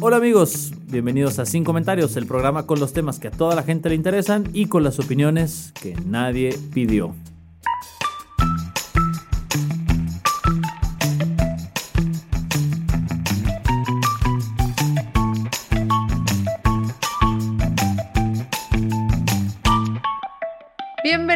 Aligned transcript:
Hola 0.00 0.18
amigos, 0.18 0.72
bienvenidos 0.86 1.40
a 1.40 1.44
Sin 1.44 1.64
Comentarios, 1.64 2.16
el 2.16 2.26
programa 2.26 2.66
con 2.66 2.78
los 2.78 2.92
temas 2.92 3.18
que 3.18 3.28
a 3.28 3.30
toda 3.32 3.56
la 3.56 3.64
gente 3.64 3.88
le 3.88 3.96
interesan 3.96 4.48
y 4.52 4.66
con 4.66 4.84
las 4.84 5.00
opiniones 5.00 5.72
que 5.82 5.96
nadie 6.06 6.56
pidió. 6.72 7.14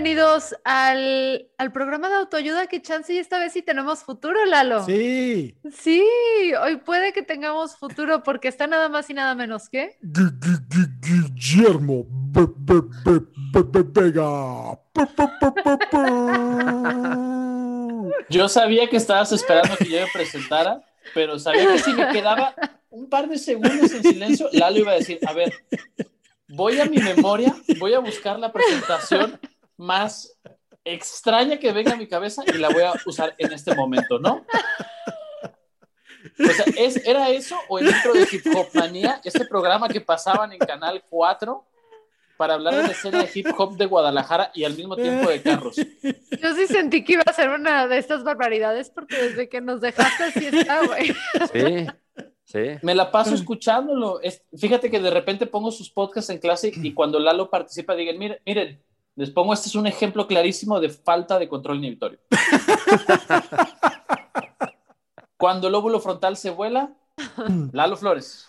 Bienvenidos 0.06 0.56
al, 0.64 1.46
al 1.58 1.70
programa 1.70 2.08
de 2.08 2.16
autoayuda 2.16 2.66
que 2.66 2.82
chance 2.82 3.12
y 3.14 3.18
esta 3.18 3.38
vez 3.38 3.52
sí 3.52 3.62
tenemos 3.62 4.00
futuro, 4.00 4.44
Lalo. 4.46 4.84
Sí. 4.84 5.54
Sí, 5.72 6.02
hoy 6.60 6.78
puede 6.78 7.12
que 7.12 7.22
tengamos 7.22 7.76
futuro 7.76 8.24
porque 8.24 8.48
está 8.48 8.66
nada 8.66 8.88
más 8.88 9.08
y 9.10 9.14
nada 9.14 9.36
menos 9.36 9.68
que... 9.68 9.96
Gu- 10.02 10.40
gu- 10.40 10.66
gu- 10.68 10.98
Guillermo 11.00 12.04
Vega. 13.92 14.76
Yo 18.28 18.48
sabía 18.48 18.88
que 18.88 18.96
estabas 18.96 19.30
esperando 19.30 19.76
que 19.76 19.84
yo 19.88 20.00
me 20.00 20.06
presentara, 20.12 20.82
pero 21.14 21.38
sabía 21.38 21.74
que 21.74 21.78
si 21.78 21.92
me 21.92 22.08
quedaba 22.08 22.56
un 22.90 23.08
par 23.08 23.28
de 23.28 23.38
segundos 23.38 23.92
en 23.92 24.02
silencio, 24.02 24.48
Lalo 24.50 24.80
iba 24.80 24.90
a 24.90 24.96
decir, 24.96 25.20
a 25.24 25.32
ver, 25.32 25.52
voy 26.48 26.80
a 26.80 26.86
mi 26.86 26.96
memoria, 26.98 27.54
voy 27.78 27.94
a 27.94 28.00
buscar 28.00 28.40
la 28.40 28.50
presentación 28.52 29.38
más 29.82 30.38
extraña 30.84 31.58
que 31.58 31.72
venga 31.72 31.92
a 31.92 31.96
mi 31.96 32.08
cabeza 32.08 32.42
y 32.46 32.52
la 32.58 32.68
voy 32.70 32.82
a 32.82 32.92
usar 33.06 33.34
en 33.38 33.52
este 33.52 33.74
momento, 33.74 34.18
¿no? 34.18 34.44
O 36.38 36.52
sea, 36.52 36.64
¿es, 36.76 37.04
¿era 37.06 37.28
eso 37.30 37.56
o 37.68 37.78
el 37.78 37.88
intro 37.88 38.12
de 38.12 38.28
Hip 38.30 38.46
Hop 38.56 38.68
Manía, 38.74 39.20
este 39.24 39.44
programa 39.44 39.88
que 39.88 40.00
pasaban 40.00 40.52
en 40.52 40.58
Canal 40.60 41.02
4 41.10 41.64
para 42.36 42.54
hablar 42.54 42.74
de 42.76 42.82
la 42.84 42.88
escena 42.92 43.22
de 43.22 43.30
hip 43.34 43.46
hop 43.56 43.76
de 43.76 43.86
Guadalajara 43.86 44.50
y 44.54 44.64
al 44.64 44.74
mismo 44.76 44.96
tiempo 44.96 45.28
de 45.28 45.42
carros? 45.42 45.76
Yo 45.76 46.54
sí 46.56 46.66
sentí 46.68 47.04
que 47.04 47.14
iba 47.14 47.22
a 47.26 47.32
ser 47.32 47.50
una 47.50 47.86
de 47.88 47.98
estas 47.98 48.24
barbaridades 48.24 48.90
porque 48.90 49.16
desde 49.16 49.48
que 49.48 49.60
nos 49.60 49.80
dejaste 49.80 50.24
así 50.24 50.46
está, 50.46 50.84
güey. 50.86 51.12
Sí, 51.52 51.86
sí. 52.44 52.78
Me 52.82 52.94
la 52.94 53.10
paso 53.12 53.34
escuchándolo. 53.34 54.20
Es- 54.20 54.42
fíjate 54.56 54.90
que 54.90 55.00
de 55.00 55.10
repente 55.10 55.46
pongo 55.46 55.70
sus 55.70 55.90
podcasts 55.90 56.30
en 56.30 56.38
clase 56.38 56.72
y 56.74 56.94
cuando 56.94 57.18
Lalo 57.20 57.50
participa, 57.50 57.94
digan, 57.94 58.18
miren, 58.18 58.38
miren, 58.46 58.82
les 59.16 59.30
pongo, 59.30 59.52
este 59.54 59.68
es 59.68 59.74
un 59.74 59.86
ejemplo 59.86 60.26
clarísimo 60.26 60.80
de 60.80 60.88
falta 60.90 61.38
de 61.38 61.48
control 61.48 61.78
inhibitorio. 61.78 62.18
cuando 65.36 65.68
el 65.68 65.74
óvulo 65.74 66.00
frontal 66.00 66.36
se 66.36 66.50
vuela, 66.50 66.92
Lalo 67.72 67.96
Flores. 67.96 68.48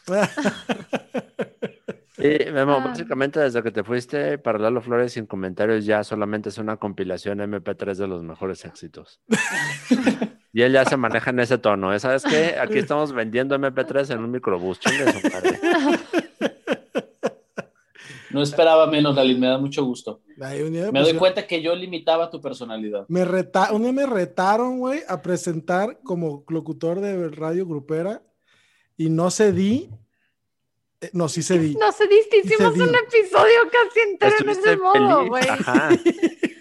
Sí, 2.16 2.38
Memo, 2.54 2.74
Ah. 2.76 2.84
básicamente 2.86 3.40
desde 3.40 3.64
que 3.64 3.72
te 3.72 3.84
fuiste 3.84 4.38
para 4.38 4.60
Lalo 4.60 4.82
Flores 4.82 5.14
sin 5.14 5.26
comentarios 5.26 5.84
ya 5.86 6.04
solamente 6.04 6.50
es 6.50 6.58
una 6.60 6.78
compilación 6.78 7.40
MP3 7.40 7.98
de 7.98 8.08
los 8.08 8.24
mejores 8.24 8.64
éxitos. 8.66 9.20
Y 10.56 10.62
él 10.62 10.72
ya 10.72 10.86
se 10.86 10.98
maneja 10.98 11.32
en 11.32 11.40
ese 11.40 11.58
tono. 11.58 11.92
¿eh? 11.96 12.00
¿Sabes 12.00 12.22
qué? 12.22 12.58
Aquí 12.62 12.78
estamos 12.78 13.12
vendiendo 13.12 13.58
MP3 13.58 14.12
en 14.12 14.20
un 14.20 14.30
microbús. 14.30 14.80
Chingue 14.80 15.12
su 15.12 15.28
madre. 15.28 15.60
No 18.34 18.42
esperaba 18.42 18.88
menos, 18.88 19.16
Lali, 19.16 19.36
me 19.36 19.48
da 19.48 19.58
mucho 19.58 19.84
gusto. 19.86 20.22
Ay, 20.42 20.62
un 20.64 20.72
día 20.74 20.92
me 20.92 21.02
doy 21.02 21.14
cuenta 21.14 21.46
que 21.46 21.62
yo 21.62 21.76
limitaba 21.76 22.30
tu 22.30 22.42
personalidad. 22.42 23.06
me 23.08 23.24
reta- 23.26 23.72
un 23.72 23.84
día 23.84 23.92
me 23.94 24.06
retaron, 24.06 24.80
güey, 24.80 25.02
a 25.08 25.22
presentar 25.22 26.00
como 26.04 26.44
locutor 26.50 27.00
de 27.00 27.30
radio 27.30 27.66
grupera 27.66 28.22
y 28.98 29.10
no 29.10 29.30
cedí. 29.32 29.90
Eh, 31.02 31.10
No, 31.14 31.28
sí 31.30 31.44
cedí. 31.44 31.76
No 31.76 31.92
se 31.92 32.08
diste, 32.08 32.38
hicimos 32.40 32.74
Cedí. 32.74 32.82
un 32.84 32.96
episodio 32.96 33.60
casi 33.72 34.00
entero 34.10 34.36
en 34.40 34.50
ese 34.50 34.78
modo, 34.78 35.28
güey. 35.28 35.44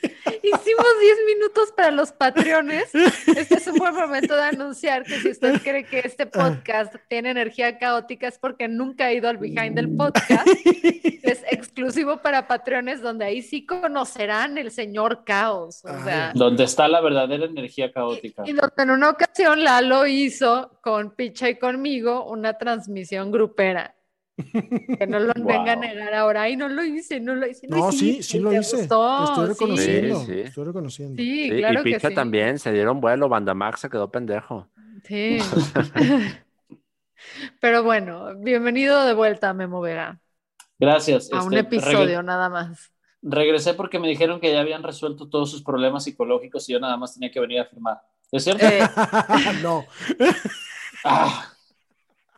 Hicimos 0.43 0.87
10 1.01 1.17
minutos 1.37 1.73
para 1.77 1.91
los 1.91 2.13
patreones. 2.13 2.91
Este 2.95 3.55
es 3.55 3.67
un 3.69 3.77
buen 3.79 3.95
momento 3.95 4.35
de 4.35 4.43
anunciar 4.43 5.05
que 5.05 5.21
si 5.21 5.31
usted 5.31 5.61
cree 5.63 5.85
que 5.85 6.01
este 6.01 6.27
podcast 6.27 6.95
tiene 7.09 7.31
energía 7.31 7.79
caótica 7.79 8.27
es 8.29 8.39
porque 8.39 8.67
nunca 8.69 9.07
ha 9.07 9.13
ido 9.13 9.29
al 9.29 9.39
behind 9.39 9.75
del 9.77 9.95
podcast. 9.97 10.47
Es 11.23 11.45
exclusivo 11.51 12.17
para 12.19 12.49
patreones 12.49 13.01
donde 13.01 13.25
ahí 13.25 13.43
sí 13.43 13.65
conocerán 13.65 14.59
el 14.59 14.73
señor 14.73 15.23
caos. 15.25 15.85
O 15.85 16.05
sea, 16.05 16.33
Donde 16.35 16.65
está 16.65 16.89
la 16.89 17.01
verdadera 17.01 17.45
energía 17.47 17.93
caótica. 17.93 18.43
y, 18.45 18.51
y 18.51 18.53
donde 18.53 18.83
en 18.83 18.91
una 18.91 19.11
ocasión 19.11 19.63
Lalo 19.63 20.07
hizo 20.09 20.79
con 20.83 21.15
Picha 21.15 21.49
y 21.49 21.59
conmigo 21.61 22.25
una 22.29 22.59
transmisión 22.59 23.31
grupera. 23.31 23.95
Que 24.99 25.07
no 25.07 25.19
lo 25.21 25.33
Wow. 25.35 25.47
venga 25.47 25.73
a 25.73 25.77
negar 25.77 26.15
ahora. 26.15 26.43
Ay, 26.43 26.57
no 26.57 26.69
lo 26.69 26.85
hice, 26.85 27.21
no 27.21 27.35
lo 27.35 27.47
hice. 27.47 27.67
No, 27.69 27.93
sí, 27.93 28.23
sí 28.23 28.39
lo 28.39 28.53
hice. 28.53 28.79
gustó, 28.79 29.19
Te 29.19 29.25
estoy 29.25 29.47
sí. 29.47 29.53
reconociendo. 29.53 30.25
Sí, 30.27 30.41
Estoy 30.41 30.65
reconociendo. 30.65 31.23
Sí, 31.23 31.49
Sí, 31.51 31.57
claro 31.59 31.81
y 31.81 31.85
que 31.85 31.95
Picha 31.97 32.09
sí. 32.09 32.15
también, 32.15 32.59
se 32.59 32.73
dieron 32.73 33.01
vuelo, 33.01 33.29
Bandamax 33.29 33.81
se 33.81 33.91
quedó 33.91 34.11
pendejo. 34.11 34.69
Sí. 35.05 35.39
Pero 37.61 37.83
bueno, 37.83 38.35
bienvenido 38.39 39.05
de 39.05 39.15
vuelta, 39.15 39.53
Memo 39.55 39.81
Vega, 39.81 40.19
Gracias. 40.79 41.33
a 41.33 41.43
un 41.45 41.55
este, 41.55 41.77
episodio 41.77 42.23
nada 42.23 42.49
más. 42.49 42.93
regresé 43.23 43.75
porque 43.75 43.99
me 44.01 44.09
dijeron 44.09 44.41
que 44.41 44.53
ya 44.53 44.61
habían 44.61 44.83
resuelto 44.83 45.29
todos 45.29 45.51
sus 45.51 45.63
problemas 45.63 46.05
psicológicos 46.05 46.69
y 46.69 46.73
yo 46.73 46.81
nada 46.81 46.97
más 46.97 47.15
tenía 47.15 47.31
que 47.31 47.39
venir 47.41 47.61
a 47.61 47.65
firmar. 47.67 48.01
¿Es 48.33 48.45
cierto? 48.45 48.67
Eh, 48.67 48.81
no. 49.63 49.85
Ah, 51.05 51.52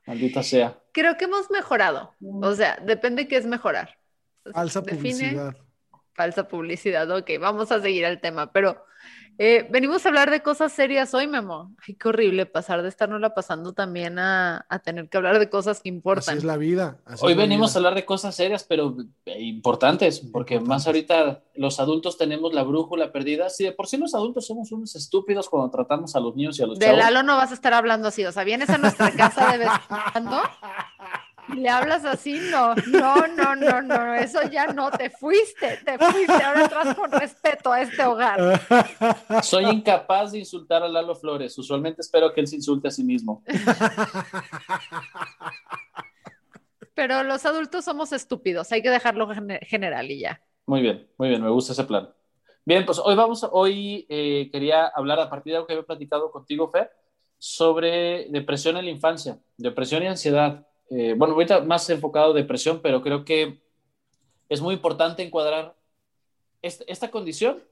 maldita 0.06 0.42
sea. 0.42 0.78
creo 0.92 1.16
que 1.16 1.24
hemos 1.24 1.50
mejorado. 1.50 2.14
O 2.20 2.54
sea, 2.54 2.78
depende 2.82 3.26
qué 3.28 3.36
es 3.36 3.46
mejorar. 3.46 3.98
Falsa 4.52 4.80
Define- 4.82 4.96
publicidad. 4.96 5.56
Falsa 6.14 6.46
publicidad. 6.48 7.10
Ok, 7.10 7.30
vamos 7.40 7.72
a 7.72 7.80
seguir 7.80 8.06
al 8.06 8.20
tema, 8.20 8.52
pero 8.52 8.84
eh, 9.38 9.66
venimos 9.70 10.04
a 10.04 10.08
hablar 10.08 10.30
de 10.30 10.42
cosas 10.42 10.72
serias 10.72 11.12
hoy, 11.14 11.26
Memo. 11.26 11.74
Ay, 11.86 11.94
qué 11.94 12.08
horrible 12.08 12.46
pasar 12.46 12.82
de 12.82 12.88
estarnosla 12.88 13.34
pasando 13.34 13.72
también 13.72 14.18
a, 14.18 14.64
a 14.68 14.78
tener 14.78 15.08
que 15.08 15.16
hablar 15.16 15.38
de 15.38 15.50
cosas 15.50 15.78
que 15.78 15.88
Así 15.88 15.96
importan. 15.96 16.38
es 16.38 16.44
la 16.44 16.56
vida. 16.56 16.98
así 17.04 17.24
Hoy 17.24 17.34
la 17.34 17.42
venimos 17.42 17.74
a 17.74 17.78
hablar 17.78 17.94
de 17.94 18.04
cosas 18.04 18.34
serias, 18.34 18.64
pero 18.64 18.96
eh, 19.26 19.40
importantes, 19.42 20.20
porque 20.20 20.60
más 20.60 20.86
ahorita 20.86 21.42
los 21.54 21.80
adultos 21.80 22.16
tenemos 22.18 22.52
la 22.54 22.62
brújula 22.62 23.12
perdida. 23.12 23.50
Si 23.50 23.64
de 23.64 23.72
por 23.72 23.86
sí 23.86 23.96
los 23.96 24.14
adultos 24.14 24.46
somos 24.46 24.70
unos 24.72 24.94
estúpidos 24.94 25.48
cuando 25.48 25.70
tratamos 25.70 26.14
a 26.16 26.20
los 26.20 26.34
niños 26.36 26.58
y 26.58 26.62
a 26.62 26.66
los 26.66 26.78
De 26.78 26.86
chavos. 26.86 27.00
Lalo 27.00 27.22
no 27.22 27.36
vas 27.36 27.50
a 27.50 27.54
estar 27.54 27.74
hablando 27.74 28.08
así, 28.08 28.24
o 28.24 28.32
sea, 28.32 28.44
vienes 28.44 28.70
a 28.70 28.78
nuestra 28.78 29.10
casa 29.12 29.52
de 29.52 29.58
vez 29.58 29.68
en 29.68 29.96
cuando 30.12 30.36
le 31.48 31.68
hablas 31.68 32.04
así, 32.04 32.40
no, 32.50 32.74
no, 32.86 33.26
no, 33.28 33.54
no, 33.56 33.82
no, 33.82 34.14
eso 34.14 34.40
ya 34.50 34.66
no, 34.68 34.90
te 34.90 35.10
fuiste, 35.10 35.78
te 35.84 35.98
fuiste, 35.98 36.32
ahora 36.32 36.62
entras 36.64 36.94
con 36.94 37.10
respeto 37.12 37.72
a 37.72 37.80
este 37.82 38.04
hogar. 38.04 38.60
Soy 39.42 39.64
incapaz 39.66 40.32
de 40.32 40.38
insultar 40.38 40.82
a 40.82 40.88
Lalo 40.88 41.14
Flores. 41.14 41.56
Usualmente 41.58 42.00
espero 42.00 42.32
que 42.32 42.40
él 42.40 42.46
se 42.46 42.56
insulte 42.56 42.88
a 42.88 42.90
sí 42.90 43.04
mismo. 43.04 43.42
Pero 46.94 47.24
los 47.24 47.44
adultos 47.44 47.84
somos 47.84 48.12
estúpidos, 48.12 48.70
hay 48.70 48.80
que 48.82 48.90
dejarlo 48.90 49.26
gene- 49.28 49.60
general 49.66 50.10
y 50.10 50.20
ya. 50.20 50.40
Muy 50.66 50.80
bien, 50.80 51.08
muy 51.18 51.28
bien, 51.28 51.42
me 51.42 51.50
gusta 51.50 51.72
ese 51.72 51.84
plan. 51.84 52.08
Bien, 52.64 52.86
pues 52.86 52.98
hoy 53.02 53.14
vamos, 53.16 53.42
a- 53.44 53.48
hoy 53.48 54.06
eh, 54.08 54.48
quería 54.52 54.86
hablar 54.86 55.18
a 55.20 55.28
partir 55.28 55.52
de 55.52 55.56
algo 55.56 55.66
que 55.66 55.72
había 55.74 55.84
platicado 55.84 56.30
contigo, 56.30 56.70
Fer, 56.70 56.90
sobre 57.36 58.28
depresión 58.30 58.76
en 58.76 58.84
la 58.84 58.90
infancia, 58.92 59.38
depresión 59.58 60.02
y 60.04 60.06
ansiedad. 60.06 60.66
Eh, 60.90 61.14
bueno, 61.16 61.34
ahorita 61.34 61.60
más 61.62 61.88
enfocado 61.90 62.32
depresión, 62.32 62.80
pero 62.82 63.02
creo 63.02 63.24
que 63.24 63.60
es 64.48 64.60
muy 64.60 64.74
importante 64.74 65.22
encuadrar 65.22 65.74
est- 66.62 66.82
esta 66.86 67.10
condición 67.10 67.62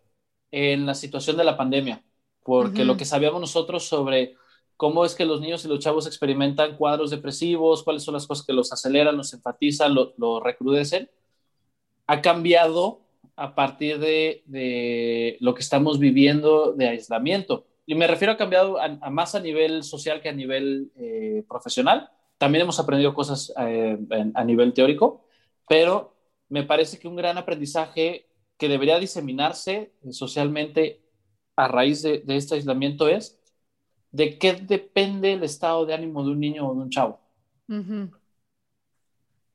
en 0.51 0.87
la 0.87 0.95
situación 0.95 1.37
de 1.37 1.45
la 1.45 1.57
pandemia, 1.57 2.03
porque 2.43 2.83
Ujú. 2.83 2.89
lo 2.89 2.97
que 2.97 3.05
sabíamos 3.05 3.41
nosotros 3.41 3.85
sobre 3.85 4.35
cómo 4.77 5.05
es 5.05 5.15
que 5.15 5.25
los 5.25 5.41
niños 5.41 5.65
y 5.65 5.69
los 5.69 5.79
chavos 5.79 6.07
experimentan 6.07 6.77
cuadros 6.77 7.11
depresivos, 7.11 7.83
cuáles 7.83 8.03
son 8.03 8.15
las 8.15 8.27
cosas 8.27 8.45
que 8.45 8.53
los 8.53 8.73
aceleran, 8.73 9.17
los 9.17 9.33
enfatizan, 9.33 9.95
lo, 9.95 10.15
lo 10.17 10.41
recrudecen, 10.41 11.09
ha 12.07 12.21
cambiado 12.21 13.01
a 13.37 13.55
partir 13.55 13.99
de, 13.99 14.43
de 14.47 15.37
lo 15.41 15.55
que 15.55 15.63
estamos 15.63 15.99
viviendo 15.99 16.73
de 16.73 16.89
aislamiento. 16.89 17.67
Y 17.87 17.95
me 17.95 18.07
refiero 18.07 18.33
a 18.33 18.37
cambiado 18.37 18.79
a, 18.79 18.85
a 18.85 19.11
más 19.11 19.35
a 19.35 19.41
nivel 19.41 19.83
social 19.83 20.21
que 20.21 20.29
a 20.29 20.33
nivel 20.33 20.91
eh, 20.97 21.45
profesional. 21.49 22.11
También 22.43 22.63
hemos 22.63 22.81
aprendido 22.81 23.15
cosas 23.15 23.53
eh, 23.57 23.97
a 24.35 24.43
nivel 24.43 24.73
teórico, 24.73 25.25
pero 25.69 26.17
me 26.49 26.65
parece 26.65 26.99
que 26.99 27.07
un 27.07 27.15
gran 27.15 27.39
aprendizaje 27.39 28.27
que 28.59 28.69
debería 28.69 28.99
diseminarse 28.99 29.93
socialmente 30.11 31.05
a 31.55 31.69
raíz 31.69 32.03
de, 32.03 32.25
este 32.27 32.57
aislamiento 32.57 33.07
es 33.07 33.39
de 34.11 34.41
qué 34.41 34.55
depende 34.55 35.35
el 35.35 35.45
estado 35.45 35.87
de 35.87 35.95
ánimo 35.95 36.25
de 36.25 36.33
un 36.33 36.41
niño 36.41 36.69
o 36.69 36.75
de 36.75 36.81
un 36.81 36.91
chavo. 36.91 37.21
Ujú. 37.69 38.11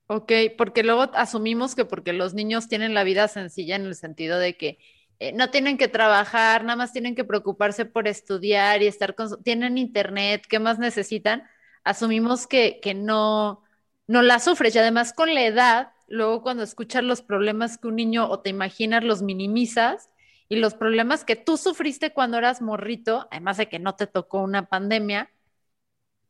Ok, 0.07 0.31
porque 0.57 0.83
luego 0.83 1.11
asumimos 1.13 1.75
que 1.75 1.83
porque 1.83 2.13
los 2.13 2.33
niños 2.33 2.69
tienen 2.69 2.93
la 2.93 3.03
vida 3.03 3.27
sencilla 3.27 3.75
en 3.75 3.85
el 3.85 3.95
sentido 3.95 4.39
de 4.39 4.55
que 4.55 4.79
eh, 5.19 5.33
no 5.33 5.49
tienen 5.49 5.77
que 5.77 5.89
trabajar, 5.89 6.63
nada 6.63 6.77
más 6.77 6.93
tienen 6.93 7.15
que 7.15 7.25
preocuparse 7.25 7.83
por 7.83 8.07
estudiar 8.07 8.81
y 8.81 8.87
estar 8.87 9.13
con, 9.13 9.43
tienen 9.43 9.77
internet, 9.77 10.45
¿qué 10.47 10.59
más 10.59 10.79
necesitan? 10.79 11.43
Asumimos 11.87 12.47
que, 12.47 12.79
que 12.81 12.93
no, 12.93 13.63
no 14.07 14.21
la 14.21 14.39
sufres 14.39 14.75
y 14.75 14.79
además 14.79 15.13
con 15.13 15.33
la 15.33 15.45
edad, 15.45 15.91
luego 16.07 16.41
cuando 16.41 16.63
escuchas 16.63 17.01
los 17.03 17.21
problemas 17.21 17.77
que 17.77 17.87
un 17.87 17.95
niño 17.95 18.29
o 18.29 18.41
te 18.41 18.49
imaginas 18.49 19.05
los 19.05 19.21
minimizas 19.21 20.09
y 20.49 20.57
los 20.57 20.73
problemas 20.73 21.23
que 21.23 21.37
tú 21.37 21.55
sufriste 21.55 22.11
cuando 22.11 22.37
eras 22.37 22.61
morrito, 22.61 23.27
además 23.31 23.55
de 23.55 23.69
que 23.69 23.79
no 23.79 23.95
te 23.95 24.05
tocó 24.05 24.39
una 24.39 24.67
pandemia, 24.67 25.29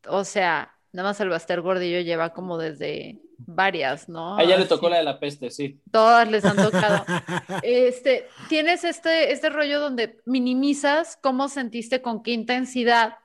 o 0.08 0.24
sea, 0.24 0.76
nada 0.92 1.10
más 1.10 1.20
el 1.22 1.30
Baster 1.30 1.62
Gordillo 1.62 2.02
lleva 2.02 2.34
como 2.34 2.60
desde 2.60 3.22
varias, 3.40 4.10
¿no? 4.10 4.38
A 4.38 4.44
ella 4.44 4.58
le 4.58 4.66
tocó 4.66 4.90
la 4.90 4.98
de 4.98 5.04
la 5.04 5.20
peste, 5.20 5.50
sí. 5.50 5.82
Todas 5.92 6.30
les 6.30 6.46
han 6.46 6.58
tocado. 6.58 7.04
Este, 7.64 8.28
tienes 8.48 8.84
este, 8.84 9.32
este 9.32 9.50
rollo 9.50 9.80
donde 9.80 10.20
minimizas 10.26 11.18
cómo 11.22 11.50
sentiste, 11.50 12.02
con 12.02 12.22
qué 12.22 12.32
intensidad 12.32 13.16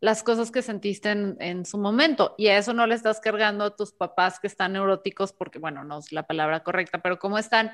las 0.00 0.22
cosas 0.22 0.50
que 0.50 0.62
sentiste 0.62 1.10
en, 1.10 1.36
en 1.40 1.64
su 1.66 1.76
momento. 1.78 2.34
Y 2.38 2.48
a 2.48 2.58
eso 2.58 2.72
no 2.72 2.86
le 2.86 2.94
estás 2.94 3.20
cargando 3.20 3.64
a 3.64 3.76
tus 3.76 3.92
papás 3.92 4.38
que 4.38 4.46
están 4.46 4.74
neuróticos, 4.74 5.32
porque, 5.32 5.58
bueno, 5.58 5.84
no 5.84 5.98
es 5.98 6.12
la 6.12 6.24
palabra 6.24 6.62
correcta, 6.62 7.00
pero 7.02 7.18
cómo 7.18 7.38
están 7.38 7.72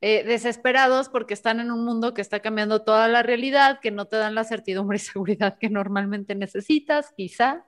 eh, 0.00 0.22
desesperados 0.24 1.08
porque 1.08 1.34
están 1.34 1.60
en 1.60 1.70
un 1.70 1.84
mundo 1.84 2.14
que 2.14 2.20
está 2.20 2.40
cambiando 2.40 2.82
toda 2.82 3.08
la 3.08 3.22
realidad, 3.22 3.80
que 3.80 3.90
no 3.90 4.06
te 4.06 4.16
dan 4.16 4.34
la 4.34 4.44
certidumbre 4.44 4.96
y 4.96 5.00
seguridad 5.00 5.58
que 5.58 5.68
normalmente 5.68 6.34
necesitas, 6.34 7.12
quizá. 7.16 7.64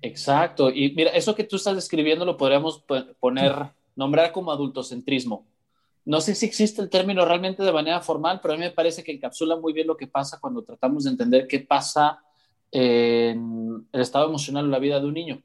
Exacto. 0.00 0.70
Y 0.70 0.94
mira, 0.94 1.10
eso 1.10 1.34
que 1.34 1.44
tú 1.44 1.56
estás 1.56 1.74
describiendo 1.74 2.24
lo 2.24 2.36
podríamos 2.36 2.80
po- 2.80 3.14
poner, 3.20 3.52
nombrar 3.96 4.32
como 4.32 4.52
adultocentrismo. 4.52 5.46
No 6.04 6.20
sé 6.20 6.34
si 6.34 6.44
existe 6.44 6.82
el 6.82 6.90
término 6.90 7.24
realmente 7.24 7.62
de 7.62 7.72
manera 7.72 8.00
formal, 8.00 8.40
pero 8.42 8.54
a 8.54 8.56
mí 8.56 8.62
me 8.62 8.70
parece 8.70 9.02
que 9.02 9.12
encapsula 9.12 9.56
muy 9.56 9.72
bien 9.72 9.86
lo 9.86 9.96
que 9.96 10.06
pasa 10.06 10.38
cuando 10.38 10.62
tratamos 10.62 11.04
de 11.04 11.10
entender 11.10 11.46
qué 11.46 11.60
pasa 11.60 12.22
en 12.74 13.88
el 13.92 14.00
estado 14.02 14.26
emocional 14.28 14.66
o 14.66 14.68
la 14.68 14.80
vida 14.80 15.00
de 15.00 15.06
un 15.06 15.14
niño. 15.14 15.42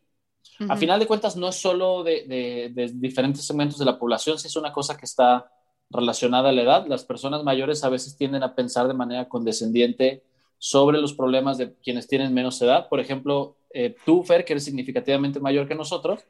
A 0.68 0.76
final 0.78 1.00
de 1.00 1.08
cuentas, 1.08 1.38
no 1.38 1.50
es 1.50 1.56
solo 1.56 2.04
de, 2.04 2.26
de- 2.28 2.72
de 2.74 2.92
diferentes 2.96 3.46
segmentos 3.46 3.80
de 3.80 3.86
la 3.86 3.98
población, 4.00 4.38
si 4.40 4.48
es 4.48 4.56
una 4.58 4.74
cosa 4.74 4.98
que 4.98 5.06
está 5.06 5.52
relacionada 5.90 6.50
a 6.50 6.52
la 6.52 6.62
edad. 6.64 6.88
Las 6.88 7.06
personas 7.06 7.44
mayores 7.44 7.84
a 7.84 7.90
veces 7.90 8.18
tienden 8.18 8.44
a 8.44 8.56
pensar 8.56 8.88
de 8.88 8.94
manera 8.94 9.28
condescendiente 9.30 10.24
sobre 10.58 11.00
los 11.02 11.14
problemas 11.14 11.58
de 11.58 11.76
quienes 11.76 12.08
tienen 12.08 12.34
menos 12.34 12.62
edad. 12.62 12.90
Por 12.90 13.00
ejemplo, 13.00 13.56
eh, 13.74 13.96
tú, 14.06 14.24
Fer, 14.24 14.46
que 14.46 14.54
eres 14.54 14.66
significativamente 14.66 15.40
mayor 15.40 15.68
que 15.68 15.76
nosotros, 15.76 16.26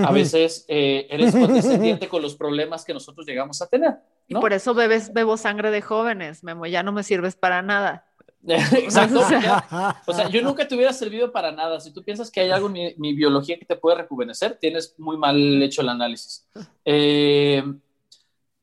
a 0.00 0.12
veces 0.12 0.64
eh, 0.68 1.06
eres 1.10 1.32
condescendiente 1.32 2.08
con 2.08 2.22
los 2.22 2.34
problemas 2.36 2.84
que 2.84 2.94
nosotros 2.94 3.26
llegamos 3.26 3.60
a 3.62 3.68
tener. 3.68 3.96
Y 4.28 4.34
¿no? 4.34 4.40
por 4.40 4.52
eso 4.52 4.74
bebes, 4.74 5.12
bebo 5.12 5.36
sangre 5.36 5.70
de 5.70 5.82
jóvenes, 5.82 6.44
Memo, 6.44 6.66
ya 6.66 6.82
no 6.82 6.92
me 6.92 7.02
sirves 7.02 7.36
para 7.36 7.62
nada. 7.62 8.07
Exacto. 8.46 9.20
O 9.20 9.24
sea, 9.28 9.40
ya- 9.40 10.02
O 10.06 10.12
sea, 10.12 10.28
yo 10.28 10.42
nunca 10.42 10.66
te 10.66 10.74
hubiera 10.74 10.92
servido 10.92 11.32
para 11.32 11.52
nada. 11.52 11.80
Si 11.80 11.92
tú 11.92 12.02
piensas 12.04 12.30
que 12.30 12.40
hay 12.40 12.50
algo 12.50 12.68
en 12.68 12.72
mi, 12.72 12.94
mi 12.96 13.12
biología 13.14 13.58
que 13.58 13.64
te 13.66 13.76
puede 13.76 13.96
rejuvenecer, 13.98 14.56
tienes 14.60 14.94
muy 14.98 15.16
mal 15.16 15.62
hecho 15.62 15.82
el 15.82 15.88
análisis. 15.88 16.48
Eh, 16.84 17.62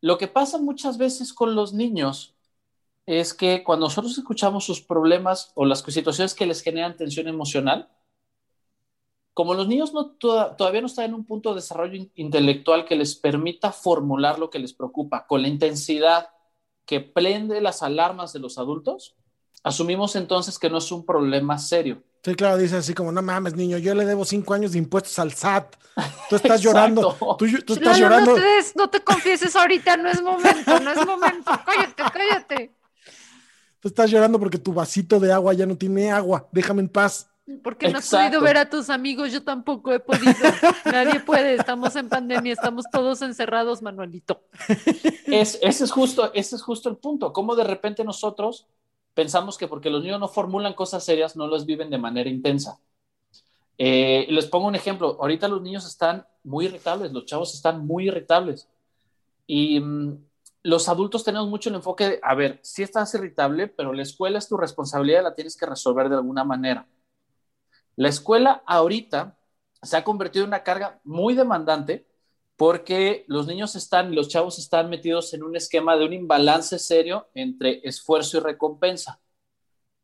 lo 0.02 0.18
que 0.18 0.28
pasa 0.28 0.58
muchas 0.60 0.98
veces 0.98 1.34
con 1.34 1.56
los 1.56 1.74
niños 1.74 2.36
es 3.06 3.34
que 3.34 3.64
cuando 3.64 3.86
nosotros 3.88 4.18
escuchamos 4.18 4.66
sus 4.66 4.82
problemas 4.82 5.52
o 5.56 5.66
las 5.66 5.82
situaciones 5.82 6.34
que 6.34 6.46
les 6.46 6.62
generan 6.62 6.96
tensión 6.98 7.28
emocional, 7.28 7.90
como 9.34 9.54
los 9.54 9.68
niños 9.68 9.94
no, 9.94 10.12
toda- 10.12 10.56
todavía 10.56 10.82
no 10.82 10.88
están 10.88 11.06
en 11.06 11.14
un 11.14 11.26
punto 11.26 11.50
de 11.50 11.56
desarrollo 11.56 11.96
in- 11.96 12.12
intelectual 12.16 12.86
que 12.86 12.96
les 12.96 13.16
permita 13.16 13.72
formular 13.72 14.40
lo 14.40 14.50
que 14.50 14.60
les 14.60 14.74
preocupa 14.74 15.28
con 15.28 15.42
la 15.42 15.50
intensidad 15.50 16.30
que 16.86 17.02
prende 17.02 17.60
las 17.62 17.84
alarmas 17.84 18.32
de 18.32 18.40
los 18.40 18.58
adultos, 18.58 19.16
asumimos 19.66 20.16
entonces 20.16 20.60
que 20.60 20.70
no 20.70 20.78
es 20.78 20.92
un 20.92 21.04
problema 21.04 21.58
serio. 21.58 22.02
Sí, 22.24 22.36
claro, 22.36 22.58
dice 22.58 22.78
así 22.78 22.94
como, 22.94 23.12
no 23.12 23.22
mames, 23.22 23.56
niño, 23.56 23.78
yo 23.80 23.96
le 23.96 24.06
debo 24.06 24.24
cinco 24.24 24.54
años 24.54 24.72
de 24.74 24.78
impuestos 24.78 25.18
al 25.18 25.34
SAT. 25.34 25.76
Tú 26.30 26.36
estás 26.36 26.62
llorando. 26.62 27.16
Tú, 27.38 27.48
tú 27.66 27.74
estás 27.74 28.00
Lalo, 28.00 28.00
llorando. 28.00 28.32
No 28.32 28.38
te, 28.38 28.42
des- 28.44 28.76
no 28.76 28.90
te 28.90 29.02
confieses 29.02 29.56
ahorita, 29.56 29.98
no 29.98 30.10
es 30.10 30.22
momento, 30.22 30.80
no 30.80 30.92
es 30.92 31.06
momento. 31.06 31.52
Cállate, 31.66 32.04
cállate. 32.14 32.76
Tú 33.80 33.88
estás 33.88 34.10
llorando 34.10 34.40
porque 34.40 34.58
tu 34.58 34.72
vasito 34.72 35.20
de 35.20 35.32
agua 35.34 35.54
ya 35.54 35.66
no 35.66 35.76
tiene 35.76 36.12
agua. 36.12 36.48
Déjame 36.52 36.82
en 36.82 36.90
paz. 36.90 37.28
Porque 37.64 37.90
no 37.90 38.00
has 38.00 38.10
podido 38.10 38.42
ver 38.42 38.58
a 38.58 38.70
tus 38.70 38.90
amigos, 38.90 39.32
yo 39.32 39.44
tampoco 39.44 39.94
he 39.94 40.00
podido. 40.00 40.34
Nadie 40.86 41.20
puede, 41.20 41.56
estamos 41.56 41.96
en 41.96 42.10
pandemia, 42.10 42.54
estamos 42.54 42.86
todos 42.92 43.22
encerrados, 43.22 43.84
Manuelito. 43.84 44.42
Es, 45.28 45.60
ese, 45.62 45.84
es 45.84 45.92
justo, 45.92 46.32
ese 46.34 46.56
es 46.56 46.62
justo 46.64 46.90
el 46.90 46.98
punto. 46.98 47.32
Cómo 47.34 47.56
de 47.56 47.64
repente 47.64 48.04
nosotros 48.04 48.66
pensamos 49.16 49.58
que 49.58 49.68
porque 49.68 49.90
los 49.90 50.04
niños 50.04 50.20
no 50.20 50.28
formulan 50.28 50.76
cosas 50.76 51.04
serias, 51.04 51.36
no 51.36 51.48
las 51.48 51.66
viven 51.66 51.90
de 51.90 51.98
manera 51.98 52.30
intensa. 52.30 52.80
Eh, 53.78 54.28
les 54.30 54.46
pongo 54.46 54.68
un 54.68 54.76
ejemplo. 54.76 55.18
Ahorita 55.20 55.48
los 55.48 55.62
niños 55.62 55.88
están 55.88 56.28
muy 56.44 56.66
irritables, 56.66 57.12
los 57.12 57.26
chavos 57.26 57.56
están 57.56 57.86
muy 57.86 58.08
irritables. 58.08 58.70
Y 59.48 59.80
mm, 59.80 60.18
los 60.64 60.90
adultos 60.90 61.24
tenemos 61.24 61.48
mucho 61.48 61.70
el 61.70 61.76
enfoque 61.76 62.10
de, 62.10 62.20
a 62.22 62.36
ver, 62.36 62.60
sí 62.62 62.84
estás 62.84 63.14
irritable, 63.16 63.68
pero 63.68 63.94
la 63.94 64.04
escuela 64.04 64.38
es 64.38 64.48
tu 64.48 64.58
responsabilidad, 64.58 65.24
la 65.24 65.34
tienes 65.34 65.58
que 65.58 65.66
resolver 65.66 66.10
de 66.10 66.16
alguna 66.16 66.44
manera. 66.44 66.88
La 67.96 68.10
escuela 68.10 68.64
ahorita 68.66 69.38
se 69.82 69.96
ha 69.96 70.04
convertido 70.04 70.44
en 70.44 70.50
una 70.50 70.64
carga 70.64 71.00
muy 71.04 71.36
demandante 71.36 72.06
porque 72.58 73.26
los 73.28 73.48
niños 73.48 73.76
están, 73.76 74.16
los 74.16 74.30
chavos 74.30 74.60
están 74.60 74.90
metidos 74.90 75.34
en 75.34 75.44
un 75.44 75.56
esquema 75.56 75.98
de 75.98 76.06
un 76.06 76.14
imbalance 76.14 76.80
serio 76.80 77.30
entre 77.34 77.82
esfuerzo 77.84 78.38
y 78.38 78.42
recompensa. 78.42 79.22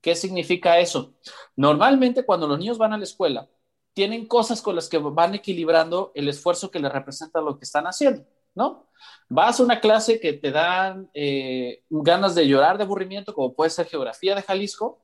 ¿Qué 0.02 0.16
significa 0.16 0.80
eso? 0.80 1.14
Normalmente 1.56 2.26
cuando 2.26 2.48
los 2.48 2.60
niños 2.60 2.78
van 2.78 2.94
a 2.94 2.98
la 2.98 3.04
escuela, 3.04 3.50
tienen 3.94 4.26
cosas 4.28 4.62
con 4.62 4.76
las 4.76 4.90
que 4.90 4.98
van 4.98 5.36
equilibrando 5.36 6.12
el 6.16 6.28
esfuerzo 6.28 6.72
que 6.72 6.80
les 6.80 6.92
representa 6.92 7.42
lo 7.42 7.58
que 7.58 7.66
están 7.66 7.86
haciendo, 7.86 8.26
¿no? 8.56 8.88
Vas 9.30 9.60
a 9.60 9.64
una 9.64 9.80
clase 9.80 10.20
que 10.20 10.34
te 10.34 10.52
dan 10.52 11.10
eh, 11.14 11.84
ganas 11.90 12.36
de 12.36 12.48
llorar 12.48 12.78
de 12.78 12.84
aburrimiento, 12.84 13.34
como 13.34 13.54
puede 13.54 13.70
ser 13.70 13.88
geografía 13.88 14.36
de 14.36 14.42
Jalisco, 14.42 15.02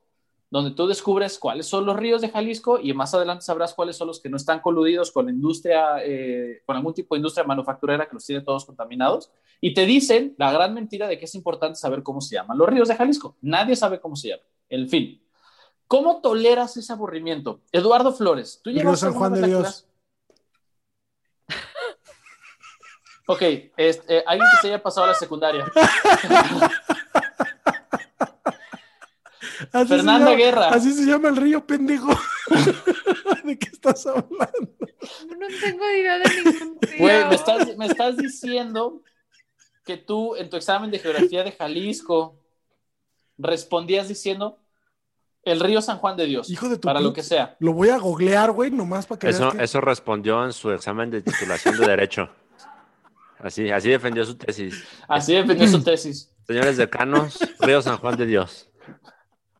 donde 0.50 0.70
tú 0.70 0.86
descubres 0.86 1.38
cuáles 1.38 1.66
son 1.66 1.84
los 1.84 1.96
ríos 1.96 2.22
de 2.22 2.30
Jalisco 2.30 2.78
y 2.82 2.94
más 2.94 3.12
adelante 3.14 3.44
sabrás 3.44 3.74
cuáles 3.74 3.96
son 3.96 4.08
los 4.08 4.20
que 4.20 4.30
no 4.30 4.36
están 4.36 4.60
coludidos 4.60 5.12
con 5.12 5.26
la 5.26 5.32
industria, 5.32 5.96
eh, 6.02 6.62
con 6.64 6.76
algún 6.76 6.94
tipo 6.94 7.14
de 7.14 7.18
industria 7.18 7.44
manufacturera 7.44 8.06
que 8.06 8.14
los 8.14 8.24
tiene 8.24 8.42
todos 8.42 8.64
contaminados. 8.64 9.30
Y 9.60 9.74
te 9.74 9.84
dicen 9.84 10.34
la 10.38 10.50
gran 10.52 10.72
mentira 10.72 11.06
de 11.06 11.18
que 11.18 11.26
es 11.26 11.34
importante 11.34 11.78
saber 11.78 12.02
cómo 12.02 12.20
se 12.20 12.36
llaman 12.36 12.56
los 12.56 12.68
ríos 12.68 12.88
de 12.88 12.96
Jalisco. 12.96 13.36
Nadie 13.42 13.76
sabe 13.76 14.00
cómo 14.00 14.16
se 14.16 14.28
llaman. 14.28 14.46
El 14.68 14.88
fin. 14.88 15.22
¿Cómo 15.86 16.20
toleras 16.20 16.76
ese 16.76 16.92
aburrimiento? 16.92 17.60
Eduardo 17.72 18.12
Flores, 18.12 18.60
tú 18.62 18.70
Río 18.70 18.80
llevas 18.80 19.00
San 19.00 19.14
Juan 19.14 19.34
de 19.34 19.46
Dios. 19.46 19.86
Ok, 23.30 23.42
este, 23.76 24.16
eh, 24.16 24.24
alguien 24.26 24.48
que 24.50 24.56
se 24.62 24.68
haya 24.68 24.82
pasado 24.82 25.04
a 25.04 25.08
la 25.08 25.14
secundaria. 25.14 25.70
Así 29.72 29.88
se 29.88 29.96
Fernanda 29.96 30.30
llama- 30.30 30.36
Guerra. 30.36 30.68
Así 30.70 30.92
se 30.92 31.04
llama 31.04 31.28
el 31.28 31.36
río, 31.36 31.66
pendejo. 31.66 32.10
¿De 33.44 33.58
qué 33.58 33.68
estás 33.72 34.06
hablando? 34.06 34.46
No 35.38 35.46
tengo 35.62 35.84
idea 35.90 36.18
de 36.18 36.24
ningún 36.44 36.78
Güey, 36.98 37.18
río. 37.18 37.28
me 37.28 37.34
estás, 37.34 37.76
me 37.76 37.86
estás 37.86 38.16
diciendo 38.16 39.02
que 39.84 39.96
tú 39.96 40.36
en 40.36 40.50
tu 40.50 40.56
examen 40.56 40.90
de 40.90 40.98
geografía 40.98 41.42
de 41.44 41.52
Jalisco 41.52 42.36
respondías 43.38 44.08
diciendo 44.08 44.58
el 45.44 45.60
río 45.60 45.80
San 45.80 45.98
Juan 45.98 46.16
de 46.16 46.26
Dios, 46.26 46.50
Hijo 46.50 46.68
de 46.68 46.76
tu 46.76 46.86
para 46.86 47.00
lo 47.00 47.12
que 47.12 47.22
sea. 47.22 47.56
Lo 47.60 47.72
voy 47.72 47.88
a 47.88 47.96
googlear, 47.98 48.50
güey, 48.50 48.70
nomás 48.70 49.06
para 49.06 49.18
que 49.18 49.28
Eso, 49.30 49.44
veas 49.44 49.54
que... 49.54 49.64
eso 49.64 49.80
respondió 49.80 50.44
en 50.44 50.52
su 50.52 50.70
examen 50.72 51.10
de 51.10 51.22
titulación 51.22 51.78
de 51.78 51.86
Derecho. 51.86 52.28
Así, 53.38 53.70
así 53.70 53.88
defendió 53.88 54.24
su 54.26 54.36
tesis. 54.36 54.84
Así 55.06 55.32
defendió 55.32 55.66
su 55.68 55.82
tesis. 55.82 56.34
Señores 56.46 56.76
decanos, 56.76 57.38
Río 57.60 57.80
San 57.80 57.96
Juan 57.98 58.16
de 58.16 58.26
Dios. 58.26 58.68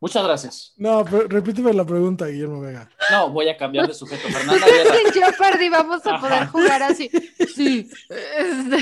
Muchas 0.00 0.24
gracias. 0.24 0.74
No, 0.76 1.04
pero 1.04 1.26
repíteme 1.26 1.72
la 1.72 1.84
pregunta, 1.84 2.26
Guillermo 2.26 2.60
Vega. 2.60 2.88
No, 3.10 3.30
voy 3.30 3.48
a 3.48 3.56
cambiar 3.56 3.88
de 3.88 3.94
sujeto. 3.94 4.28
Fernanda 4.32 4.66
Guerra. 4.66 4.94
En 5.04 5.12
Jeopardy 5.12 5.68
vamos 5.68 6.06
a 6.06 6.20
poder 6.20 6.42
Ajá. 6.42 6.46
jugar 6.46 6.82
así. 6.84 7.10
Sí. 7.54 7.90
este, 8.08 8.78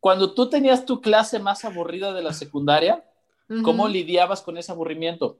cuando 0.00 0.32
tú 0.34 0.48
tenías 0.48 0.86
tu 0.86 1.00
clase 1.00 1.38
más 1.38 1.64
aburrida 1.64 2.12
de 2.12 2.22
la 2.22 2.32
secundaria, 2.32 3.04
¿cómo 3.62 3.88
lidiabas 3.88 4.40
con 4.40 4.56
ese 4.56 4.72
aburrimiento? 4.72 5.38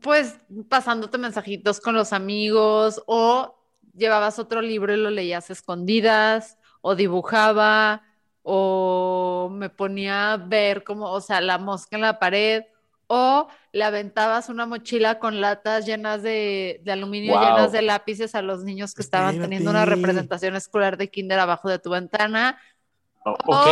Pues 0.00 0.38
pasándote 0.68 1.18
mensajitos 1.18 1.80
con 1.80 1.94
los 1.94 2.12
amigos 2.12 3.02
o 3.06 3.56
llevabas 3.94 4.38
otro 4.38 4.62
libro 4.62 4.92
y 4.92 4.96
lo 4.96 5.10
leías 5.10 5.50
a 5.50 5.52
escondidas 5.52 6.58
o 6.80 6.94
dibujaba 6.94 8.02
o 8.42 9.48
me 9.52 9.68
ponía 9.70 10.32
a 10.32 10.36
ver 10.36 10.84
como, 10.84 11.10
o 11.10 11.20
sea, 11.20 11.40
la 11.40 11.58
mosca 11.58 11.96
en 11.96 12.02
la 12.02 12.18
pared 12.18 12.62
o 13.06 13.48
le 13.72 13.84
aventabas 13.84 14.48
una 14.48 14.66
mochila 14.66 15.18
con 15.18 15.40
latas 15.40 15.84
llenas 15.84 16.22
de, 16.22 16.80
de 16.84 16.92
aluminio, 16.92 17.34
Wow. 17.34 17.42
llenas 17.42 17.72
de 17.72 17.82
lápices 17.82 18.34
a 18.34 18.42
los 18.42 18.62
niños 18.64 18.94
que 18.94 19.02
estaban 19.02 19.38
teniendo 19.40 19.70
una 19.70 19.84
representación 19.84 20.54
escolar 20.56 20.96
de 20.96 21.10
kinder 21.10 21.38
abajo 21.40 21.68
de 21.68 21.78
tu 21.78 21.90
ventana, 21.90 22.58
O- 23.24 23.36
Oh, 23.46 23.56
ok, 23.56 23.66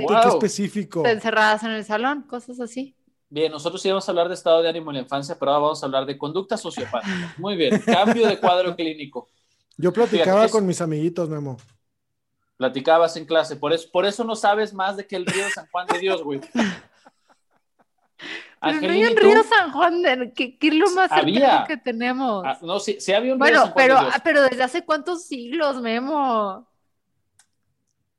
wow. 0.00 0.20
qué 0.22 0.28
específico. 0.28 1.02
te 1.02 1.10
encerradas 1.12 1.62
en 1.62 1.70
el 1.70 1.84
salón, 1.84 2.22
cosas 2.22 2.60
así. 2.60 2.94
Bien, 3.30 3.50
nosotros 3.50 3.84
íbamos 3.86 4.06
a 4.06 4.12
hablar 4.12 4.28
de 4.28 4.34
estado 4.34 4.60
de 4.62 4.68
ánimo 4.68 4.90
en 4.90 4.96
la 4.96 5.02
infancia, 5.02 5.36
pero 5.38 5.52
ahora 5.52 5.62
vamos 5.62 5.82
a 5.82 5.86
hablar 5.86 6.04
de 6.06 6.18
conducta 6.18 6.56
sociopática. 6.56 7.32
Muy 7.38 7.56
bien, 7.56 7.80
cambio 7.80 8.26
de 8.28 8.38
cuadro 8.38 8.76
clínico. 8.76 9.28
Yo 9.76 9.92
platicaba 9.92 10.24
Fíjate, 10.40 10.46
es- 10.46 10.52
con 10.52 10.66
mis 10.66 10.80
amiguitos, 10.80 11.28
Memo. 11.28 11.56
Platicabas 12.56 13.16
en 13.16 13.24
clase, 13.26 13.56
por 13.56 13.72
eso, 13.72 13.88
por 13.90 14.06
eso 14.06 14.22
no 14.24 14.36
sabes 14.36 14.72
más 14.72 14.96
de 14.96 15.06
que 15.06 15.16
el 15.16 15.26
río 15.26 15.44
San 15.54 15.66
Juan 15.72 15.86
de 15.88 15.98
Dios, 15.98 16.22
güey. 16.22 16.40
Pero 18.60 18.80
no 18.80 18.88
hay 18.88 19.04
un 19.04 19.16
río 19.16 19.42
San 19.44 19.72
Juan, 19.72 20.00
de, 20.02 20.32
que, 20.32 20.56
que 20.58 20.68
es 20.68 20.74
lo 20.74 20.90
más 20.92 21.12
Había. 21.12 21.64
que 21.66 21.76
tenemos. 21.76 22.42
Ah, 22.46 22.58
no, 22.62 22.78
sí, 22.80 22.96
sí 22.98 23.12
había 23.12 23.34
un 23.34 23.38
río 23.40 23.44
Bueno, 23.46 23.62
San 23.64 23.72
Juan 23.72 23.74
pero, 23.86 23.94
de 23.96 24.00
Dios. 24.06 24.14
pero 24.24 24.42
desde 24.42 24.62
hace 24.62 24.84
cuántos 24.84 25.24
siglos, 25.26 25.80
Memo. 25.82 26.66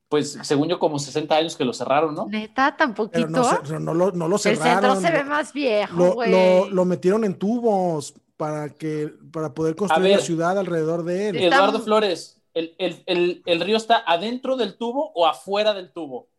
Pues 0.07 0.37
según 0.43 0.67
yo, 0.69 0.77
como 0.77 0.99
60 0.99 1.35
años 1.35 1.55
que 1.55 1.65
lo 1.65 1.73
cerraron, 1.73 2.13
¿no? 2.13 2.27
Neta, 2.27 2.77
tan 2.77 2.93
Pero 2.93 3.09
poquito. 3.09 3.27
no, 3.27 3.43
se- 3.43 3.57
pero 3.63 3.79
no 3.79 3.93
lo, 3.95 4.11
no 4.11 4.27
lo 4.27 4.35
El 4.35 4.41
centro 4.41 4.63
cerraron. 4.63 5.01
se 5.01 5.11
ve 5.11 5.23
más 5.23 5.51
viejo, 5.51 5.95
lo, 5.97 6.13
güey. 6.13 6.29
lo- 6.31 6.69
lo 6.69 6.85
metieron 6.85 7.23
en 7.23 7.39
tubos 7.39 8.13
para 8.37 8.69
que 8.69 9.11
para 9.31 9.53
poder 9.53 9.75
construir 9.75 10.09
ver. 10.09 10.19
la 10.19 10.23
ciudad 10.25 10.59
alrededor 10.59 11.03
de 11.05 11.29
él. 11.29 11.37
Eduardo 11.37 11.79
Flores, 11.81 12.34
¿el, 12.55 12.75
el, 12.79 13.03
el, 13.05 13.43
el 13.45 13.61
río 13.61 13.77
está 13.77 14.03
adentro 14.07 14.57
del 14.57 14.77
tubo 14.77 15.11
o 15.13 15.27
afuera 15.27 15.73
del 15.75 15.91
tubo? 15.93 16.29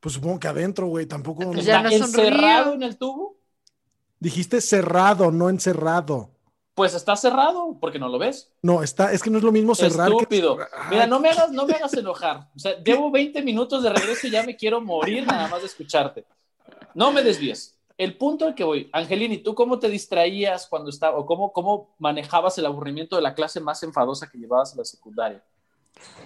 Pues 0.00 0.14
supongo 0.14 0.38
que 0.40 0.48
adentro, 0.48 0.86
güey. 0.88 1.06
Tampoco 1.06 1.50
Pues 1.52 1.64
ya 1.66 1.76
¿Está 1.76 1.82
no 1.82 1.88
es 1.90 2.00
un 2.00 2.06
encerrado 2.06 2.64
río. 2.64 2.74
en 2.74 2.82
el 2.82 2.96
tubo? 2.98 3.36
dijiste 4.20 4.60
cerrado, 4.60 5.30
no 5.30 5.48
encerrado. 5.48 6.30
Pues 6.74 6.94
está 6.94 7.16
cerrado, 7.16 7.78
porque 7.80 7.98
no 7.98 8.08
lo 8.08 8.18
ves. 8.18 8.52
No, 8.62 8.82
está, 8.82 9.12
es 9.12 9.22
que 9.22 9.30
no 9.30 9.38
es 9.38 9.44
lo 9.44 9.52
mismo 9.52 9.74
cerrar 9.74 10.10
Estúpido. 10.12 10.58
que 10.58 10.64
Mira, 10.90 11.06
no 11.06 11.20
me 11.20 11.30
hagas, 11.30 11.50
no 11.50 11.66
me 11.66 11.72
hagas 11.74 11.94
enojar. 11.94 12.50
O 12.54 12.58
sea, 12.58 12.82
llevo 12.82 13.10
20 13.10 13.42
minutos 13.42 13.82
de 13.82 13.90
regreso 13.90 14.26
y 14.26 14.30
ya 14.30 14.42
me 14.42 14.56
quiero 14.56 14.80
morir 14.82 15.26
nada 15.26 15.48
más 15.48 15.60
de 15.62 15.66
escucharte. 15.68 16.26
No 16.94 17.12
me 17.12 17.22
desvíes. 17.22 17.78
El 17.98 18.16
punto 18.18 18.46
al 18.46 18.54
que 18.54 18.64
voy, 18.64 18.90
Angelini, 18.92 19.38
¿tú 19.38 19.54
cómo 19.54 19.78
te 19.78 19.88
distraías 19.88 20.66
cuando 20.68 20.90
estaba, 20.90 21.18
o 21.18 21.24
cómo, 21.26 21.52
cómo 21.52 21.94
manejabas 21.98 22.58
el 22.58 22.66
aburrimiento 22.66 23.16
de 23.16 23.22
la 23.22 23.34
clase 23.34 23.60
más 23.60 23.82
enfadosa 23.82 24.28
que 24.30 24.38
llevabas 24.38 24.72
en 24.72 24.78
la 24.78 24.84
secundaria? 24.84 25.42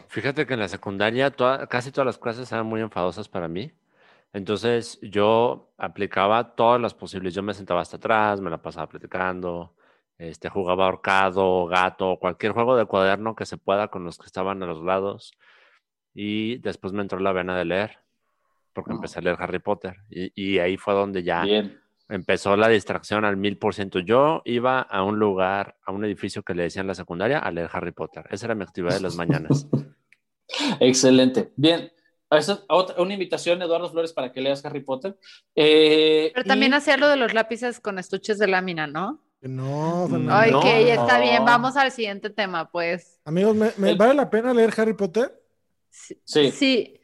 Fíjate 0.08 0.46
que 0.46 0.54
en 0.54 0.60
la 0.60 0.68
secundaria 0.68 1.30
toda- 1.30 1.66
casi 1.66 1.92
todas 1.92 2.06
las 2.06 2.18
clases 2.18 2.50
eran 2.52 2.66
muy 2.66 2.80
enfadosas 2.80 3.28
para 3.28 3.48
mí. 3.48 3.72
Entonces 4.32 4.98
yo 5.02 5.72
aplicaba 5.78 6.54
todas 6.54 6.80
las 6.80 6.94
posibles. 6.94 7.34
Yo 7.34 7.42
me 7.42 7.54
sentaba 7.54 7.80
hasta 7.80 7.96
atrás, 7.96 8.40
me 8.40 8.50
la 8.50 8.62
pasaba 8.62 8.88
platicando, 8.88 9.74
este, 10.18 10.48
jugaba 10.48 10.84
ahorcado, 10.86 11.66
gato, 11.66 12.16
cualquier 12.20 12.52
juego 12.52 12.76
de 12.76 12.84
cuaderno 12.86 13.34
que 13.34 13.46
se 13.46 13.56
pueda 13.56 13.88
con 13.88 14.04
los 14.04 14.18
que 14.18 14.26
estaban 14.26 14.62
a 14.62 14.66
los 14.66 14.82
lados. 14.82 15.32
Y 16.14 16.58
después 16.58 16.92
me 16.92 17.02
entró 17.02 17.18
la 17.20 17.32
vena 17.32 17.56
de 17.56 17.64
leer, 17.64 17.98
porque 18.72 18.92
Ah. 18.92 18.96
empecé 18.96 19.18
a 19.18 19.22
leer 19.22 19.36
Harry 19.40 19.60
Potter. 19.60 19.96
Y, 20.10 20.32
y 20.34 20.58
ahí 20.58 20.76
fue 20.76 20.94
donde 20.94 21.22
ya 21.22 21.42
Bien. 21.42 21.80
Empezó 22.10 22.56
la 22.56 22.68
distracción 22.68 23.24
al 23.24 23.36
mil 23.36 23.56
por 23.58 23.74
ciento. 23.74 23.98
Yo 24.00 24.42
iba 24.44 24.80
a 24.80 25.02
un 25.04 25.18
lugar, 25.18 25.76
a 25.84 25.92
un 25.92 26.04
edificio 26.04 26.42
que 26.42 26.54
le 26.54 26.64
decían 26.64 26.86
la 26.86 26.94
secundaria, 26.94 27.38
a 27.38 27.50
leer 27.50 27.70
Harry 27.72 27.92
Potter. 27.92 28.24
Esa 28.30 28.46
era 28.46 28.54
mi 28.54 28.62
actividad 28.64 28.94
de 28.94 29.00
las 29.00 29.16
mañanas. 29.16 29.66
Excelente. 30.80 31.52
Bien. 31.56 31.92
Esa 32.30 32.52
es 32.52 32.64
otra- 32.68 33.00
una 33.02 33.12
invitación, 33.14 33.60
Eduardo 33.60 33.90
Flores, 33.90 34.12
para 34.12 34.30
que 34.32 34.40
leas 34.40 34.64
Harry 34.64 34.80
Potter. 34.82 35.16
Eh, 35.56 36.30
Pero 36.34 36.46
también 36.46 36.72
y- 36.72 36.74
hacía 36.76 36.96
lo 36.96 37.08
de 37.08 37.16
los 37.16 37.34
lápices 37.34 37.80
con 37.80 37.98
estuches 37.98 38.38
de 38.38 38.46
lámina, 38.46 38.86
¿no? 38.86 39.20
No, 39.40 40.06
Mm, 40.06 40.10
Fernando. 40.10 40.34
Ay, 40.36 40.50
No. 40.52 40.60
que 40.60 40.92
está 40.92 41.18
bien. 41.20 41.44
Vamos 41.44 41.76
al 41.76 41.90
siguiente 41.90 42.30
tema, 42.30 42.70
pues. 42.70 43.18
Amigos, 43.24 43.56
¿me, 43.56 43.70
me 43.78 43.90
El- 43.90 43.96
vale 43.96 44.14
la 44.14 44.30
pena 44.30 44.54
leer 44.54 44.72
Harry 44.76 44.94
Potter? 44.94 45.42
Sí. 45.88 46.20
Sí. 46.24 46.50
Sí. 46.52 46.99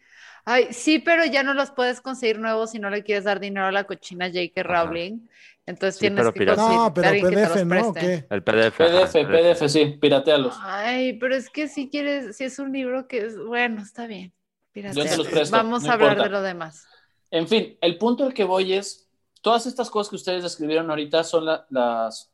Ay, 0.46 0.68
sí, 0.72 1.00
pero 1.00 1.24
ya 1.26 1.42
no 1.42 1.54
los 1.54 1.72
puedes 1.72 2.00
conseguir 2.00 2.38
nuevos 2.38 2.70
si 2.70 2.78
no 2.78 2.88
le 2.88 3.02
quieres 3.02 3.24
dar 3.24 3.40
dinero 3.40 3.66
a 3.66 3.72
la 3.72 3.84
cochina 3.84 4.28
J.K. 4.28 4.62
Ajá. 4.62 4.84
Rowling. 4.84 5.26
Entonces 5.66 5.98
Sí, 5.98 6.00
tienes 6.00 6.18
pero 6.18 6.32
que 6.32 6.46
No, 6.46 6.92
pero 6.94 7.10
PDF, 7.10 7.64
¿no? 7.64 7.92
El 8.30 8.42
PDF. 8.42 8.84
ajá, 8.84 9.06
PDF, 9.06 9.26
PDF, 9.26 9.68
sí, 9.68 9.86
piratealos. 10.00 10.54
Ay, 10.62 11.14
pero 11.18 11.34
es 11.34 11.50
que 11.50 11.68
si 11.68 11.88
quieres, 11.88 12.36
si 12.36 12.44
es 12.44 12.58
un 12.58 12.72
libro 12.72 13.08
que 13.08 13.18
es, 13.26 13.36
bueno, 13.36 13.82
está 13.82 14.06
bien. 14.06 14.32
Yo 14.32 14.32
te 14.72 14.72
piratealo. 14.72 15.16
los 15.16 15.28
presto, 15.28 15.56
Vamos 15.56 15.82
no 15.82 15.88
a 15.88 15.92
hablar 15.94 16.10
importa. 16.10 16.24
de 16.24 16.30
lo 16.30 16.42
demás. 16.42 16.86
En 17.30 17.48
fin, 17.48 17.76
el 17.80 17.98
punto 17.98 18.24
al 18.24 18.34
que 18.34 18.44
voy 18.44 18.72
es, 18.74 19.08
todas 19.42 19.66
estas 19.66 19.90
cosas 19.90 20.10
que 20.10 20.16
ustedes 20.16 20.42
describieron 20.42 20.88
ahorita 20.90 21.24
son 21.24 21.44
la- 21.46 21.66
las, 21.70 22.32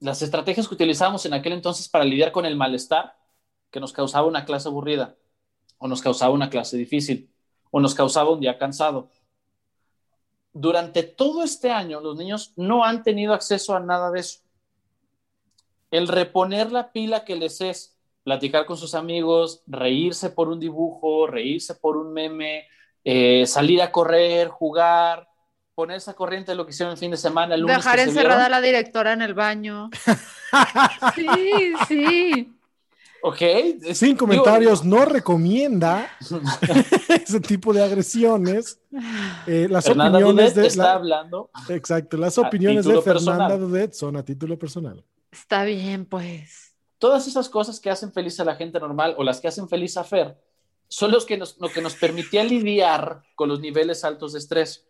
las 0.00 0.22
estrategias 0.22 0.68
que 0.68 0.74
utilizábamos 0.74 1.26
en 1.26 1.34
aquel 1.34 1.52
entonces 1.54 1.88
para 1.88 2.04
lidiar 2.04 2.32
con 2.32 2.46
el 2.46 2.56
malestar 2.56 3.16
que 3.70 3.80
nos 3.80 3.92
causaba 3.92 4.26
una 4.28 4.44
clase 4.44 4.68
aburrida, 4.68 5.16
o 5.78 5.88
nos 5.88 6.02
causaba 6.02 6.32
una 6.34 6.50
clase 6.50 6.76
difícil, 6.78 7.33
o 7.76 7.80
nos 7.80 7.92
causaba 7.92 8.30
un 8.30 8.38
día 8.38 8.56
cansado. 8.56 9.10
Durante 10.52 11.02
todo 11.02 11.42
este 11.42 11.72
año, 11.72 12.00
los 12.00 12.16
niños 12.16 12.52
no 12.54 12.84
han 12.84 13.02
tenido 13.02 13.34
acceso 13.34 13.74
a 13.74 13.80
nada 13.80 14.12
de 14.12 14.20
eso. 14.20 14.38
El 15.90 16.06
reponer 16.06 16.70
la 16.70 16.92
pila 16.92 17.24
que 17.24 17.34
les 17.34 17.60
es 17.60 17.98
platicar 18.22 18.64
con 18.64 18.76
sus 18.76 18.94
amigos, 18.94 19.64
reírse 19.66 20.30
por 20.30 20.50
un 20.50 20.60
dibujo, 20.60 21.26
reírse 21.26 21.74
por 21.74 21.96
un 21.96 22.12
meme, 22.12 22.68
eh, 23.02 23.44
salir 23.44 23.82
a 23.82 23.90
correr, 23.90 24.46
jugar, 24.46 25.28
ponerse 25.74 26.12
a 26.12 26.14
corriente 26.14 26.52
de 26.52 26.56
lo 26.56 26.66
que 26.66 26.70
hicieron 26.70 26.92
el 26.92 26.98
fin 26.98 27.10
de 27.10 27.16
semana, 27.16 27.56
el 27.56 27.62
lunes 27.62 27.78
Dejar 27.78 27.98
encerrada 27.98 28.46
a 28.46 28.50
la 28.50 28.60
directora 28.60 29.14
en 29.14 29.22
el 29.22 29.34
baño. 29.34 29.90
Sí, 31.16 31.72
sí. 31.88 32.53
Ok. 33.26 33.38
Sin 33.94 34.08
digo, 34.08 34.18
comentarios, 34.18 34.84
no 34.84 35.06
recomienda 35.06 36.10
ese 37.08 37.40
tipo 37.40 37.72
de 37.72 37.82
agresiones. 37.82 38.78
Eh, 39.46 39.66
las 39.70 39.86
Fernanda 39.86 40.18
opiniones 40.18 40.52
Dudet 40.54 40.62
de 40.62 40.68
está 40.68 40.82
la- 40.82 40.92
hablando. 40.92 41.50
exacto, 41.70 42.18
las 42.18 42.36
opiniones 42.36 42.84
de 42.84 43.00
Fernanda 43.00 43.48
personal. 43.48 43.58
Dudet 43.60 43.92
son 43.94 44.16
a 44.16 44.22
título 44.24 44.58
personal. 44.58 45.02
Está 45.32 45.64
bien, 45.64 46.04
pues. 46.04 46.74
Todas 46.98 47.26
esas 47.26 47.48
cosas 47.48 47.80
que 47.80 47.88
hacen 47.88 48.12
feliz 48.12 48.38
a 48.40 48.44
la 48.44 48.56
gente 48.56 48.78
normal 48.78 49.14
o 49.16 49.24
las 49.24 49.40
que 49.40 49.48
hacen 49.48 49.68
feliz 49.70 49.96
a 49.96 50.04
Fer 50.04 50.36
son 50.88 51.10
los 51.10 51.24
que 51.24 51.38
nos, 51.38 51.58
lo 51.58 51.70
que 51.70 51.80
nos 51.80 51.94
permitía 51.94 52.44
lidiar 52.44 53.22
con 53.34 53.48
los 53.48 53.58
niveles 53.58 54.04
altos 54.04 54.34
de 54.34 54.38
estrés. 54.38 54.84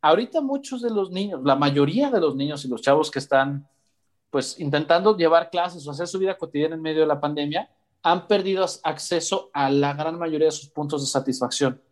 Ahorita 0.00 0.40
muchos 0.40 0.80
de 0.80 0.90
los 0.90 1.10
niños, 1.10 1.40
la 1.44 1.56
mayoría 1.56 2.08
de 2.08 2.20
los 2.20 2.36
niños 2.36 2.64
y 2.64 2.68
los 2.68 2.82
chavos 2.82 3.10
que 3.10 3.18
están 3.18 3.68
pues 4.32 4.58
intentando 4.58 5.14
llevar 5.14 5.50
clases 5.50 5.86
o 5.86 5.90
hacer 5.90 6.08
su 6.08 6.18
vida 6.18 6.38
cotidiana 6.38 6.74
en 6.74 6.80
medio 6.80 7.02
de 7.02 7.06
la 7.06 7.20
pandemia, 7.20 7.70
han 8.02 8.26
perdido 8.26 8.64
acceso 8.82 9.50
a 9.52 9.68
la 9.68 9.92
gran 9.92 10.18
mayoría 10.18 10.46
de 10.46 10.52
sus 10.52 10.70
puntos 10.70 11.02
de 11.02 11.06
satisfacción. 11.06 11.82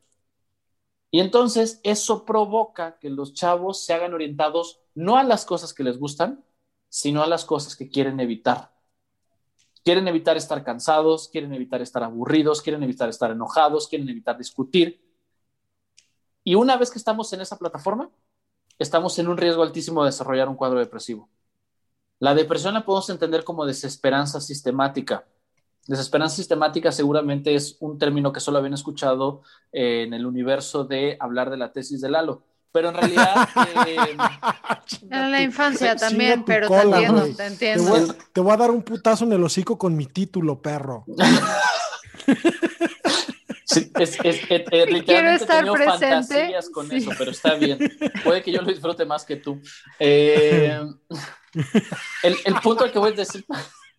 Y 1.11 1.21
entonces 1.21 1.81
eso 1.83 2.25
provoca 2.25 2.99
que 2.99 3.11
los 3.11 3.35
chavos 3.35 3.85
se 3.85 3.93
hagan 3.93 4.15
orientados 4.15 4.81
no 4.95 5.19
a 5.19 5.23
las 5.23 5.45
cosas 5.45 5.75
que 5.75 5.85
les 5.85 5.99
gustan, 5.99 6.43
sino 6.89 7.23
a 7.23 7.27
las 7.27 7.45
cosas 7.45 7.77
que 7.77 7.91
quieren 7.91 8.19
evitar. 8.21 8.73
Quieren 9.85 10.09
evitar 10.09 10.39
estar 10.39 10.65
cansados, 10.65 11.29
quieren 11.29 11.53
evitar 11.53 11.83
estar 11.83 12.03
aburridos, 12.03 12.63
quieren 12.63 12.83
evitar 12.83 13.11
estar 13.11 13.31
enojados, 13.31 13.87
quieren 13.87 14.09
evitar 14.09 14.39
discutir. 14.39 14.99
Y 16.43 16.55
una 16.55 16.79
vez 16.79 16.91
que 16.91 16.99
estamos 16.99 17.31
en 17.35 17.43
esa 17.43 17.59
plataforma, 17.59 18.11
estamos 18.79 19.19
en 19.19 19.29
un 19.29 19.37
riesgo 19.37 19.63
altísimo 19.63 20.03
de 20.03 20.09
desarrollar 20.09 20.49
un 20.49 20.57
cuadro 20.57 20.79
depresivo. 20.79 21.29
La 22.21 22.35
depresión 22.35 22.75
la 22.75 22.85
podemos 22.85 23.11
entender 23.11 23.43
como 23.45 23.67
desesperanza 23.67 24.41
sistemática. 24.41 25.25
Desesperanza 25.87 26.37
sistemática 26.37 26.93
seguramente 26.93 27.55
es 27.55 27.77
un 27.81 27.99
término 27.99 28.33
que 28.33 28.41
solo 28.41 28.59
habían 28.59 28.75
escuchado 28.75 29.43
eh, 29.73 30.05
en 30.07 30.15
el 30.15 30.25
universo 30.27 30.85
de 30.85 31.17
hablar 31.19 31.51
de 31.51 31.57
la 31.57 31.73
tesis 31.73 32.01
de 32.01 32.11
Lalo. 32.11 32.43
Pero 32.73 32.91
en 32.91 32.95
realidad, 32.95 33.49
eh, 33.87 33.97
En 35.11 35.33
la 35.33 35.43
infancia 35.43 35.97
también, 35.97 36.45
pero 36.45 36.69
cola, 36.69 36.99
te 36.99 37.05
entiendo, 37.05 37.25
te 37.25 37.33
Te 37.35 37.47
entiendo. 37.47 37.85
voy, 37.91 38.01
a, 38.01 38.33
te 38.33 38.41
voy 38.41 38.53
a 38.53 38.57
dar 38.59 38.71
un 38.71 38.83
putazo 38.83 39.25
en 39.25 39.33
el 39.33 39.43
hocico 39.43 39.77
con 39.77 39.97
mi 39.97 40.07
título, 40.07 40.61
perro. 40.63 41.05
Sí, 43.65 43.89
es, 44.01 44.19
es, 44.25 44.25
es- 44.25 44.51
es- 44.51 44.51
literalmente 44.51 45.05
Quiero 45.05 45.31
estar 45.31 45.65
presente. 45.71 46.09
fantasías 46.09 46.71
con 46.71 46.89
Sí. 46.89 46.97
eso, 46.97 47.11
pero 47.17 47.31
está 47.31 47.55
bien. 47.55 47.79
Puede 48.25 48.43
que 48.43 48.51
yo 48.51 48.63
lo 48.63 48.69
disfrute 48.69 49.05
más 49.05 49.25
que 49.25 49.37
tú. 49.37 49.61
Eh, 50.01 50.81
el, 52.23 52.37
el 52.45 52.55
punto 52.63 52.85
al 52.85 52.93
que 52.93 52.99
voy 52.99 53.13
a 53.13 53.17
decir, 53.17 53.45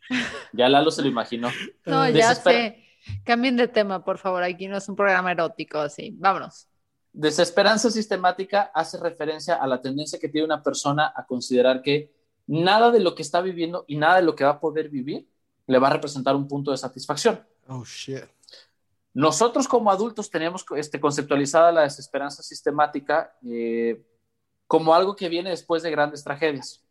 ya 0.53 0.69
Lalo 0.69 0.91
se 0.91 1.01
lo 1.01 1.07
imaginó. 1.07 1.49
No, 1.85 2.09
ya 2.09 2.35
sé. 2.35 2.83
Cambien 3.23 3.57
de 3.57 3.67
tema, 3.67 4.03
por 4.03 4.17
favor. 4.17 4.43
Aquí 4.43 4.67
no 4.67 4.77
es 4.77 4.87
un 4.87 4.95
programa 4.95 5.31
erótico, 5.31 5.79
así. 5.79 6.13
Vámonos. 6.17 6.67
Desesperanza 7.13 7.91
sistemática 7.91 8.71
hace 8.73 8.97
referencia 8.97 9.55
a 9.55 9.67
la 9.67 9.81
tendencia 9.81 10.19
que 10.19 10.29
tiene 10.29 10.45
una 10.45 10.63
persona 10.63 11.11
a 11.15 11.25
considerar 11.25 11.81
que 11.81 12.13
nada 12.47 12.91
de 12.91 12.99
lo 12.99 13.15
que 13.15 13.21
está 13.21 13.41
viviendo 13.41 13.83
y 13.87 13.97
nada 13.97 14.17
de 14.17 14.21
lo 14.21 14.35
que 14.35 14.43
va 14.43 14.51
a 14.51 14.59
poder 14.59 14.89
vivir 14.89 15.27
le 15.67 15.79
va 15.79 15.87
a 15.87 15.93
representar 15.93 16.35
un 16.35 16.47
punto 16.47 16.71
de 16.71 16.77
satisfacción. 16.77 17.45
Oh, 17.67 17.83
shit. 17.83 18.23
Nosotros 19.13 19.67
como 19.67 19.91
adultos 19.91 20.29
tenemos 20.29 20.65
este, 20.77 20.99
conceptualizada 20.99 21.71
la 21.71 21.81
desesperanza 21.81 22.43
sistemática 22.43 23.35
eh, 23.45 24.01
como 24.67 24.93
algo 24.93 25.15
que 25.15 25.27
viene 25.27 25.49
después 25.49 25.83
de 25.83 25.91
grandes 25.91 26.23
tragedias. 26.23 26.81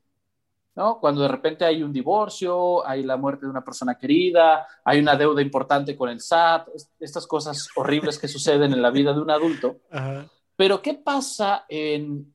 ¿No? 0.74 0.98
Cuando 1.00 1.22
de 1.22 1.28
repente 1.28 1.64
hay 1.64 1.82
un 1.82 1.92
divorcio, 1.92 2.86
hay 2.86 3.02
la 3.02 3.16
muerte 3.16 3.46
de 3.46 3.50
una 3.50 3.64
persona 3.64 3.96
querida, 3.98 4.66
hay 4.84 5.00
una 5.00 5.16
deuda 5.16 5.42
importante 5.42 5.96
con 5.96 6.08
el 6.08 6.20
SAT, 6.20 6.68
estas 6.98 7.26
cosas 7.26 7.68
horribles 7.76 8.18
que 8.18 8.28
suceden 8.28 8.72
en 8.72 8.82
la 8.82 8.90
vida 8.90 9.12
de 9.12 9.20
un 9.20 9.30
adulto. 9.30 9.80
Ajá. 9.90 10.26
Pero 10.60 10.82
¿qué 10.82 10.92
pasa 10.92 11.64
en 11.70 12.34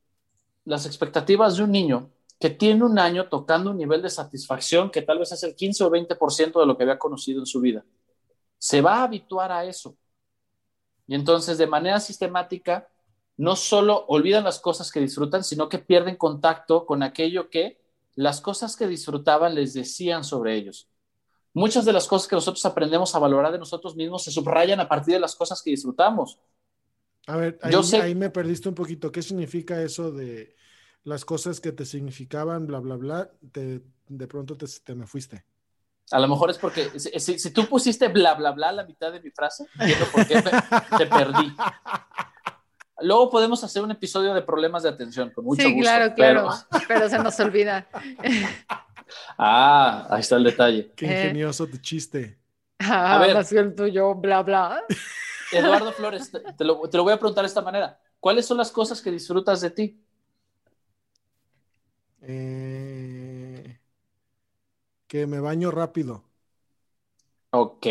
las 0.63 0.87
expectativas 0.87 1.57
de 1.57 1.63
un 1.63 1.71
niño 1.71 2.09
que 2.39 2.49
tiene 2.49 2.83
un 2.83 2.97
año 2.97 3.29
tocando 3.29 3.69
un 3.69 3.77
nivel 3.77 4.01
de 4.01 4.09
satisfacción 4.09 4.89
que 4.89 5.03
tal 5.03 5.19
vez 5.19 5.31
es 5.31 5.43
el 5.43 5.55
15 5.55 5.83
o 5.83 5.91
20% 5.91 6.59
de 6.59 6.65
lo 6.65 6.75
que 6.75 6.83
había 6.83 6.97
conocido 6.97 7.39
en 7.41 7.45
su 7.45 7.61
vida? 7.61 7.85
Se 8.57 8.81
va 8.81 8.95
a 8.95 9.03
habituar 9.03 9.51
a 9.51 9.63
eso. 9.63 9.95
Y 11.05 11.13
entonces, 11.13 11.59
de 11.59 11.67
manera 11.67 11.99
sistemática, 11.99 12.89
no 13.37 13.55
solo 13.55 14.05
olvidan 14.07 14.43
las 14.43 14.59
cosas 14.59 14.91
que 14.91 14.99
disfrutan, 14.99 15.43
sino 15.43 15.69
que 15.69 15.77
pierden 15.77 16.15
contacto 16.15 16.85
con 16.87 17.03
aquello 17.03 17.51
que 17.51 17.79
las 18.15 18.41
cosas 18.41 18.75
que 18.75 18.87
disfrutaban 18.87 19.55
les 19.55 19.73
decían 19.73 20.23
sobre 20.23 20.55
ellos. 20.55 20.89
Muchas 21.53 21.85
de 21.85 21.93
las 21.93 22.07
cosas 22.07 22.27
que 22.27 22.35
nosotros 22.35 22.65
aprendemos 22.65 23.15
a 23.15 23.19
valorar 23.19 23.51
de 23.51 23.59
nosotros 23.59 23.95
mismos 23.95 24.23
se 24.23 24.31
subrayan 24.31 24.79
a 24.79 24.89
partir 24.89 25.13
de 25.13 25.19
las 25.21 25.35
cosas 25.35 25.61
que 25.61 25.71
disfrutamos. 25.71 26.39
A 27.27 27.37
ver, 27.37 27.57
ahí, 27.61 27.71
Yo 27.71 27.81
sé- 27.83 28.01
ahí 28.01 28.13
me 28.15 28.29
perdiste 28.29 28.69
un 28.69 28.75
poquito. 28.75 29.11
¿Qué 29.11 29.21
significa 29.21 29.81
eso 29.81 30.11
de 30.11 30.55
las 31.03 31.23
cosas 31.25 31.59
que 31.61 31.71
te 31.71 31.85
significaban, 31.85 32.67
bla, 32.67 32.79
bla, 32.79 32.95
bla? 32.97 33.31
Te- 33.51 33.81
de 34.07 34.27
pronto 34.27 34.55
te, 34.57 34.65
te 34.83 34.95
me 34.95 35.07
fuiste. 35.07 35.45
A 36.11 36.19
lo 36.19 36.27
mejor 36.27 36.51
es 36.51 36.57
porque 36.59 36.99
si, 36.99 37.39
si- 37.39 37.51
tú 37.51 37.65
pusiste 37.67 38.09
bla, 38.09 38.35
bla, 38.35 38.51
bla 38.51 38.69
a 38.69 38.73
la 38.73 38.83
mitad 38.85 39.11
de 39.11 39.21
mi 39.21 39.31
frase, 39.31 39.65
entiendo 39.79 40.05
por 40.11 40.27
qué 40.27 40.35
me- 40.35 40.97
te 40.97 41.07
perdí. 41.07 41.51
Luego 43.01 43.29
podemos 43.29 43.63
hacer 43.63 43.83
un 43.83 43.91
episodio 43.91 44.33
de 44.33 44.41
problemas 44.41 44.83
de 44.83 44.89
atención, 44.89 45.29
con 45.31 45.45
mucho 45.45 45.61
sí, 45.63 45.73
gusto. 45.73 45.81
claro, 45.83 46.13
pero- 46.15 46.41
claro. 46.43 46.65
Pero 46.87 47.09
se 47.09 47.19
nos 47.19 47.39
olvida. 47.39 47.87
Ah, 49.37 50.07
ahí 50.09 50.21
está 50.21 50.37
el 50.37 50.43
detalle. 50.45 50.91
Qué 50.95 51.05
Eh. 51.05 51.21
ingenioso 51.23 51.67
tu 51.67 51.77
chiste. 51.77 52.37
Ah, 52.79 53.19
ver. 53.19 53.33
más 53.35 53.49
que 53.49 53.59
el 53.59 53.75
tuyo, 53.75 54.15
bla, 54.15 54.43
bla. 54.43 54.83
Eduardo 55.51 55.91
Flores, 55.93 56.31
te, 56.31 56.39
te 56.39 56.63
lo, 56.63 56.81
te 56.89 56.97
lo 56.97 57.03
voy 57.03 57.13
a 57.13 57.17
preguntar 57.19 57.43
de 57.43 57.47
esta 57.47 57.61
manera. 57.61 57.99
¿Cuáles 58.19 58.45
son 58.45 58.57
las 58.57 58.71
cosas 58.71 59.01
que 59.01 59.11
disfrutas 59.11 59.61
de 59.61 59.69
ti? 59.71 60.01
Eh, 62.21 63.79
que 65.07 65.27
me 65.27 65.39
baño 65.39 65.69
rápido. 65.71 66.23
Ok. 67.51 67.85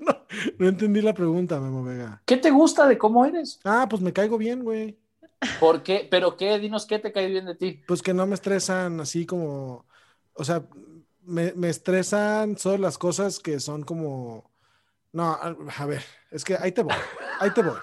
No, 0.00 0.25
no 0.58 0.68
entendí 0.68 1.00
la 1.02 1.14
pregunta, 1.14 1.60
Memo 1.60 1.84
Vega. 1.84 2.22
¿Qué 2.26 2.36
te 2.36 2.50
gusta 2.50 2.86
de 2.86 2.98
cómo 2.98 3.24
eres? 3.24 3.60
Ah, 3.64 3.86
pues 3.88 4.02
me 4.02 4.12
caigo 4.12 4.38
bien, 4.38 4.62
güey. 4.62 4.98
¿Por 5.60 5.82
qué? 5.82 6.06
¿Pero 6.10 6.36
qué? 6.36 6.58
Dinos 6.58 6.86
qué 6.86 6.98
te 6.98 7.12
cae 7.12 7.28
bien 7.28 7.46
de 7.46 7.54
ti. 7.54 7.82
Pues 7.86 8.02
que 8.02 8.14
no 8.14 8.26
me 8.26 8.34
estresan 8.34 9.00
así 9.00 9.26
como, 9.26 9.86
o 10.34 10.44
sea, 10.44 10.64
me, 11.22 11.52
me 11.54 11.68
estresan 11.68 12.56
solo 12.56 12.78
las 12.78 12.98
cosas 12.98 13.38
que 13.38 13.60
son 13.60 13.82
como, 13.82 14.50
no, 15.12 15.24
a, 15.24 15.56
a 15.78 15.86
ver, 15.86 16.02
es 16.36 16.44
que 16.44 16.56
ahí 16.56 16.70
te 16.72 16.82
voy, 16.82 16.94
ahí 17.40 17.50
te 17.50 17.62
voy. 17.62 17.74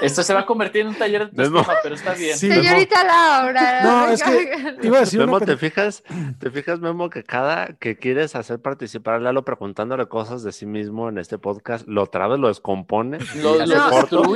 Esto 0.00 0.22
se 0.22 0.34
va 0.34 0.40
a 0.40 0.46
convertir 0.46 0.82
en 0.82 0.88
un 0.88 0.94
taller 0.96 1.30
de 1.30 1.42
Memo. 1.44 1.64
pero 1.82 1.94
está 1.94 2.12
bien. 2.14 2.36
Sí, 2.36 2.52
Señorita 2.52 3.02
Laura. 3.04 3.82
No, 3.82 4.08
es 4.08 4.22
que 4.22 4.76
iba 4.82 4.98
a 4.98 5.00
decir 5.00 5.20
Memo, 5.20 5.36
una 5.36 5.46
¿te 5.46 5.56
fijas? 5.56 6.02
¿Te 6.38 6.50
fijas, 6.50 6.80
Memo, 6.80 7.08
que 7.08 7.22
cada 7.24 7.68
que 7.78 7.96
quieres 7.96 8.36
hacer 8.36 8.60
participar 8.60 9.14
a 9.14 9.18
Lalo 9.20 9.44
preguntándole 9.44 10.06
cosas 10.06 10.42
de 10.42 10.52
sí 10.52 10.66
mismo 10.66 11.08
en 11.08 11.18
este 11.18 11.38
podcast, 11.38 11.86
lo 11.88 12.06
trabes, 12.06 12.38
lo 12.38 12.48
descompone? 12.48 13.18
Lo, 13.36 13.62
y 13.62 13.66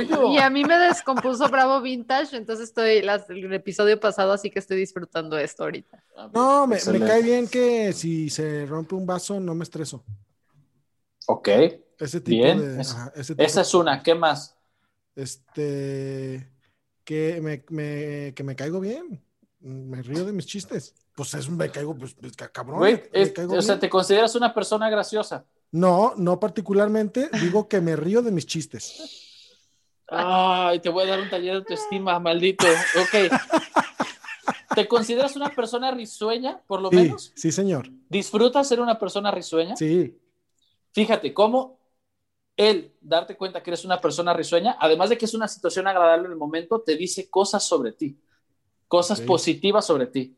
lo. 0.05 0.31
Y 0.33 0.37
a 0.39 0.49
mí 0.49 0.63
me 0.63 0.77
descompuso 0.77 1.47
Bravo 1.49 1.81
Vintage, 1.81 2.35
entonces 2.35 2.69
estoy 2.69 3.01
las- 3.01 3.29
el 3.29 3.53
episodio 3.53 3.99
pasado, 3.99 4.33
así 4.33 4.49
que 4.49 4.59
estoy 4.59 4.77
disfrutando 4.77 5.37
esto 5.37 5.63
ahorita. 5.63 6.03
No, 6.33 6.65
me, 6.67 6.77
me 6.91 6.99
cae 7.05 7.21
bien 7.21 7.47
que 7.47 7.93
si 7.93 8.29
se 8.29 8.65
rompe 8.65 8.95
un 8.95 9.05
vaso 9.05 9.39
no 9.39 9.53
me 9.53 9.63
estreso. 9.63 10.03
Ok. 11.27 11.49
Ese 11.99 12.21
tipo 12.21 12.43
Bien, 12.43 12.59
de, 12.77 12.81
es- 12.81 12.91
ajá, 12.91 13.11
ese 13.15 13.33
tipo- 13.35 13.43
Esa 13.45 13.61
es 13.61 13.73
una. 13.73 14.01
¿Qué 14.01 14.15
más? 14.15 14.55
este, 15.15 16.49
que 17.03 17.41
me, 17.41 17.63
me- 17.69 18.33
que 18.33 18.43
me 18.43 18.55
caigo 18.55 18.79
bien, 18.79 19.21
me 19.59 20.01
río 20.01 20.23
de 20.25 20.31
mis 20.31 20.45
chistes. 20.45 20.95
Pues 21.15 21.33
es 21.33 21.47
un 21.49 21.57
me 21.57 21.69
caigo, 21.69 21.93
pues, 21.97 22.13
pues, 22.13 22.35
ca- 22.37 22.47
cabrón, 22.49 22.79
Güey, 22.79 22.93
me- 23.11 23.21
es- 23.21 23.31
caigo 23.33 23.55
o 23.55 23.61
sea. 23.61 23.77
¿te 23.79 23.89
consideras 23.89 24.33
una 24.35 24.53
persona 24.53 24.89
graciosa? 24.89 25.45
No, 25.71 26.13
no 26.15 26.39
particularmente, 26.39 27.29
digo 27.41 27.67
que 27.67 27.81
me 27.81 27.95
río 27.95 28.21
de 28.21 28.31
mis 28.31 28.45
chistes. 28.45 29.57
Ay, 30.07 30.79
te 30.79 30.89
voy 30.89 31.03
a 31.03 31.07
dar 31.07 31.19
un 31.19 31.29
taller 31.29 31.51
de 31.53 31.57
autoestima, 31.59 32.17
maldito. 32.19 32.65
Ok. 32.67 33.31
¿Te 34.73 34.87
consideras 34.87 35.35
una 35.35 35.49
persona 35.49 35.91
risueña, 35.91 36.61
por 36.65 36.81
lo 36.81 36.89
Sí, 36.89 36.95
menos? 36.95 37.31
sí, 37.35 37.51
señor. 37.51 37.89
¿Disfrutas 38.07 38.67
ser 38.67 38.79
una 38.79 38.97
persona 38.97 39.31
risueña? 39.31 39.75
Sí, 39.75 40.17
Fíjate 40.91 41.33
cómo 41.35 41.78
el 42.59 42.93
darte 42.99 43.37
cuenta 43.37 43.63
que 43.63 43.69
eres 43.69 43.85
una 43.85 44.01
persona 44.01 44.33
risueña, 44.33 44.75
además 44.81 45.09
de 45.09 45.17
que 45.17 45.23
es 45.23 45.33
una 45.33 45.47
situación 45.47 45.87
agradable 45.87 46.25
en 46.25 46.33
el 46.33 46.37
momento, 46.37 46.81
te 46.81 46.97
dice 46.97 47.29
cosas 47.29 47.63
sobre 47.63 47.93
ti, 47.93 48.19
cosas 48.89 49.21
positivas 49.21 49.85
sobre 49.85 50.07
ti. 50.07 50.37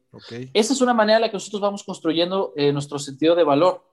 Esa 0.53 0.73
es 0.73 0.81
una 0.81 0.93
manera 0.93 1.17
en 1.17 1.21
la 1.23 1.29
que 1.29 1.38
nosotros 1.38 1.60
vamos 1.60 1.84
construyendo 1.84 2.53
eh, 2.55 2.71
nuestro 2.71 2.99
sentido 2.99 3.34
de 3.34 3.43
valor. 3.43 3.84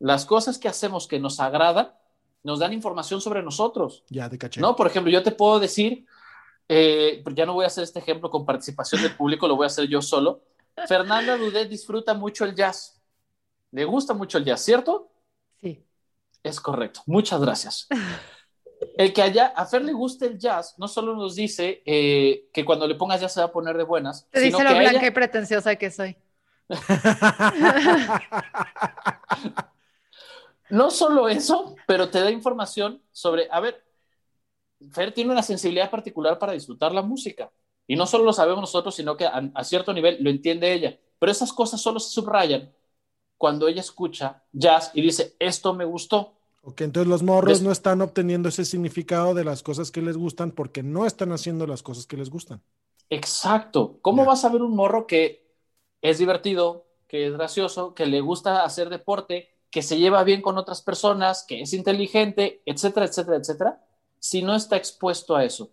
Las 0.00 0.26
cosas 0.26 0.58
que 0.58 0.68
hacemos 0.68 1.08
que 1.08 1.18
nos 1.18 1.40
agradan 1.40 1.94
nos 2.42 2.58
dan 2.58 2.74
información 2.74 3.22
sobre 3.22 3.42
nosotros. 3.42 4.04
Ya 4.10 4.28
te 4.28 4.36
caché. 4.36 4.60
¿no? 4.60 4.76
Por 4.76 4.86
ejemplo, 4.86 5.10
yo 5.10 5.22
te 5.22 5.30
puedo 5.30 5.58
decir, 5.58 6.04
eh, 6.68 7.24
ya 7.34 7.46
no 7.46 7.54
voy 7.54 7.64
a 7.64 7.68
hacer 7.68 7.84
este 7.84 8.00
ejemplo 8.00 8.28
con 8.28 8.44
participación 8.44 9.00
del 9.00 9.16
público, 9.16 9.48
lo 9.48 9.56
voy 9.56 9.64
a 9.64 9.68
hacer 9.68 9.88
yo 9.88 10.02
solo. 10.02 10.42
Fernanda 10.86 11.38
Dudet 11.38 11.70
disfruta 11.70 12.12
mucho 12.12 12.44
el 12.44 12.54
jazz. 12.54 13.00
Le 13.70 13.86
gusta 13.86 14.12
mucho 14.12 14.36
el 14.36 14.44
jazz, 14.44 14.62
¿cierto? 14.62 15.10
Sí. 15.56 15.82
Es 16.42 16.60
correcto. 16.60 17.02
Muchas 17.06 17.40
gracias. 17.40 17.86
El 18.96 19.12
que 19.12 19.22
allá, 19.22 19.48
a 19.56 19.66
Fer 19.66 19.82
le 19.82 19.92
guste 19.92 20.26
el 20.26 20.38
jazz, 20.38 20.74
no 20.78 20.86
solo 20.86 21.16
nos 21.16 21.34
dice 21.34 21.82
eh, 21.84 22.48
que 22.52 22.64
cuando 22.64 22.86
le 22.86 22.94
pongas 22.94 23.20
jazz 23.20 23.34
se 23.34 23.40
va 23.40 23.46
a 23.46 23.52
poner 23.52 23.76
de 23.76 23.82
buenas, 23.82 24.28
Te 24.30 24.38
sino 24.40 24.56
dice 24.58 24.68
que 24.68 24.72
lo 24.72 24.76
a 24.76 24.80
blanca 24.80 24.98
ella- 25.00 25.08
y 25.08 25.10
pretenciosa 25.10 25.74
que 25.74 25.90
soy. 25.90 26.16
no 30.70 30.90
solo 30.90 31.28
eso, 31.28 31.74
pero 31.86 32.08
te 32.10 32.20
da 32.20 32.30
información 32.30 33.02
sobre, 33.10 33.48
a 33.50 33.60
ver, 33.60 33.84
Fer 34.92 35.12
tiene 35.12 35.32
una 35.32 35.42
sensibilidad 35.42 35.90
particular 35.90 36.38
para 36.38 36.52
disfrutar 36.52 36.92
la 36.92 37.02
música. 37.02 37.50
Y 37.86 37.96
no 37.96 38.06
solo 38.06 38.22
lo 38.24 38.32
sabemos 38.32 38.60
nosotros, 38.60 38.94
sino 38.94 39.16
que 39.16 39.24
a, 39.26 39.42
a 39.54 39.64
cierto 39.64 39.92
nivel 39.92 40.18
lo 40.20 40.30
entiende 40.30 40.72
ella. 40.72 40.96
Pero 41.18 41.32
esas 41.32 41.52
cosas 41.52 41.80
solo 41.80 41.98
se 41.98 42.10
subrayan 42.10 42.72
cuando 43.38 43.68
ella 43.68 43.80
escucha 43.80 44.42
jazz 44.52 44.90
y 44.94 45.02
dice, 45.02 45.36
esto 45.38 45.72
me 45.74 45.84
gustó. 45.84 46.34
Ok, 46.62 46.82
entonces 46.82 47.08
los 47.08 47.22
morros 47.22 47.62
no 47.62 47.72
están 47.72 48.02
obteniendo 48.02 48.48
ese 48.48 48.64
significado 48.64 49.32
de 49.34 49.44
las 49.44 49.62
cosas 49.62 49.90
que 49.90 50.02
les 50.02 50.16
gustan 50.16 50.50
porque 50.52 50.82
no 50.82 51.06
están 51.06 51.32
haciendo 51.32 51.66
las 51.66 51.82
cosas 51.82 52.06
que 52.06 52.16
les 52.16 52.28
gustan. 52.30 52.62
Exacto. 53.10 53.98
¿Cómo 54.02 54.22
Ya. 54.22 54.28
vas 54.28 54.44
a 54.44 54.48
ver 54.50 54.62
un 54.62 54.74
morro 54.76 55.06
que 55.06 55.46
es 56.02 56.18
divertido, 56.18 56.86
que 57.06 57.26
es 57.26 57.32
gracioso, 57.32 57.94
que 57.94 58.06
le 58.06 58.20
gusta 58.20 58.64
hacer 58.64 58.90
deporte, 58.90 59.48
que 59.70 59.82
se 59.82 59.98
lleva 59.98 60.24
bien 60.24 60.42
con 60.42 60.58
otras 60.58 60.82
personas, 60.82 61.44
que 61.46 61.62
es 61.62 61.72
inteligente, 61.72 62.62
etcétera, 62.66 63.06
etcétera, 63.06 63.36
etcétera, 63.38 63.84
si 64.18 64.42
no 64.42 64.54
está 64.54 64.76
expuesto 64.76 65.36
a 65.36 65.44
eso? 65.44 65.70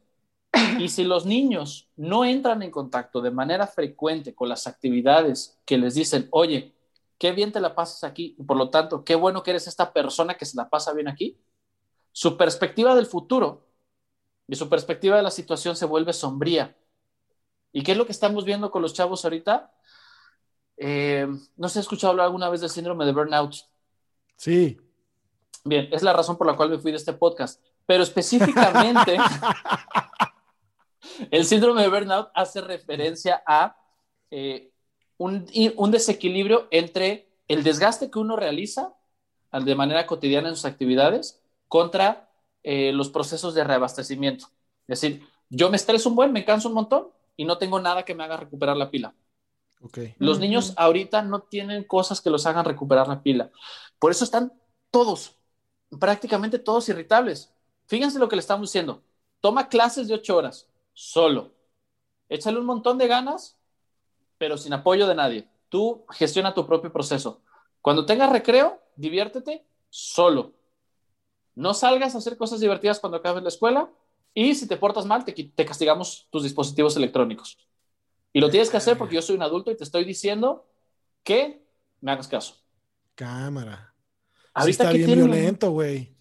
Y 0.79 0.89
si 0.89 1.03
los 1.03 1.25
niños 1.25 1.89
no 1.97 2.25
entran 2.25 2.61
en 2.63 2.71
contacto 2.71 3.21
de 3.21 3.31
manera 3.31 3.67
frecuente 3.67 4.33
con 4.35 4.49
las 4.49 4.67
actividades 4.67 5.57
que 5.65 5.77
les 5.77 5.95
dicen, 5.95 6.27
oye, 6.31 6.74
qué 7.17 7.31
bien 7.31 7.51
te 7.51 7.59
la 7.59 7.75
pasas 7.75 8.03
aquí, 8.03 8.35
y 8.37 8.43
por 8.43 8.57
lo 8.57 8.69
tanto, 8.69 9.03
qué 9.03 9.15
bueno 9.15 9.43
que 9.43 9.51
eres 9.51 9.67
esta 9.67 9.93
persona 9.93 10.35
que 10.35 10.45
se 10.45 10.57
la 10.57 10.69
pasa 10.69 10.93
bien 10.93 11.07
aquí, 11.07 11.37
su 12.11 12.37
perspectiva 12.37 12.95
del 12.95 13.05
futuro 13.05 13.67
y 14.47 14.55
su 14.55 14.69
perspectiva 14.69 15.17
de 15.17 15.23
la 15.23 15.31
situación 15.31 15.75
se 15.75 15.85
vuelve 15.85 16.13
sombría. 16.13 16.75
¿Y 17.71 17.83
qué 17.83 17.91
es 17.91 17.97
lo 17.97 18.05
que 18.05 18.13
estamos 18.13 18.45
viendo 18.45 18.71
con 18.71 18.81
los 18.81 18.93
chavos 18.93 19.25
ahorita? 19.25 19.73
Eh, 20.77 21.27
no 21.57 21.69
sé, 21.69 21.79
¿he 21.79 21.81
escuchado 21.81 22.11
hablar 22.11 22.27
alguna 22.27 22.49
vez 22.49 22.61
del 22.61 22.69
síndrome 22.69 23.05
de 23.05 23.11
burnout? 23.11 23.55
Sí. 24.37 24.77
Bien, 25.63 25.89
es 25.91 26.03
la 26.03 26.13
razón 26.13 26.37
por 26.37 26.47
la 26.47 26.55
cual 26.55 26.69
me 26.69 26.77
fui 26.77 26.91
de 26.91 26.97
este 26.97 27.13
podcast. 27.13 27.61
Pero 27.85 28.03
específicamente, 28.03 29.17
el 31.31 31.45
síndrome 31.45 31.81
de 31.81 31.89
burnout 31.89 32.29
hace 32.33 32.61
referencia 32.61 33.43
a 33.45 33.77
eh, 34.31 34.71
un, 35.17 35.45
un 35.75 35.91
desequilibrio 35.91 36.67
entre 36.71 37.27
el 37.47 37.63
desgaste 37.63 38.09
que 38.09 38.19
uno 38.19 38.35
realiza 38.35 38.93
de 39.51 39.75
manera 39.75 40.05
cotidiana 40.05 40.49
en 40.49 40.55
sus 40.55 40.65
actividades 40.65 41.41
contra 41.67 42.29
eh, 42.63 42.91
los 42.91 43.09
procesos 43.09 43.53
de 43.53 43.63
reabastecimiento. 43.63 44.47
Es 44.87 44.99
decir, 44.99 45.27
yo 45.49 45.69
me 45.69 45.77
estreso 45.77 46.09
un 46.09 46.15
buen, 46.15 46.33
me 46.33 46.45
canso 46.45 46.67
un 46.67 46.73
montón 46.73 47.07
y 47.37 47.45
no 47.45 47.57
tengo 47.57 47.79
nada 47.79 48.03
que 48.03 48.15
me 48.15 48.23
haga 48.23 48.37
recuperar 48.37 48.75
la 48.75 48.89
pila. 48.91 49.15
Los 50.17 50.39
niños 50.39 50.73
ahorita 50.77 51.21
no 51.21 51.41
tienen 51.41 51.83
cosas 51.83 52.21
que 52.21 52.29
los 52.29 52.45
hagan 52.45 52.65
recuperar 52.65 53.07
la 53.07 53.21
pila. 53.21 53.51
Por 53.99 54.11
eso 54.11 54.23
están 54.23 54.51
todos, 54.89 55.37
prácticamente 55.99 56.59
todos 56.59 56.89
irritables. 56.89 57.53
Fíjense 57.87 58.19
lo 58.19 58.27
que 58.27 58.35
le 58.35 58.39
estamos 58.39 58.69
diciendo. 58.69 59.03
Toma 59.41 59.69
clases 59.69 60.07
de 60.07 60.15
ocho 60.15 60.37
horas, 60.37 60.67
solo. 60.93 61.53
Échale 62.29 62.59
un 62.59 62.65
montón 62.65 62.97
de 62.97 63.07
ganas, 63.07 63.59
pero 64.37 64.57
sin 64.57 64.73
apoyo 64.73 65.07
de 65.07 65.15
nadie. 65.15 65.47
Tú 65.69 66.05
gestiona 66.11 66.53
tu 66.53 66.65
propio 66.65 66.91
proceso. 66.91 67.41
Cuando 67.81 68.05
tengas 68.05 68.31
recreo, 68.31 68.81
diviértete 68.95 69.65
solo. 69.89 70.53
No 71.55 71.73
salgas 71.73 72.15
a 72.15 72.17
hacer 72.17 72.37
cosas 72.37 72.59
divertidas 72.59 72.99
cuando 72.99 73.17
acabes 73.17 73.43
la 73.43 73.49
escuela 73.49 73.89
y 74.33 74.55
si 74.55 74.67
te 74.67 74.77
portas 74.77 75.05
mal, 75.05 75.23
te, 75.23 75.31
te 75.31 75.65
castigamos 75.65 76.27
tus 76.29 76.43
dispositivos 76.43 76.97
electrónicos. 76.97 77.57
Y 78.33 78.41
lo 78.41 78.49
tienes 78.49 78.69
que 78.69 78.77
hacer 78.77 78.97
porque 78.97 79.15
yo 79.15 79.21
soy 79.21 79.35
un 79.35 79.43
adulto 79.43 79.71
y 79.71 79.77
te 79.77 79.85
estoy 79.85 80.03
diciendo 80.03 80.67
que 81.23 81.65
me 82.01 82.11
hagas 82.11 82.27
caso. 82.27 82.57
Cámara. 83.15 83.93
Sí 84.33 84.41
Ahorita 84.53 84.83
está 84.83 84.91
¿qué 84.91 84.97
bien 84.97 85.07
tienen? 85.07 85.25
violento, 85.31 85.71
güey. 85.71 86.13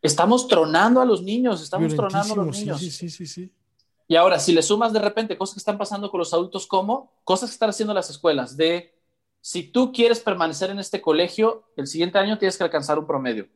Estamos 0.00 0.48
tronando 0.48 1.00
a 1.00 1.04
los 1.04 1.22
niños, 1.22 1.62
estamos 1.62 1.94
tronando 1.94 2.32
a 2.34 2.44
los 2.44 2.58
niños. 2.58 2.78
Sí, 2.78 2.90
sí, 2.90 3.10
sí, 3.10 3.26
sí, 3.26 3.26
sí. 3.26 3.52
Y 4.08 4.16
ahora, 4.16 4.38
si 4.38 4.52
le 4.52 4.62
sumas 4.62 4.92
de 4.92 5.00
repente 5.00 5.36
cosas 5.36 5.54
que 5.54 5.60
están 5.60 5.76
pasando 5.76 6.10
con 6.10 6.18
los 6.18 6.32
adultos, 6.32 6.66
como 6.66 7.12
cosas 7.24 7.50
que 7.50 7.54
están 7.54 7.68
haciendo 7.68 7.92
las 7.92 8.08
escuelas, 8.08 8.56
de 8.56 8.98
si 9.40 9.62
tú 9.62 9.92
quieres 9.92 10.20
permanecer 10.20 10.70
en 10.70 10.78
este 10.78 11.00
colegio, 11.02 11.68
el 11.76 11.86
siguiente 11.86 12.18
año 12.18 12.38
tienes 12.38 12.56
que 12.56 12.64
alcanzar 12.64 12.98
un 12.98 13.06
promedio. 13.06 13.48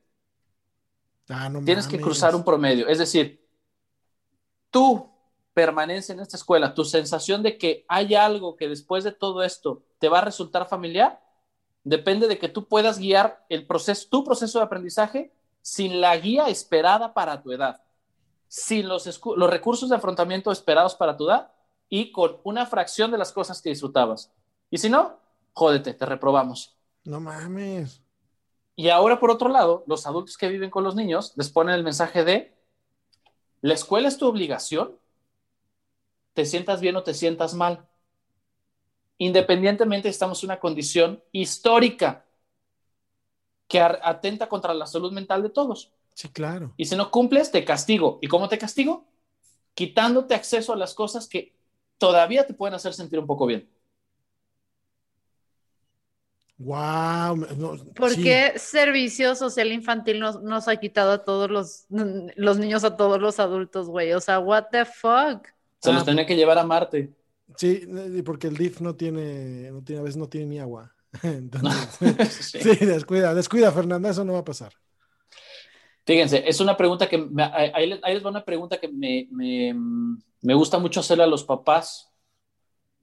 Ah, 1.29 1.49
no 1.49 1.65
Tienes 1.65 1.87
que 1.87 1.99
cruzar 1.99 2.37
un 2.37 2.45
promedio. 2.45 2.87
Es 2.87 2.99
decir, 2.99 3.49
tu 4.71 5.11
permanencia 5.55 6.13
en 6.13 6.21
esta 6.21 6.37
escuela, 6.37 6.75
tu 6.75 6.85
sensación 6.85 7.43
de 7.43 7.57
que 7.57 7.85
hay 7.89 8.15
algo 8.15 8.57
que 8.57 8.69
después 8.69 9.05
de 9.05 9.13
todo 9.13 9.43
esto 9.43 9.83
te 9.99 10.09
va 10.09 10.19
a 10.19 10.25
resultar 10.25 10.69
familiar, 10.69 11.23
depende 11.85 12.29
de 12.29 12.39
que 12.39 12.49
tú 12.49 12.69
puedas 12.69 12.99
guiar 12.99 13.45
el 13.49 13.67
proceso, 13.67 14.09
tu 14.11 14.25
proceso 14.25 14.59
de 14.59 14.65
aprendizaje 14.65 15.33
sin 15.63 16.01
la 16.01 16.17
guía 16.17 16.49
esperada 16.49 17.15
para 17.15 17.43
tu 17.43 17.53
edad, 17.53 17.83
sin 18.53 18.87
los, 18.87 19.07
recursos 19.49 19.89
de 19.89 19.97
afrontamiento 19.97 20.53
esperados 20.53 20.95
para 20.95 21.17
tu 21.17 21.27
edad 21.27 21.51
y 21.89 22.13
con 22.13 22.37
una 22.45 22.67
fracción 22.67 23.11
de 23.11 23.17
las 23.17 23.33
cosas 23.33 23.63
que 23.63 23.71
disfrutabas. 23.71 24.31
Y 24.69 24.77
si 24.77 24.91
no, 24.91 25.19
jódete, 25.55 25.95
te 25.95 26.05
reprobamos. 26.05 26.77
No 27.03 27.19
mames. 27.19 28.03
Y 28.77 28.91
ahora, 28.91 29.19
por 29.19 29.31
otro 29.31 29.49
lado, 29.49 29.85
los 29.87 30.07
adultos 30.07 30.37
que 30.37 30.49
viven 30.49 30.69
con 30.69 30.85
los 30.85 30.95
niños 30.95 31.33
les 31.37 31.49
ponen 31.49 31.75
el 31.75 31.83
mensaje 31.83 32.25
de, 32.25 32.55
la 33.63 33.73
escuela 33.73 34.09
es 34.09 34.19
tu 34.19 34.29
obligación, 34.29 34.99
te 36.35 36.45
sientas 36.45 36.83
bien 36.83 36.97
o 36.97 37.03
te 37.03 37.15
sientas 37.15 37.55
mal. 37.55 37.89
Independientemente, 39.17 40.11
estamos 40.11 40.43
en 40.43 40.49
una 40.49 40.61
condición 40.61 41.25
histórica 41.33 42.27
que 43.67 43.81
atenta 43.81 44.47
contra 44.47 44.75
la 44.75 44.85
salud 44.85 45.11
mental 45.11 45.43
de 45.43 45.49
todos. 45.49 45.91
Sí, 46.15 46.29
claro. 46.29 46.75
Y 46.77 46.85
si 46.87 46.97
no 46.97 47.11
cumples, 47.11 47.51
te 47.51 47.65
castigo. 47.65 48.19
¿Y 48.23 48.29
cómo 48.29 48.49
te 48.49 48.59
castigo? 48.59 49.07
Quitándote 49.75 50.35
acceso 50.35 50.73
a 50.73 50.77
las 50.77 50.95
cosas 50.95 51.27
que 51.29 51.55
todavía 51.99 52.47
te 52.47 52.55
pueden 52.55 52.75
hacer 52.75 52.93
sentir 52.95 53.19
un 53.19 53.27
poco 53.27 53.47
bien. 53.47 53.69
Wow. 56.59 57.45
¿Por 57.97 58.15
qué 58.15 58.53
servicio 58.57 59.35
social 59.35 59.73
infantil 59.73 60.21
nos, 60.21 60.43
nos 60.43 60.69
ha 60.69 60.77
quitado 60.77 61.11
a 61.13 61.25
todos 61.25 61.51
los, 61.51 61.87
los 61.89 62.59
niños, 62.59 62.85
a 62.85 62.97
todos 62.97 63.21
los 63.21 63.41
adultos, 63.41 63.89
güey? 63.89 64.13
O 64.13 64.21
sea, 64.21 64.39
what 64.39 64.67
the 64.71 64.85
fuck? 64.85 65.49
Se 65.81 65.91
Ah. 65.91 65.95
los 65.95 66.05
tenía 66.05 66.25
que 66.25 66.37
llevar 66.37 66.59
a 66.59 66.65
Marte. 66.65 67.13
Sí, 67.57 67.87
porque 68.25 68.47
el 68.47 68.57
DIF 68.57 68.81
no 68.81 68.95
tiene, 68.95 69.71
no 69.73 69.83
tiene, 69.83 70.01
a 70.01 70.05
veces 70.05 70.17
no 70.17 70.29
tiene 70.29 70.47
ni 70.47 70.59
agua. 70.61 70.95
Entonces, 71.23 71.99
Sí. 72.53 72.61
sí, 72.63 72.87
descuida, 72.87 73.35
descuida, 73.35 73.73
Fernanda, 73.73 74.11
eso 74.11 74.25
no 74.25 74.35
va 74.35 74.41
a 74.41 74.45
pasar. 74.45 74.73
Fíjense, 76.05 76.43
es 76.49 76.61
una 76.61 76.77
pregunta 76.77 77.09
que, 77.09 77.19
me- 77.19 77.45
ahí, 77.45 77.87
les, 77.89 78.01
ahí 78.03 78.15
les 78.15 78.25
va 78.25 78.31
una 78.31 78.45
pregunta 78.45 78.79
que 78.79 78.89
me, 78.89 79.29
me, 79.31 79.73
me 80.43 80.55
gusta 80.55 80.79
mucho 80.79 81.01
hacerle 81.01 81.25
a 81.25 81.27
los 81.29 81.45
papás 81.45 82.11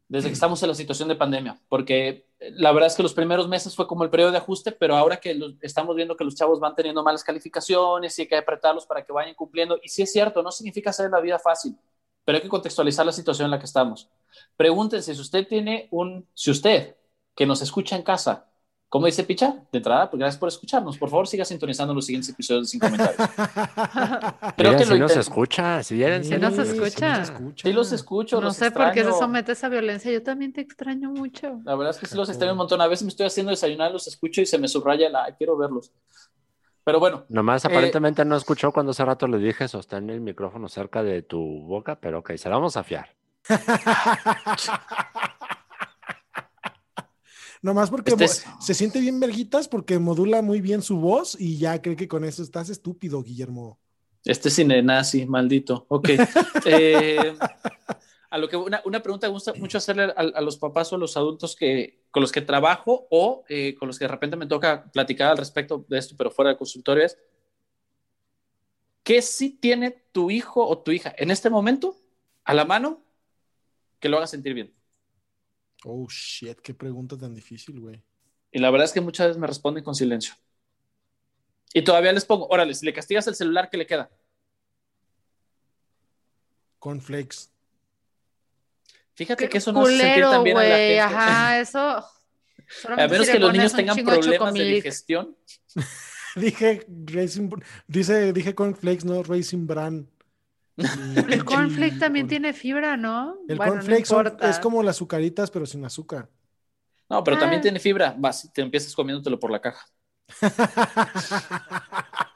desde 0.08 0.30
que 0.30 0.34
estamos 0.34 0.62
en 0.64 0.70
la 0.70 0.76
situación 0.76 1.08
de 1.08 1.16
pandemia, 1.16 1.60
porque 1.70 2.26
la 2.40 2.72
verdad 2.72 2.88
es 2.88 2.96
que 2.96 3.04
los 3.04 3.14
primeros 3.14 3.48
meses 3.48 3.76
fue 3.76 3.86
como 3.88 4.04
el 4.04 4.10
periodo 4.10 4.32
de 4.32 4.38
ajuste, 4.40 4.72
pero 4.72 4.96
ahora 4.96 5.18
que 5.18 5.36
los- 5.36 5.54
estamos 5.62 5.96
viendo 5.96 6.18
que 6.18 6.24
los 6.24 6.34
chavos 6.36 6.60
van 6.60 6.76
teniendo 6.76 7.04
malas 7.04 7.24
calificaciones 7.24 8.18
y 8.18 8.24
hay 8.24 8.28
que 8.28 8.36
apretarlos 8.38 8.86
para 8.88 9.06
que 9.06 9.14
vayan 9.14 9.36
cumpliendo, 9.36 9.80
y 9.84 9.90
sí 9.90 10.02
es 10.02 10.12
cierto, 10.12 10.42
no 10.42 10.52
significa 10.52 10.90
hacer 10.90 11.12
la 11.12 11.20
vida 11.22 11.38
fácil, 11.38 11.78
pero 12.26 12.38
hay 12.38 12.42
que 12.42 12.50
contextualizar 12.50 13.06
la 13.06 13.12
situación 13.12 13.46
en 13.46 13.52
la 13.52 13.60
que 13.60 13.66
estamos. 13.66 14.10
Pregúntense 14.58 15.14
si 15.14 15.22
usted 15.22 15.48
tiene 15.48 15.88
un, 15.92 16.28
si 16.34 16.50
usted 16.52 16.96
que 17.36 17.46
nos 17.46 17.62
escucha 17.62 17.96
en 17.96 18.02
casa, 18.04 18.49
¿cómo 18.90 19.06
dice 19.06 19.24
Picha? 19.24 19.56
De 19.72 19.78
entrada, 19.78 20.10
pues 20.10 20.20
gracias 20.20 20.40
por 20.40 20.50
escucharnos. 20.50 20.98
Por 20.98 21.10
favor, 21.10 21.28
siga 21.28 21.46
sintonizando 21.46 21.94
los 21.94 22.06
siguientes 22.06 22.30
episodios 22.30 22.66
de 22.66 22.70
Sin 22.72 22.80
Comentarios. 22.80 23.16
Creo 24.58 24.72
Mira, 24.72 24.78
que 24.78 24.84
si 24.86 24.90
lo 24.92 24.98
nos 24.98 25.16
escucha, 25.16 25.84
si 25.84 25.98
ya 25.98 26.22
Sí 26.24 26.38
nos 26.38 26.58
escucha. 26.58 27.26
Sí 27.56 27.72
los 27.72 27.92
escucho. 27.92 28.38
No 28.38 28.48
los 28.48 28.56
sé 28.56 28.72
por 28.72 28.92
qué 28.92 29.04
se 29.04 29.12
somete 29.12 29.52
a 29.52 29.54
esa 29.54 29.70
violencia. 29.70 30.12
Yo 30.12 30.22
también 30.24 30.52
te 30.52 30.62
extraño 30.62 31.12
mucho. 31.12 31.62
La 31.64 31.76
verdad 31.76 31.92
es 31.96 32.00
que 32.00 32.08
sí 32.08 32.16
los 32.18 32.28
extraño 32.30 32.52
un 32.54 32.58
montón. 32.58 32.82
A 32.82 32.88
veces 32.88 33.04
me 33.04 33.10
estoy 33.10 33.28
haciendo 33.28 33.52
desayunar, 33.52 33.92
los 33.92 34.08
escucho 34.08 34.42
y 34.42 34.46
se 34.46 34.58
me 34.58 34.68
subraya 34.68 35.10
la, 35.10 35.26
"Ay, 35.26 35.34
quiero 35.38 35.56
verlos. 35.58 35.92
Pero 36.84 37.00
bueno, 37.00 37.26
Nomás 37.30 37.64
Eh, 37.66 37.68
aparentemente 37.68 38.26
no 38.26 38.36
escuchó 38.36 38.72
cuando 38.72 38.92
hace 38.92 39.06
rato 39.06 39.28
le 39.28 39.38
dije 39.38 39.68
sostén 39.68 40.10
el 40.10 40.22
micrófono 40.22 40.68
cerca 40.68 41.04
de 41.04 41.22
tu 41.22 41.40
boca, 41.62 42.00
pero 42.00 42.20
ok, 42.20 42.32
se 42.36 42.50
la 42.50 42.56
vamos 42.56 42.78
a 42.78 42.84
fiar. 42.84 43.10
Nomás 47.62 47.90
porque 47.90 48.12
Este 48.12 48.26
es- 48.26 48.46
se 48.62 48.74
siente 48.74 49.02
bien 49.02 49.20
verguitas 49.20 49.68
porque 49.68 50.00
modula 50.00 50.42
muy 50.42 50.62
bien 50.62 50.82
su 50.82 50.98
voz 50.98 51.36
y 51.40 51.58
ya 51.58 51.82
cree 51.82 51.96
que 51.96 52.08
con 52.08 52.24
eso 52.24 52.42
estás 52.42 52.70
estúpido, 52.70 53.22
Guillermo. 53.22 53.80
este 54.26 54.50
cine 54.50 54.82
nazi, 54.82 55.26
maldito. 55.26 55.86
Ok. 55.90 56.10
Eh, 56.66 57.34
a 58.30 58.38
lo 58.38 58.48
que 58.48 58.56
una, 58.58 58.82
una 58.86 59.02
pregunta 59.02 59.26
que 59.26 59.32
me 59.32 59.36
gusta 59.36 59.54
mucho 59.56 59.78
hacerle 59.80 60.04
a, 60.04 60.12
a 60.16 60.42
los 60.42 60.58
papás 60.58 60.92
o 60.94 60.96
a 60.96 61.00
los 61.00 61.18
adultos 61.18 61.56
que, 61.56 62.04
con 62.12 62.22
los 62.22 62.32
que 62.32 62.42
trabajo 62.42 63.08
o 63.10 63.44
eh, 63.50 63.76
con 63.80 63.88
los 63.88 63.98
que 63.98 64.06
de 64.06 64.10
repente 64.10 64.36
me 64.38 64.46
toca 64.46 64.90
platicar 64.92 65.32
al 65.32 65.38
respecto 65.38 65.84
de 65.88 65.98
esto, 65.98 66.16
pero 66.18 66.30
fuera 66.30 66.50
del 66.50 66.58
consultorio 66.58 67.06
es, 67.06 67.18
¿qué 69.04 69.22
sí 69.22 69.50
tiene 69.60 69.92
tu 70.12 70.30
hijo 70.30 70.66
o 70.68 70.78
tu 70.80 70.92
hija 70.92 71.14
en 71.18 71.32
este 71.32 71.50
momento 71.50 71.96
a 72.44 72.54
la 72.54 72.66
mano 72.66 73.02
que 74.00 74.10
lo 74.10 74.18
haga 74.18 74.28
sentir 74.28 74.54
bien? 74.54 74.74
Oh, 75.86 76.08
shit, 76.10 76.60
qué 76.60 76.74
pregunta 76.74 77.18
tan 77.18 77.34
difícil, 77.34 77.80
güey. 77.80 78.04
Y 78.52 78.60
la 78.60 78.70
verdad 78.72 78.86
es 78.86 78.92
que 78.94 79.02
muchas 79.02 79.28
veces 79.28 79.40
me 79.40 79.48
responden 79.48 79.84
con 79.84 79.96
silencio. 79.96 80.34
Y 81.74 81.84
todavía 81.84 82.12
les 82.12 82.26
pongo, 82.26 82.48
órale, 82.48 82.74
si 82.74 82.86
le 82.86 82.94
castigas 82.94 83.28
el 83.28 83.36
celular, 83.36 83.70
¿qué 83.70 83.78
le 83.78 83.86
queda? 83.86 84.10
Cornflakes. 86.80 87.52
Fíjate 89.14 89.46
Qué 89.46 89.50
que 89.50 89.58
eso 89.58 89.72
no 89.72 89.82
hace 89.82 89.98
sentir 89.98 90.14
culero, 90.14 90.32
tan 90.32 90.44
bien 90.44 90.58
a 90.58 90.62
la 90.64 90.68
güey. 90.70 90.80
gente. 90.80 91.00
Ajá, 91.02 91.60
eso. 91.62 91.80
A 91.80 93.08
menos 93.08 93.26
si 93.26 93.32
que 93.34 93.40
los 93.40 93.54
niños 93.54 93.74
tengan 93.74 93.98
de 93.98 94.04
problemas 94.04 94.54
de 94.54 94.64
digestión. 94.64 95.38
Dije 96.36 96.86
Racing, 97.06 97.50
dice, 97.88 98.32
dije 98.34 98.54
cornflakes, 98.54 99.04
no 99.04 99.24
Racing 99.24 99.66
Bran. 99.66 100.08
El 101.30 101.46
cornflake 101.46 101.98
también 102.00 102.28
tiene 102.28 102.54
fibra, 102.54 102.98
¿no? 102.98 103.38
El 103.48 103.58
Bueno, 103.58 103.82
no 103.82 103.98
importa. 103.98 104.50
es 104.50 104.60
como 104.60 104.84
las 104.84 104.98
azucaritas, 104.98 105.50
pero 105.52 105.66
sin 105.66 105.84
azúcar. 105.86 106.30
No, 107.10 107.24
pero 107.24 107.38
también 107.40 107.60
Ah. 107.60 107.64
tiene 107.64 107.80
fibra. 107.80 108.14
Vas, 108.18 108.52
te 108.54 108.62
empiezas 108.62 108.94
comiéndotelo 108.94 109.40
por 109.40 109.52
la 109.52 109.62
caja. 109.62 109.86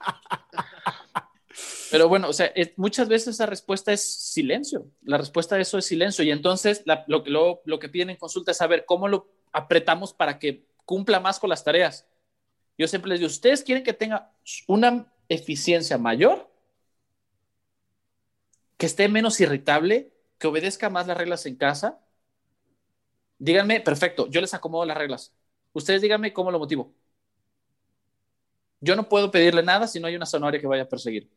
Pero 1.92 2.10
bueno, 2.10 2.28
o 2.30 2.34
sea, 2.34 2.48
es- 2.48 2.72
muchas 2.78 3.08
veces 3.08 3.36
esa 3.36 3.46
respuesta 3.46 3.94
es 3.94 4.02
silencio. 4.04 4.88
La 5.04 5.18
respuesta 5.20 5.56
a 5.56 5.60
eso 5.60 5.78
es 5.78 5.86
silencio. 5.86 6.26
Y 6.26 6.32
entonces 6.32 6.82
la- 6.86 7.04
lo, 7.08 7.24
que- 7.24 7.30
lo, 7.30 7.62
lo 7.66 7.78
que 7.78 7.90
piden 7.90 8.10
en 8.10 8.18
consulta 8.18 8.50
es 8.52 8.58
saber 8.58 8.86
cómo 8.88 9.08
lo 9.08 9.30
apretamos 9.52 10.12
para 10.14 10.40
que 10.40 10.66
cumpla 10.86 11.20
más 11.20 11.40
con 11.40 11.52
las 11.52 11.64
tareas. 11.64 12.08
Yo 12.80 12.88
siempre 12.88 13.10
les 13.10 13.20
digo, 13.20 13.28
¿ustedes 13.30 13.62
quieren 13.64 13.84
que 13.84 13.94
tenga 13.94 14.32
una 14.68 15.06
eficiencia 15.30 16.00
mayor? 16.00 16.50
Que 18.84 18.88
esté 18.88 19.08
menos 19.08 19.40
irritable, 19.40 20.12
que 20.38 20.48
obedezca 20.48 20.90
más 20.90 21.08
las 21.08 21.16
reglas 21.16 21.46
en 21.46 21.56
casa. 21.56 22.02
Díganme, 23.40 23.80
perfecto, 23.80 24.28
yo 24.30 24.42
les 24.42 24.54
acomodo 24.54 24.84
las 24.84 24.98
reglas. 24.98 25.34
Ustedes 25.72 26.02
díganme 26.02 26.34
cómo 26.34 26.52
lo 26.52 26.60
motivo. 26.60 26.94
Yo 28.82 28.98
no 28.98 29.08
puedo 29.08 29.32
pedirle 29.32 29.64
nada 29.64 29.88
si 29.88 30.02
no 30.02 30.08
hay 30.08 30.18
una 30.18 30.26
zanahoria 30.26 30.60
que 30.60 30.68
vaya 30.68 30.84
a 30.84 30.90
perseguir. 30.90 31.30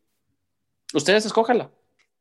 Ustedes 0.93 1.25
escójanla. 1.25 1.71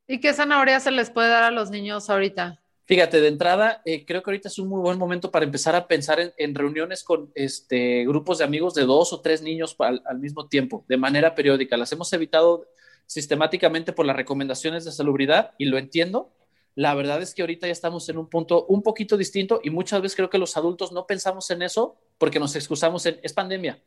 ¿Y 0.05 0.19
qué 0.19 0.31
zanahoria 0.31 0.79
se 0.79 0.91
les 0.91 1.09
puede 1.09 1.29
dar 1.29 1.41
a 1.41 1.49
los 1.49 1.71
niños 1.71 2.07
ahorita? 2.11 2.61
Fíjate, 2.83 3.19
de 3.19 3.27
entrada, 3.27 3.81
eh, 3.83 4.05
creo 4.05 4.21
que 4.21 4.29
ahorita 4.29 4.49
es 4.49 4.59
un 4.59 4.67
muy 4.67 4.79
buen 4.79 4.99
momento 4.99 5.31
para 5.31 5.45
empezar 5.45 5.75
a 5.75 5.87
pensar 5.87 6.19
en, 6.19 6.33
en 6.37 6.53
reuniones 6.53 7.03
con 7.03 7.31
este, 7.33 8.05
grupos 8.05 8.37
de 8.37 8.43
amigos 8.43 8.75
de 8.75 8.83
dos 8.83 9.11
o 9.11 9.21
tres 9.21 9.41
niños 9.41 9.75
al, 9.79 10.03
al, 10.05 10.19
mismo 10.19 10.47
tiempo, 10.47 10.85
de 10.87 10.97
manera 10.97 11.33
periódica. 11.33 11.77
Las 11.77 11.91
hemos 11.93 12.13
evitado 12.13 12.67
sistemáticamente 13.05 13.93
por 13.93 14.05
las 14.05 14.15
recomendaciones 14.15 14.85
de 14.85 14.91
salubridad 14.91 15.53
y 15.57 15.65
lo 15.65 15.77
entiendo. 15.77 16.31
La 16.75 16.93
verdad 16.93 17.21
es 17.21 17.33
que 17.33 17.41
ahorita 17.41 17.67
ya 17.67 17.73
estamos 17.73 18.07
en 18.09 18.17
un 18.17 18.29
punto 18.29 18.65
un 18.65 18.81
poquito 18.81 19.15
distinto 19.17 19.61
y 19.63 19.69
muchas 19.69 20.01
veces 20.01 20.15
creo 20.15 20.29
que 20.29 20.37
los 20.37 20.57
adultos 20.57 20.91
no 20.91 21.07
pensamos 21.07 21.49
en 21.51 21.61
eso 21.61 21.97
porque 22.17 22.39
nos 22.39 22.55
excusamos 22.55 23.05
en, 23.05 23.19
es 23.23 23.33
pandemia. 23.33 23.81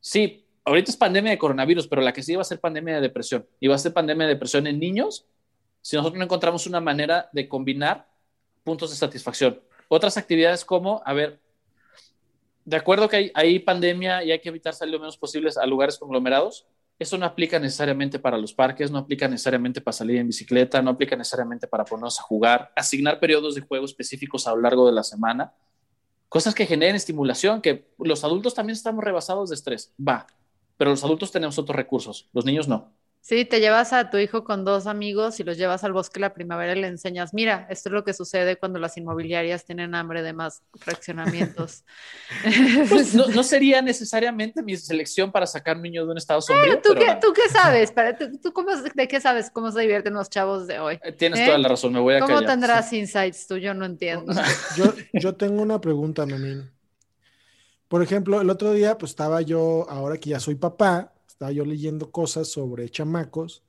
Sí, 0.00 0.46
ahorita 0.64 0.90
es 0.90 0.96
pandemia 0.96 1.30
de 1.30 1.38
coronavirus, 1.38 1.86
pero 1.86 2.02
la 2.02 2.12
que 2.12 2.22
sí 2.22 2.34
va 2.34 2.42
a 2.42 2.44
ser 2.44 2.58
pandemia 2.58 2.96
de 2.96 3.00
depresión 3.02 3.46
y 3.60 3.68
va 3.68 3.76
a 3.76 3.78
ser 3.78 3.92
pandemia 3.92 4.26
de 4.26 4.34
depresión 4.34 4.66
en 4.66 4.80
niños 4.80 5.26
si 5.82 5.96
nosotros 5.96 6.18
no 6.18 6.24
encontramos 6.24 6.66
una 6.66 6.80
manera 6.80 7.28
de 7.32 7.48
combinar 7.48 8.08
puntos 8.64 8.90
de 8.90 8.96
satisfacción. 8.96 9.60
Otras 9.88 10.16
actividades 10.16 10.64
como, 10.64 11.02
a 11.04 11.12
ver, 11.12 11.40
de 12.64 12.76
acuerdo 12.76 13.08
que 13.08 13.16
hay, 13.16 13.32
hay 13.34 13.58
pandemia 13.58 14.22
y 14.24 14.32
hay 14.32 14.40
que 14.40 14.48
evitar 14.48 14.74
salir 14.74 14.94
lo 14.94 15.00
menos 15.00 15.16
posible 15.16 15.50
a 15.56 15.66
lugares 15.66 15.98
conglomerados, 15.98 16.66
eso 17.00 17.16
no 17.16 17.24
aplica 17.24 17.58
necesariamente 17.58 18.18
para 18.18 18.36
los 18.36 18.52
parques, 18.52 18.90
no 18.90 18.98
aplica 18.98 19.26
necesariamente 19.26 19.80
para 19.80 19.94
salir 19.94 20.18
en 20.18 20.26
bicicleta, 20.26 20.82
no 20.82 20.90
aplica 20.90 21.16
necesariamente 21.16 21.66
para 21.66 21.82
ponernos 21.82 22.20
a 22.20 22.22
jugar, 22.22 22.70
asignar 22.76 23.18
periodos 23.18 23.54
de 23.54 23.62
juego 23.62 23.86
específicos 23.86 24.46
a 24.46 24.50
lo 24.50 24.60
largo 24.60 24.86
de 24.86 24.92
la 24.92 25.02
semana, 25.02 25.54
cosas 26.28 26.54
que 26.54 26.66
generen 26.66 26.96
estimulación, 26.96 27.62
que 27.62 27.88
los 27.98 28.22
adultos 28.22 28.52
también 28.52 28.76
estamos 28.76 29.02
rebasados 29.02 29.48
de 29.48 29.54
estrés, 29.54 29.94
va, 29.98 30.26
pero 30.76 30.90
los 30.90 31.02
adultos 31.02 31.32
tenemos 31.32 31.58
otros 31.58 31.74
recursos, 31.74 32.28
los 32.34 32.44
niños 32.44 32.68
no. 32.68 32.92
Sí, 33.22 33.44
te 33.44 33.60
llevas 33.60 33.92
a 33.92 34.08
tu 34.08 34.16
hijo 34.16 34.44
con 34.44 34.64
dos 34.64 34.86
amigos 34.86 35.40
y 35.40 35.44
los 35.44 35.58
llevas 35.58 35.84
al 35.84 35.92
bosque 35.92 36.18
la 36.18 36.32
primavera 36.32 36.74
y 36.74 36.80
le 36.80 36.86
enseñas, 36.86 37.34
mira, 37.34 37.66
esto 37.68 37.90
es 37.90 37.92
lo 37.92 38.02
que 38.02 38.14
sucede 38.14 38.56
cuando 38.56 38.78
las 38.78 38.96
inmobiliarias 38.96 39.66
tienen 39.66 39.94
hambre 39.94 40.22
de 40.22 40.32
más 40.32 40.62
fraccionamientos. 40.78 41.84
Pues 42.88 43.14
no, 43.14 43.26
no, 43.28 43.42
sería 43.42 43.82
necesariamente 43.82 44.62
mi 44.62 44.76
selección 44.76 45.30
para 45.30 45.46
sacar 45.46 45.76
un 45.76 45.82
niño 45.82 46.04
de 46.04 46.12
un 46.12 46.18
estado 46.18 46.40
sombrío. 46.40 46.80
¿tú, 46.80 46.94
pero 46.94 47.00
qué, 47.00 47.18
¿Tú 47.20 47.32
qué 47.32 47.48
sabes? 47.52 47.92
¿Tú, 48.18 48.38
tú 48.42 48.52
cómo, 48.52 48.70
¿De 48.74 49.06
qué 49.06 49.20
sabes 49.20 49.50
cómo 49.50 49.70
se 49.70 49.80
divierten 49.82 50.14
los 50.14 50.30
chavos 50.30 50.66
de 50.66 50.78
hoy? 50.78 50.98
Tienes 51.18 51.40
¿Eh? 51.40 51.46
toda 51.46 51.58
la 51.58 51.68
razón, 51.68 51.92
me 51.92 52.00
voy 52.00 52.14
a 52.14 52.20
¿Cómo 52.20 52.36
callar. 52.36 52.50
tendrás 52.50 52.92
insights 52.92 53.46
tú? 53.46 53.58
Yo 53.58 53.74
no 53.74 53.84
entiendo. 53.84 54.32
Yo, 54.76 54.94
yo 55.12 55.34
tengo 55.34 55.62
una 55.62 55.80
pregunta, 55.80 56.24
Memín. 56.24 56.70
Por 57.88 58.02
ejemplo, 58.02 58.40
el 58.40 58.48
otro 58.48 58.72
día, 58.72 58.96
pues 58.96 59.10
estaba 59.10 59.42
yo, 59.42 59.86
ahora 59.90 60.16
que 60.18 60.30
ya 60.30 60.40
soy 60.40 60.54
papá, 60.54 61.12
estaba 61.40 61.52
yo 61.52 61.64
leyendo 61.64 62.10
cosas 62.10 62.48
sobre 62.48 62.90
chamacos 62.90 63.62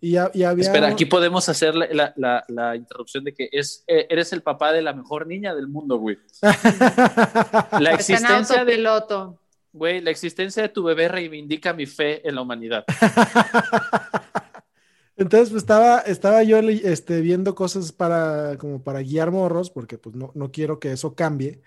y, 0.00 0.12
y 0.12 0.16
había... 0.16 0.52
Espera, 0.52 0.86
aquí 0.86 1.04
podemos 1.04 1.48
hacer 1.48 1.74
la, 1.74 1.88
la, 1.90 2.14
la, 2.16 2.44
la 2.46 2.76
interrupción 2.76 3.24
de 3.24 3.34
que 3.34 3.48
es, 3.50 3.82
eh, 3.88 4.06
eres 4.08 4.32
el 4.32 4.42
papá 4.42 4.72
de 4.72 4.82
la 4.82 4.92
mejor 4.92 5.26
niña 5.26 5.52
del 5.52 5.66
mundo, 5.66 5.98
güey. 5.98 6.16
la 7.80 7.90
existencia 7.90 8.64
de 8.64 8.76
piloto. 8.76 9.40
Güey, 9.72 10.00
la 10.00 10.12
existencia 10.12 10.62
de 10.62 10.68
tu 10.68 10.84
bebé 10.84 11.08
reivindica 11.08 11.72
mi 11.72 11.86
fe 11.86 12.26
en 12.26 12.36
la 12.36 12.42
humanidad. 12.42 12.84
Entonces, 15.16 15.50
pues 15.50 15.64
estaba, 15.64 15.98
estaba 16.02 16.44
yo 16.44 16.58
este, 16.58 17.20
viendo 17.20 17.56
cosas 17.56 17.90
para, 17.90 18.56
como 18.58 18.84
para 18.84 19.02
guiar 19.02 19.32
morros, 19.32 19.70
porque 19.70 19.98
pues 19.98 20.14
no, 20.14 20.30
no 20.36 20.52
quiero 20.52 20.78
que 20.78 20.92
eso 20.92 21.16
cambie. 21.16 21.62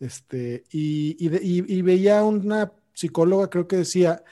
Este, 0.00 0.64
y, 0.70 1.14
y, 1.18 1.28
y, 1.36 1.76
y 1.76 1.82
veía 1.82 2.24
una 2.24 2.72
psicóloga, 2.94 3.50
creo 3.50 3.68
que 3.68 3.76
decía, 3.76 4.24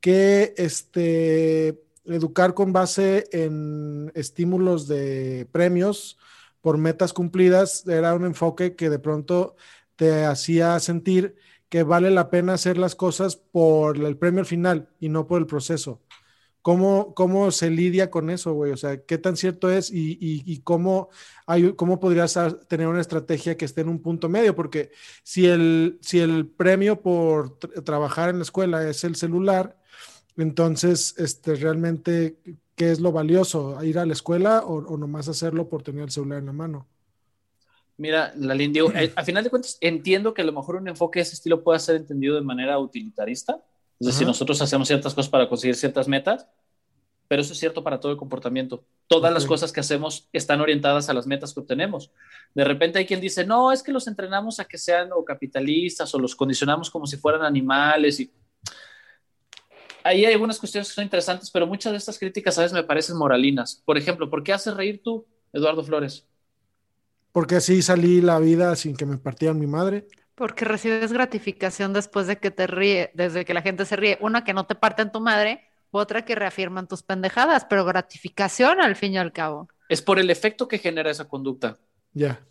que 0.00 0.54
este, 0.56 1.82
educar 2.04 2.54
con 2.54 2.72
base 2.72 3.24
en 3.32 4.12
estímulos 4.14 4.88
de 4.88 5.46
premios 5.52 6.18
por 6.60 6.78
metas 6.78 7.12
cumplidas 7.12 7.86
era 7.86 8.14
un 8.14 8.24
enfoque 8.24 8.74
que 8.76 8.90
de 8.90 8.98
pronto 8.98 9.56
te 9.96 10.24
hacía 10.24 10.78
sentir 10.80 11.36
que 11.68 11.82
vale 11.82 12.10
la 12.10 12.30
pena 12.30 12.54
hacer 12.54 12.78
las 12.78 12.94
cosas 12.94 13.36
por 13.36 13.96
el 13.98 14.16
premio 14.16 14.44
final 14.44 14.88
y 15.00 15.08
no 15.08 15.26
por 15.26 15.40
el 15.40 15.46
proceso. 15.46 16.00
¿Cómo, 16.62 17.14
cómo 17.14 17.52
se 17.52 17.70
lidia 17.70 18.10
con 18.10 18.28
eso, 18.28 18.52
güey? 18.52 18.72
O 18.72 18.76
sea, 18.76 19.00
¿qué 19.04 19.18
tan 19.18 19.36
cierto 19.36 19.70
es 19.70 19.88
y, 19.92 20.60
cómo, 20.64 21.10
cómo 21.76 22.00
podrías 22.00 22.36
tener 22.66 22.88
una 22.88 23.00
estrategia 23.00 23.56
que 23.56 23.64
esté 23.64 23.82
en 23.82 23.88
un 23.88 24.02
punto 24.02 24.28
medio? 24.28 24.56
Porque 24.56 24.90
si 25.22 25.46
el, 25.46 25.98
si 26.02 26.18
el 26.18 26.48
premio 26.48 27.00
por 27.00 27.56
tra 27.60 27.84
trabajar 27.84 28.30
en 28.30 28.38
la 28.38 28.42
escuela 28.42 28.88
es 28.88 29.04
el 29.04 29.14
celular, 29.14 29.78
entonces, 30.36 31.14
este, 31.18 31.54
realmente, 31.54 32.36
¿qué 32.74 32.90
es 32.90 33.00
lo 33.00 33.12
valioso? 33.12 33.82
¿Ir 33.82 33.98
a 33.98 34.06
la 34.06 34.12
escuela 34.12 34.62
o, 34.64 34.76
o 34.76 34.96
nomás 34.96 35.28
hacerlo 35.28 35.68
por 35.68 35.82
tener 35.82 36.04
el 36.04 36.10
celular 36.10 36.38
en 36.38 36.46
la 36.46 36.52
mano? 36.52 36.86
Mira, 37.98 38.32
la 38.36 38.54
digo, 38.54 38.92
eh, 38.92 39.12
a 39.16 39.24
final 39.24 39.42
de 39.42 39.50
cuentas, 39.50 39.78
entiendo 39.80 40.34
que 40.34 40.42
a 40.42 40.44
lo 40.44 40.52
mejor 40.52 40.76
un 40.76 40.88
enfoque 40.88 41.18
de 41.18 41.22
ese 41.22 41.34
estilo 41.34 41.62
pueda 41.62 41.78
ser 41.78 41.96
entendido 41.96 42.34
de 42.34 42.42
manera 42.42 42.78
utilitarista. 42.78 43.62
Es 43.98 44.06
decir, 44.08 44.24
Ajá. 44.24 44.32
nosotros 44.32 44.60
hacemos 44.60 44.86
ciertas 44.86 45.14
cosas 45.14 45.30
para 45.30 45.48
conseguir 45.48 45.76
ciertas 45.76 46.06
metas, 46.06 46.46
pero 47.26 47.40
eso 47.40 47.54
es 47.54 47.58
cierto 47.58 47.82
para 47.82 47.98
todo 47.98 48.12
el 48.12 48.18
comportamiento. 48.18 48.84
Todas 49.06 49.30
okay. 49.30 49.34
las 49.34 49.46
cosas 49.46 49.72
que 49.72 49.80
hacemos 49.80 50.28
están 50.34 50.60
orientadas 50.60 51.08
a 51.08 51.14
las 51.14 51.26
metas 51.26 51.54
que 51.54 51.60
obtenemos. 51.60 52.10
De 52.54 52.64
repente 52.64 52.98
hay 52.98 53.06
quien 53.06 53.20
dice, 53.20 53.46
no, 53.46 53.72
es 53.72 53.82
que 53.82 53.92
los 53.92 54.06
entrenamos 54.06 54.60
a 54.60 54.66
que 54.66 54.76
sean 54.76 55.08
o 55.12 55.24
capitalistas 55.24 56.14
o 56.14 56.18
los 56.18 56.36
condicionamos 56.36 56.90
como 56.90 57.06
si 57.06 57.16
fueran 57.16 57.42
animales 57.42 58.20
y 58.20 58.30
ahí 60.06 60.24
hay 60.24 60.32
algunas 60.32 60.58
cuestiones 60.58 60.88
que 60.88 60.94
son 60.94 61.04
interesantes, 61.04 61.50
pero 61.50 61.66
muchas 61.66 61.92
de 61.92 61.98
estas 61.98 62.18
críticas 62.18 62.58
a 62.58 62.62
veces 62.62 62.74
me 62.74 62.82
parecen 62.82 63.16
moralinas. 63.16 63.82
Por 63.84 63.98
ejemplo, 63.98 64.30
¿por 64.30 64.42
qué 64.42 64.52
haces 64.52 64.74
reír 64.74 65.02
tú, 65.02 65.26
Eduardo 65.52 65.82
Flores? 65.82 66.26
Porque 67.32 67.56
así 67.56 67.82
salí 67.82 68.20
la 68.20 68.38
vida 68.38 68.74
sin 68.76 68.96
que 68.96 69.06
me 69.06 69.18
partieran 69.18 69.58
mi 69.58 69.66
madre. 69.66 70.06
Porque 70.34 70.64
recibes 70.64 71.12
gratificación 71.12 71.92
después 71.92 72.26
de 72.26 72.38
que 72.38 72.50
te 72.50 72.66
ríe, 72.66 73.10
desde 73.14 73.44
que 73.44 73.54
la 73.54 73.62
gente 73.62 73.84
se 73.84 73.96
ríe. 73.96 74.18
Una 74.20 74.44
que 74.44 74.54
no 74.54 74.66
te 74.66 74.74
parten 74.74 75.12
tu 75.12 75.20
madre, 75.20 75.62
otra 75.90 76.24
que 76.24 76.34
reafirman 76.34 76.88
tus 76.88 77.02
pendejadas, 77.02 77.66
pero 77.68 77.84
gratificación 77.84 78.80
al 78.80 78.96
fin 78.96 79.12
y 79.12 79.18
al 79.18 79.32
cabo. 79.32 79.68
Es 79.88 80.02
por 80.02 80.18
el 80.18 80.30
efecto 80.30 80.68
que 80.68 80.78
genera 80.78 81.10
esa 81.10 81.28
conducta. 81.28 81.78
Ya. 82.12 82.26
Yeah. 82.26 82.46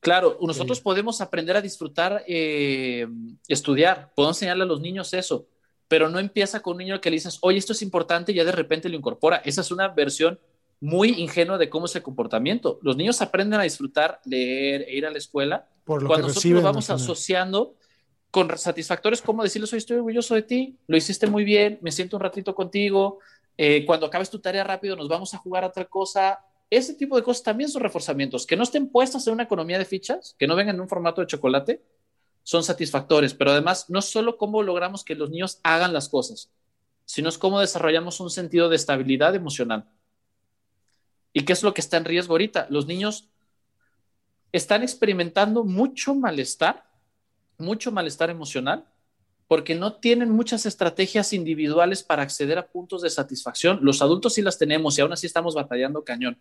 Claro, 0.00 0.38
nosotros 0.40 0.78
sí. 0.78 0.84
podemos 0.84 1.20
aprender 1.20 1.56
a 1.56 1.60
disfrutar, 1.60 2.22
eh, 2.28 3.08
estudiar, 3.48 4.12
podemos 4.14 4.36
enseñarle 4.36 4.62
a 4.62 4.66
los 4.66 4.80
niños 4.80 5.12
eso, 5.14 5.48
pero 5.88 6.08
no 6.08 6.18
empieza 6.18 6.60
con 6.60 6.72
un 6.72 6.78
niño 6.78 7.00
que 7.00 7.10
le 7.10 7.16
dices, 7.16 7.38
oye, 7.42 7.58
esto 7.58 7.72
es 7.72 7.82
importante 7.82 8.32
y 8.32 8.36
ya 8.36 8.44
de 8.44 8.52
repente 8.52 8.88
lo 8.88 8.96
incorpora. 8.96 9.36
Esa 9.44 9.60
es 9.60 9.70
una 9.70 9.88
versión 9.88 10.38
muy 10.80 11.10
ingenua 11.20 11.58
de 11.58 11.70
cómo 11.70 11.86
es 11.86 11.96
el 11.96 12.02
comportamiento. 12.02 12.78
Los 12.82 12.96
niños 12.96 13.22
aprenden 13.22 13.60
a 13.60 13.62
disfrutar, 13.62 14.20
leer 14.24 14.82
e 14.82 14.96
ir 14.96 15.06
a 15.06 15.10
la 15.10 15.18
escuela 15.18 15.68
Por 15.84 16.02
lo 16.02 16.08
cuando 16.08 16.26
que 16.26 16.34
nosotros 16.34 16.52
lo 16.52 16.62
vamos 16.62 16.90
asociando 16.90 17.76
con 18.30 18.56
satisfactores 18.58 19.22
como 19.22 19.42
decirles, 19.42 19.72
oye, 19.72 19.78
estoy 19.78 19.96
orgulloso 19.96 20.34
de 20.34 20.42
ti, 20.42 20.76
lo 20.86 20.96
hiciste 20.96 21.26
muy 21.26 21.44
bien, 21.44 21.78
me 21.80 21.92
siento 21.92 22.16
un 22.16 22.22
ratito 22.22 22.54
contigo, 22.54 23.20
eh, 23.56 23.86
cuando 23.86 24.06
acabes 24.06 24.28
tu 24.28 24.40
tarea 24.40 24.64
rápido 24.64 24.96
nos 24.96 25.08
vamos 25.08 25.32
a 25.32 25.38
jugar 25.38 25.64
a 25.64 25.68
otra 25.68 25.86
cosa. 25.86 26.40
Ese 26.68 26.94
tipo 26.94 27.16
de 27.16 27.22
cosas 27.22 27.42
también 27.42 27.70
son 27.70 27.82
reforzamientos, 27.82 28.44
que 28.44 28.56
no 28.56 28.64
estén 28.64 28.88
puestas 28.88 29.26
en 29.26 29.34
una 29.34 29.44
economía 29.44 29.78
de 29.78 29.84
fichas, 29.84 30.34
que 30.38 30.46
no 30.46 30.56
vengan 30.56 30.74
en 30.74 30.82
un 30.82 30.88
formato 30.88 31.20
de 31.20 31.28
chocolate, 31.28 31.80
son 32.46 32.62
satisfactorios, 32.62 33.34
pero 33.34 33.50
además 33.50 33.86
no 33.90 34.00
solo 34.00 34.36
cómo 34.36 34.62
logramos 34.62 35.02
que 35.02 35.16
los 35.16 35.30
niños 35.30 35.58
hagan 35.64 35.92
las 35.92 36.08
cosas, 36.08 36.48
sino 37.04 37.28
es 37.28 37.38
cómo 37.38 37.58
desarrollamos 37.58 38.20
un 38.20 38.30
sentido 38.30 38.68
de 38.68 38.76
estabilidad 38.76 39.34
emocional. 39.34 39.84
¿Y 41.32 41.44
qué 41.44 41.52
es 41.52 41.64
lo 41.64 41.74
que 41.74 41.80
está 41.80 41.96
en 41.96 42.04
riesgo 42.04 42.34
ahorita? 42.34 42.68
Los 42.70 42.86
niños 42.86 43.28
están 44.52 44.84
experimentando 44.84 45.64
mucho 45.64 46.14
malestar, 46.14 46.88
mucho 47.58 47.90
malestar 47.90 48.30
emocional, 48.30 48.84
porque 49.48 49.74
no 49.74 49.94
tienen 49.94 50.30
muchas 50.30 50.66
estrategias 50.66 51.32
individuales 51.32 52.04
para 52.04 52.22
acceder 52.22 52.58
a 52.58 52.68
puntos 52.68 53.02
de 53.02 53.10
satisfacción. 53.10 53.80
Los 53.82 54.02
adultos 54.02 54.34
sí 54.34 54.42
las 54.42 54.56
tenemos 54.56 54.96
y 54.96 55.00
aún 55.00 55.12
así 55.12 55.26
estamos 55.26 55.56
batallando 55.56 56.04
cañón. 56.04 56.38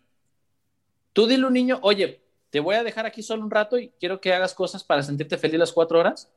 Tú 1.13 1.25
dile 1.25 1.45
a 1.45 1.47
un 1.47 1.53
niño, 1.53 1.79
oye, 1.81 2.21
te 2.55 2.61
voy 2.61 2.75
a 2.75 2.85
dejar 2.85 3.05
aquí 3.05 3.21
solo 3.21 3.43
un 3.43 3.51
rato 3.51 3.77
y 3.77 3.89
quiero 3.99 4.21
que 4.21 4.33
hagas 4.33 4.53
cosas 4.53 4.81
para 4.81 5.03
sentirte 5.03 5.37
feliz 5.37 5.59
las 5.59 5.73
cuatro 5.73 5.99
horas. 5.99 6.31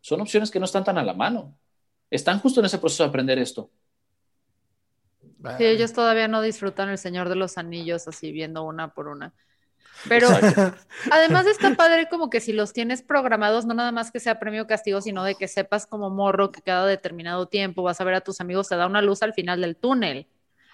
Son 0.00 0.20
opciones 0.20 0.52
que 0.52 0.60
no 0.60 0.66
están 0.66 0.84
tan 0.84 0.98
a 0.98 1.02
la 1.02 1.14
mano. 1.14 1.52
Están 2.08 2.38
justo 2.38 2.60
en 2.60 2.66
ese 2.66 2.78
proceso 2.78 3.02
de 3.02 3.08
aprender 3.08 3.40
esto. 3.40 3.72
Sí, 5.58 5.64
ellos 5.64 5.92
todavía 5.92 6.28
no 6.28 6.42
disfrutan 6.42 6.90
el 6.90 6.98
Señor 6.98 7.28
de 7.28 7.34
los 7.34 7.58
Anillos 7.58 8.06
así 8.06 8.30
viendo 8.30 8.62
una 8.62 8.94
por 8.94 9.08
una. 9.08 9.34
Pero 10.08 10.28
además 11.10 11.46
está 11.46 11.74
padre 11.74 12.08
como 12.08 12.30
que 12.30 12.38
si 12.38 12.52
los 12.52 12.72
tienes 12.72 13.02
programados, 13.02 13.66
no 13.66 13.74
nada 13.74 13.90
más 13.90 14.12
que 14.12 14.20
sea 14.20 14.38
premio 14.38 14.68
castigo, 14.68 15.00
sino 15.00 15.24
de 15.24 15.34
que 15.34 15.48
sepas 15.48 15.88
como 15.88 16.08
morro 16.08 16.52
que 16.52 16.62
cada 16.62 16.86
determinado 16.86 17.48
tiempo 17.48 17.82
vas 17.82 18.00
a 18.00 18.04
ver 18.04 18.14
a 18.14 18.20
tus 18.20 18.40
amigos, 18.40 18.68
te 18.68 18.76
da 18.76 18.86
una 18.86 19.02
luz 19.02 19.24
al 19.24 19.34
final 19.34 19.60
del 19.60 19.74
túnel. 19.74 20.28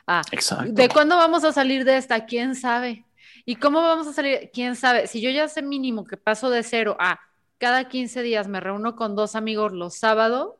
Ah, 0.06 0.22
Exacto. 0.32 0.72
¿De 0.72 0.88
cuándo 0.88 1.16
vamos 1.16 1.44
a 1.44 1.52
salir 1.52 1.84
de 1.84 1.96
esta? 1.96 2.26
¿Quién 2.26 2.54
sabe? 2.54 3.04
¿Y 3.44 3.56
cómo 3.56 3.82
vamos 3.82 4.06
a 4.06 4.12
salir? 4.12 4.50
¿Quién 4.52 4.76
sabe? 4.76 5.06
Si 5.06 5.20
yo 5.20 5.30
ya 5.30 5.48
sé 5.48 5.62
mínimo 5.62 6.04
que 6.04 6.16
paso 6.16 6.50
de 6.50 6.62
cero 6.62 6.96
a 6.98 7.20
cada 7.58 7.88
15 7.88 8.22
días 8.22 8.48
me 8.48 8.60
reúno 8.60 8.96
con 8.96 9.14
dos 9.14 9.34
amigos 9.36 9.72
los 9.72 9.94
sábados. 9.94 10.54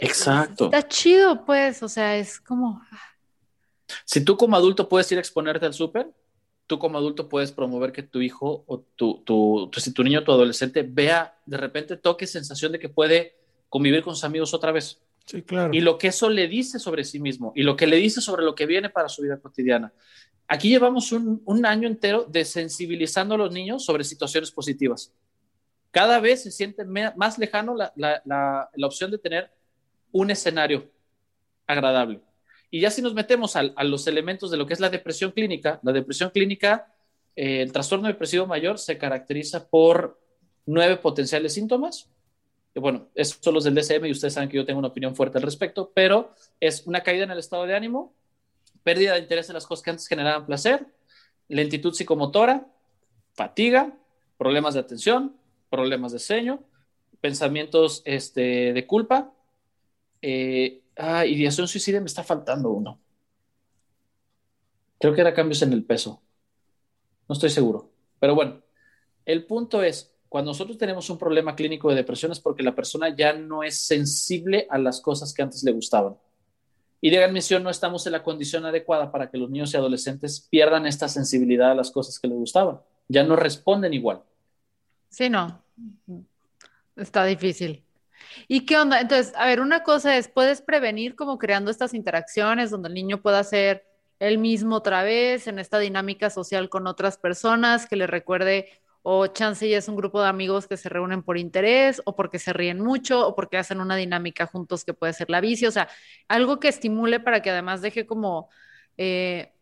Exacto. 0.00 0.66
Está 0.66 0.88
chido, 0.88 1.44
pues, 1.44 1.82
o 1.82 1.88
sea, 1.88 2.16
es 2.16 2.40
como... 2.40 2.82
Si 4.04 4.24
tú 4.24 4.36
como 4.36 4.56
adulto 4.56 4.88
puedes 4.88 5.10
ir 5.12 5.18
a 5.18 5.20
exponerte 5.20 5.66
al 5.66 5.74
súper, 5.74 6.10
tú 6.66 6.78
como 6.78 6.98
adulto 6.98 7.28
puedes 7.28 7.52
promover 7.52 7.92
que 7.92 8.02
tu 8.02 8.20
hijo 8.20 8.64
o 8.66 8.80
tu, 8.80 9.22
tu, 9.24 9.68
tu, 9.70 9.80
si 9.80 9.92
tu 9.92 10.02
niño 10.02 10.20
o 10.20 10.24
tu 10.24 10.32
adolescente 10.32 10.82
vea, 10.82 11.38
de 11.46 11.56
repente 11.56 11.96
toque 11.96 12.26
sensación 12.26 12.72
de 12.72 12.78
que 12.78 12.88
puede 12.88 13.36
convivir 13.68 14.02
con 14.02 14.14
sus 14.14 14.24
amigos 14.24 14.54
otra 14.54 14.72
vez. 14.72 15.00
Y 15.72 15.80
lo 15.80 15.98
que 15.98 16.08
eso 16.08 16.30
le 16.30 16.46
dice 16.48 16.78
sobre 16.78 17.04
sí 17.04 17.18
mismo 17.18 17.52
y 17.56 17.62
lo 17.62 17.76
que 17.76 17.86
le 17.86 17.96
dice 17.96 18.20
sobre 18.20 18.44
lo 18.44 18.54
que 18.54 18.66
viene 18.66 18.90
para 18.90 19.08
su 19.08 19.22
vida 19.22 19.40
cotidiana. 19.40 19.92
Aquí 20.48 20.68
llevamos 20.68 21.10
un, 21.10 21.42
un 21.44 21.66
año 21.66 21.88
entero 21.88 22.24
de 22.24 22.44
sensibilizando 22.44 23.34
a 23.34 23.38
los 23.38 23.52
niños 23.52 23.84
sobre 23.84 24.04
situaciones 24.04 24.52
positivas. 24.52 25.12
Cada 25.90 26.20
vez 26.20 26.44
se 26.44 26.50
siente 26.50 26.84
más 26.84 27.38
lejano 27.38 27.74
la, 27.74 27.92
la, 27.96 28.22
la, 28.24 28.70
la 28.72 28.86
opción 28.86 29.10
de 29.10 29.18
tener 29.18 29.50
un 30.12 30.30
escenario 30.30 30.88
agradable. 31.66 32.20
Y 32.70 32.80
ya 32.80 32.90
si 32.90 33.02
nos 33.02 33.14
metemos 33.14 33.56
a, 33.56 33.60
a, 33.60 33.84
los 33.84 34.06
elementos 34.06 34.50
de 34.50 34.56
lo 34.56 34.66
que 34.66 34.74
es 34.74 34.80
la 34.80 34.90
depresión 34.90 35.32
clínica, 35.32 35.80
la 35.82 35.92
depresión 35.92 36.30
clínica, 36.30 36.92
eh, 37.34 37.62
el 37.62 37.72
trastorno 37.72 38.08
depresivo 38.08 38.46
mayor 38.46 38.78
se 38.78 38.98
caracteriza 38.98 39.68
por 39.68 40.20
nueve 40.66 40.96
potenciales 40.96 41.54
síntomas. 41.54 42.10
Bueno, 42.80 43.08
esos 43.14 43.38
son 43.40 43.54
los 43.54 43.64
del 43.64 43.74
DSM 43.74 44.06
y 44.06 44.12
ustedes 44.12 44.34
saben 44.34 44.48
que 44.48 44.56
yo 44.56 44.66
tengo 44.66 44.78
una 44.78 44.88
opinión 44.88 45.16
fuerte 45.16 45.38
al 45.38 45.42
respecto, 45.42 45.92
pero 45.94 46.34
es 46.60 46.86
una 46.86 47.02
caída 47.02 47.24
en 47.24 47.30
el 47.30 47.38
estado 47.38 47.66
de 47.66 47.74
ánimo, 47.74 48.14
pérdida 48.82 49.14
de 49.14 49.20
interés 49.20 49.48
en 49.48 49.54
las 49.54 49.66
cosas 49.66 49.82
que 49.82 49.90
antes 49.90 50.06
generaban 50.06 50.46
placer, 50.46 50.86
lentitud 51.48 51.94
psicomotora, 51.94 52.66
fatiga, 53.34 53.96
problemas 54.38 54.74
de 54.74 54.80
atención, 54.80 55.36
problemas 55.70 56.12
de 56.12 56.18
sueño, 56.18 56.62
pensamientos 57.20 58.02
este, 58.04 58.72
de 58.72 58.86
culpa, 58.86 59.32
eh, 60.22 60.82
Ah, 60.96 61.26
ideación 61.26 61.68
suicida 61.68 62.00
me 62.00 62.06
está 62.06 62.24
faltando 62.24 62.70
uno. 62.70 62.98
Creo 64.98 65.14
que 65.14 65.20
era 65.20 65.34
cambios 65.34 65.60
en 65.60 65.74
el 65.74 65.84
peso. 65.84 66.22
No 67.28 67.34
estoy 67.34 67.50
seguro. 67.50 67.92
Pero 68.18 68.34
bueno, 68.34 68.62
el 69.26 69.44
punto 69.44 69.82
es, 69.82 70.15
cuando 70.28 70.50
nosotros 70.50 70.78
tenemos 70.78 71.08
un 71.10 71.18
problema 71.18 71.54
clínico 71.54 71.88
de 71.88 71.96
depresión 71.96 72.32
es 72.32 72.40
porque 72.40 72.62
la 72.62 72.74
persona 72.74 73.14
ya 73.14 73.32
no 73.32 73.62
es 73.62 73.78
sensible 73.78 74.66
a 74.70 74.78
las 74.78 75.00
cosas 75.00 75.32
que 75.32 75.42
antes 75.42 75.62
le 75.62 75.72
gustaban. 75.72 76.16
Y 77.00 77.10
de 77.10 77.22
admisión 77.22 77.62
no 77.62 77.70
estamos 77.70 78.06
en 78.06 78.12
la 78.12 78.22
condición 78.22 78.64
adecuada 78.64 79.12
para 79.12 79.30
que 79.30 79.38
los 79.38 79.50
niños 79.50 79.72
y 79.72 79.76
adolescentes 79.76 80.48
pierdan 80.50 80.86
esta 80.86 81.08
sensibilidad 81.08 81.70
a 81.70 81.74
las 81.74 81.90
cosas 81.90 82.18
que 82.18 82.26
les 82.26 82.36
gustaban. 82.36 82.80
Ya 83.08 83.22
no 83.22 83.36
responden 83.36 83.94
igual. 83.94 84.22
Sí, 85.10 85.30
no. 85.30 85.62
Está 86.96 87.24
difícil. 87.24 87.84
¿Y 88.48 88.66
qué 88.66 88.78
onda? 88.78 89.00
Entonces, 89.00 89.32
a 89.36 89.46
ver, 89.46 89.60
una 89.60 89.82
cosa 89.82 90.16
es, 90.16 90.28
puedes 90.28 90.62
prevenir 90.62 91.14
como 91.14 91.38
creando 91.38 91.70
estas 91.70 91.94
interacciones 91.94 92.70
donde 92.70 92.88
el 92.88 92.94
niño 92.94 93.22
pueda 93.22 93.44
ser 93.44 93.86
él 94.18 94.38
mismo 94.38 94.76
otra 94.76 95.02
vez 95.02 95.46
en 95.46 95.58
esta 95.58 95.78
dinámica 95.78 96.30
social 96.30 96.68
con 96.68 96.86
otras 96.86 97.18
personas, 97.18 97.86
que 97.86 97.96
le 97.96 98.06
recuerde, 98.06 98.70
o 99.08 99.28
chance 99.28 99.68
ya 99.68 99.78
es 99.78 99.86
un 99.86 99.94
grupo 99.94 100.20
de 100.20 100.28
amigos 100.28 100.66
que 100.66 100.76
se 100.76 100.88
reúnen 100.88 101.22
por 101.22 101.38
interés, 101.38 102.02
o 102.06 102.16
porque 102.16 102.40
se 102.40 102.52
ríen 102.52 102.80
mucho, 102.80 103.24
o 103.28 103.36
porque 103.36 103.56
hacen 103.56 103.80
una 103.80 103.94
dinámica 103.94 104.46
juntos 104.46 104.84
que 104.84 104.94
puede 104.94 105.12
ser 105.12 105.30
la 105.30 105.40
bici, 105.40 105.64
o 105.64 105.70
sea, 105.70 105.88
algo 106.26 106.58
que 106.58 106.66
estimule 106.66 107.20
para 107.20 107.40
que 107.40 107.50
además 107.50 107.82
deje 107.82 108.04
como... 108.06 108.48
Eh, 108.96 109.52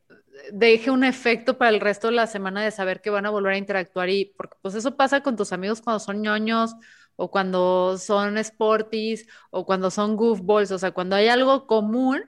deje 0.50 0.90
un 0.90 1.04
efecto 1.04 1.59
para 1.59 1.70
el 1.70 1.80
resto 1.80 2.09
de 2.09 2.14
la 2.14 2.26
semana 2.26 2.62
de 2.64 2.70
saber 2.70 3.02
que 3.02 3.11
van 3.11 3.26
a 3.26 3.30
volver 3.30 3.52
a 3.54 3.59
interactuar 3.59 4.09
y 4.09 4.33
porque 4.37 4.57
pues 4.62 4.74
eso 4.74 4.96
pasa 4.96 5.22
con 5.22 5.37
tus 5.37 5.52
amigos 5.52 5.80
cuando 5.83 6.00
son 6.00 6.22
ñoños 6.22 6.74
o 7.16 7.30
cuando 7.30 7.98
son 7.98 8.42
sporties 8.42 9.28
o 9.50 9.66
cuando 9.66 9.90
son 9.90 10.16
goofballs, 10.16 10.70
o 10.72 10.78
sea, 10.78 10.92
cuando 10.92 11.16
hay 11.16 11.28
algo 11.28 11.66
común, 11.66 12.24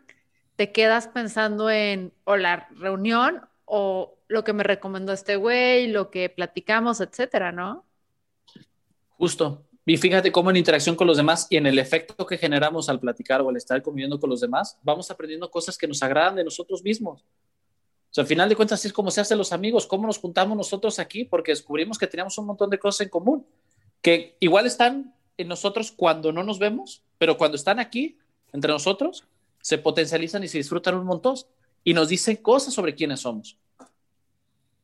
te 0.57 0.71
quedas 0.71 1.09
pensando 1.09 1.71
en 1.71 2.13
o 2.25 2.37
la 2.37 2.69
reunión 2.73 3.41
o 3.67 4.17
lo 4.29 4.45
que 4.45 4.53
me 4.53 4.63
recomendó 4.63 5.13
este 5.13 5.37
güey, 5.37 5.89
lo 5.89 6.11
que 6.11 6.31
platicamos, 6.31 7.01
etcétera, 7.01 7.53
¿no? 7.53 7.85
Justo. 9.19 9.63
Y 9.85 9.97
fíjate 9.99 10.33
cómo 10.33 10.51
en 10.51 10.57
interacción 10.57 10.97
con 10.97 11.07
los 11.07 11.17
demás 11.17 11.47
y 11.49 11.57
en 11.57 11.67
el 11.67 11.79
efecto 11.79 12.27
que 12.27 12.39
generamos 12.39 12.89
al 12.89 12.99
platicar 12.99 13.41
o 13.41 13.51
al 13.51 13.57
estar 13.57 13.81
conviviendo 13.83 14.19
con 14.19 14.31
los 14.31 14.41
demás, 14.41 14.79
vamos 14.83 15.11
aprendiendo 15.11 15.49
cosas 15.51 15.79
que 15.79 15.87
nos 15.87 16.03
agradan 16.03 16.35
de 16.35 16.45
nosotros 16.45 16.83
mismos. 16.83 17.23
O 17.23 18.15
sea, 18.17 18.23
al 18.23 18.29
final 18.29 18.49
de 18.49 18.57
cuentas, 18.57 18.81
así 18.81 18.89
es 18.89 18.93
como 18.93 19.11
se 19.11 19.21
hacen 19.21 19.39
los 19.39 19.53
amigos, 19.53 19.87
cómo 19.87 20.07
nos 20.07 20.19
juntamos 20.19 20.57
nosotros 20.57 20.99
aquí, 20.99 21.25
porque 21.25 21.53
descubrimos 21.53 21.99
que 21.99 22.07
teníamos 22.07 22.37
un 22.39 22.47
montón 22.47 22.71
de 22.71 22.79
cosas 22.79 23.03
en 23.03 23.11
común 23.11 23.47
que 24.03 24.37
igual 24.41 24.67
están 24.67 25.15
en 25.37 25.49
nosotros 25.49 25.93
cuando 25.93 26.33
no 26.33 26.43
nos 26.43 26.59
vemos, 26.59 27.03
pero 27.19 27.37
cuando 27.37 27.57
están 27.57 27.79
aquí, 27.79 28.19
entre 28.53 28.73
nosotros, 28.73 29.25
se 29.61 29.79
potencializan 29.79 30.43
y 30.45 30.49
se 30.49 30.59
disfrutan 30.59 30.95
un 30.95 31.07
montón 31.07 31.37
y 31.87 31.95
nos 31.95 32.09
dicen 32.09 32.35
cosas 32.35 32.75
sobre 32.75 32.97
quiénes 32.97 33.21
somos. 33.21 33.57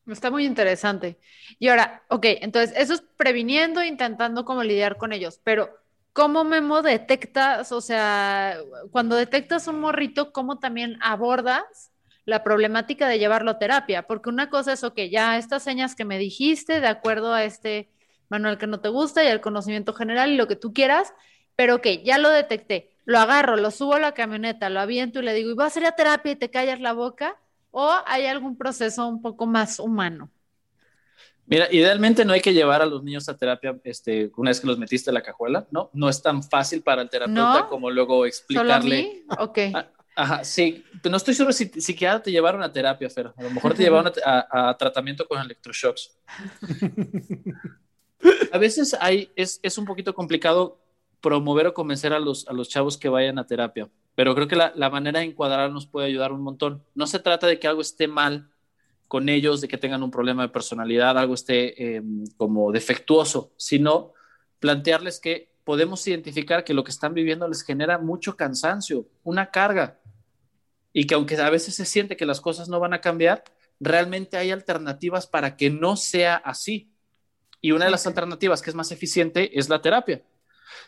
Está 0.06 0.30
muy 0.30 0.46
interesante. 0.46 1.18
Y 1.58 1.66
ahora, 1.66 2.04
ok, 2.08 2.24
entonces 2.40 2.72
eso 2.78 2.94
es 2.94 3.02
previniendo, 3.16 3.82
intentando 3.82 4.44
cómo 4.44 4.62
lidiar 4.62 4.96
con 4.98 5.12
ellos, 5.12 5.40
pero 5.42 5.68
¿cómo 6.12 6.44
Memo 6.44 6.80
detectas, 6.80 7.72
o 7.72 7.80
sea, 7.80 8.56
cuando 8.92 9.16
detectas 9.16 9.66
un 9.66 9.80
morrito, 9.80 10.32
cómo 10.32 10.60
también 10.60 10.96
abordas 11.02 11.90
la 12.24 12.44
problemática 12.44 13.08
de 13.08 13.18
llevarlo 13.18 13.50
a 13.50 13.58
terapia? 13.58 14.06
Porque 14.06 14.28
una 14.28 14.48
cosa 14.48 14.74
es, 14.74 14.84
ok, 14.84 15.00
ya 15.10 15.38
estas 15.38 15.64
señas 15.64 15.96
que 15.96 16.04
me 16.04 16.18
dijiste, 16.18 16.80
de 16.80 16.86
acuerdo 16.86 17.34
a 17.34 17.42
este 17.42 17.90
manual 18.28 18.58
que 18.58 18.68
no 18.68 18.78
te 18.78 18.90
gusta 18.90 19.24
y 19.24 19.26
el 19.26 19.40
conocimiento 19.40 19.92
general 19.92 20.30
y 20.30 20.36
lo 20.36 20.46
que 20.46 20.54
tú 20.54 20.72
quieras, 20.72 21.12
pero 21.56 21.80
que 21.80 22.04
ya 22.04 22.18
lo 22.18 22.28
detecté, 22.28 22.91
lo 23.04 23.18
agarro, 23.18 23.56
lo 23.56 23.70
subo 23.70 23.94
a 23.94 23.98
la 23.98 24.12
camioneta, 24.12 24.70
lo 24.70 24.80
aviento 24.80 25.20
y 25.20 25.22
le 25.22 25.34
digo, 25.34 25.50
¿y 25.50 25.54
vas 25.54 25.76
a 25.76 25.80
ir 25.80 25.86
a 25.86 25.92
terapia 25.92 26.32
y 26.32 26.36
te 26.36 26.50
callas 26.50 26.80
la 26.80 26.92
boca? 26.92 27.36
¿O 27.70 27.90
hay 28.06 28.26
algún 28.26 28.56
proceso 28.56 29.06
un 29.06 29.22
poco 29.22 29.46
más 29.46 29.78
humano? 29.78 30.30
Mira, 31.46 31.68
idealmente 31.70 32.24
no 32.24 32.32
hay 32.32 32.40
que 32.40 32.52
llevar 32.52 32.82
a 32.82 32.86
los 32.86 33.02
niños 33.02 33.28
a 33.28 33.36
terapia 33.36 33.78
este, 33.84 34.30
una 34.36 34.50
vez 34.50 34.60
que 34.60 34.66
los 34.66 34.78
metiste 34.78 35.10
en 35.10 35.14
la 35.14 35.22
cajuela, 35.22 35.66
¿no? 35.70 35.90
No 35.92 36.08
es 36.08 36.22
tan 36.22 36.42
fácil 36.42 36.82
para 36.82 37.02
el 37.02 37.10
terapeuta 37.10 37.60
¿No? 37.60 37.68
como 37.68 37.90
luego 37.90 38.24
explicarle. 38.24 38.72
¿Solo 38.72 38.74
a 38.74 38.80
mí? 38.80 39.22
Ok. 39.38 39.58
Ajá, 40.14 40.44
sí, 40.44 40.84
no 41.04 41.16
estoy 41.16 41.34
seguro 41.34 41.54
si 41.54 41.68
siquiera 41.80 42.22
te 42.22 42.30
llevaron 42.30 42.62
a 42.62 42.70
terapia, 42.70 43.08
Fer. 43.08 43.32
A 43.34 43.42
lo 43.42 43.50
mejor 43.50 43.74
te 43.74 43.82
llevaron 43.82 44.12
a, 44.24 44.46
a, 44.50 44.70
a 44.70 44.76
tratamiento 44.76 45.26
con 45.26 45.40
electroshocks. 45.40 46.14
a 48.52 48.58
veces 48.58 48.94
hay, 49.00 49.30
es, 49.34 49.58
es, 49.62 49.78
un 49.78 49.86
poquito 49.86 50.14
complicado 50.14 50.81
promover 51.22 51.68
o 51.68 51.74
convencer 51.74 52.12
a 52.12 52.18
los, 52.18 52.46
a 52.48 52.52
los 52.52 52.68
chavos 52.68 52.98
que 52.98 53.08
vayan 53.08 53.38
a 53.38 53.46
terapia, 53.46 53.88
pero 54.14 54.34
creo 54.34 54.48
que 54.48 54.56
la, 54.56 54.72
la 54.74 54.90
manera 54.90 55.20
de 55.20 55.26
encuadrar 55.26 55.70
nos 55.70 55.86
puede 55.86 56.08
ayudar 56.08 56.32
un 56.32 56.42
montón. 56.42 56.84
No 56.94 57.06
se 57.06 57.20
trata 57.20 57.46
de 57.46 57.58
que 57.58 57.68
algo 57.68 57.80
esté 57.80 58.08
mal 58.08 58.50
con 59.08 59.28
ellos, 59.28 59.60
de 59.60 59.68
que 59.68 59.78
tengan 59.78 60.02
un 60.02 60.10
problema 60.10 60.42
de 60.42 60.48
personalidad, 60.48 61.18
algo 61.18 61.34
esté 61.34 61.96
eh, 61.96 62.02
como 62.36 62.72
defectuoso, 62.72 63.52
sino 63.56 64.14
plantearles 64.58 65.20
que 65.20 65.52
podemos 65.64 66.06
identificar 66.06 66.64
que 66.64 66.74
lo 66.74 66.82
que 66.82 66.90
están 66.90 67.14
viviendo 67.14 67.46
les 67.46 67.62
genera 67.62 67.98
mucho 67.98 68.36
cansancio, 68.36 69.06
una 69.22 69.50
carga, 69.50 70.00
y 70.92 71.06
que 71.06 71.14
aunque 71.14 71.36
a 71.36 71.50
veces 71.50 71.74
se 71.74 71.84
siente 71.84 72.16
que 72.16 72.26
las 72.26 72.40
cosas 72.40 72.68
no 72.68 72.80
van 72.80 72.94
a 72.94 73.00
cambiar, 73.00 73.44
realmente 73.80 74.36
hay 74.36 74.50
alternativas 74.50 75.26
para 75.26 75.56
que 75.56 75.70
no 75.70 75.96
sea 75.96 76.36
así. 76.36 76.90
Y 77.60 77.72
una 77.72 77.84
de 77.84 77.90
las 77.90 78.06
alternativas 78.06 78.62
que 78.62 78.70
es 78.70 78.76
más 78.76 78.92
eficiente 78.92 79.58
es 79.58 79.68
la 79.68 79.80
terapia. 79.80 80.22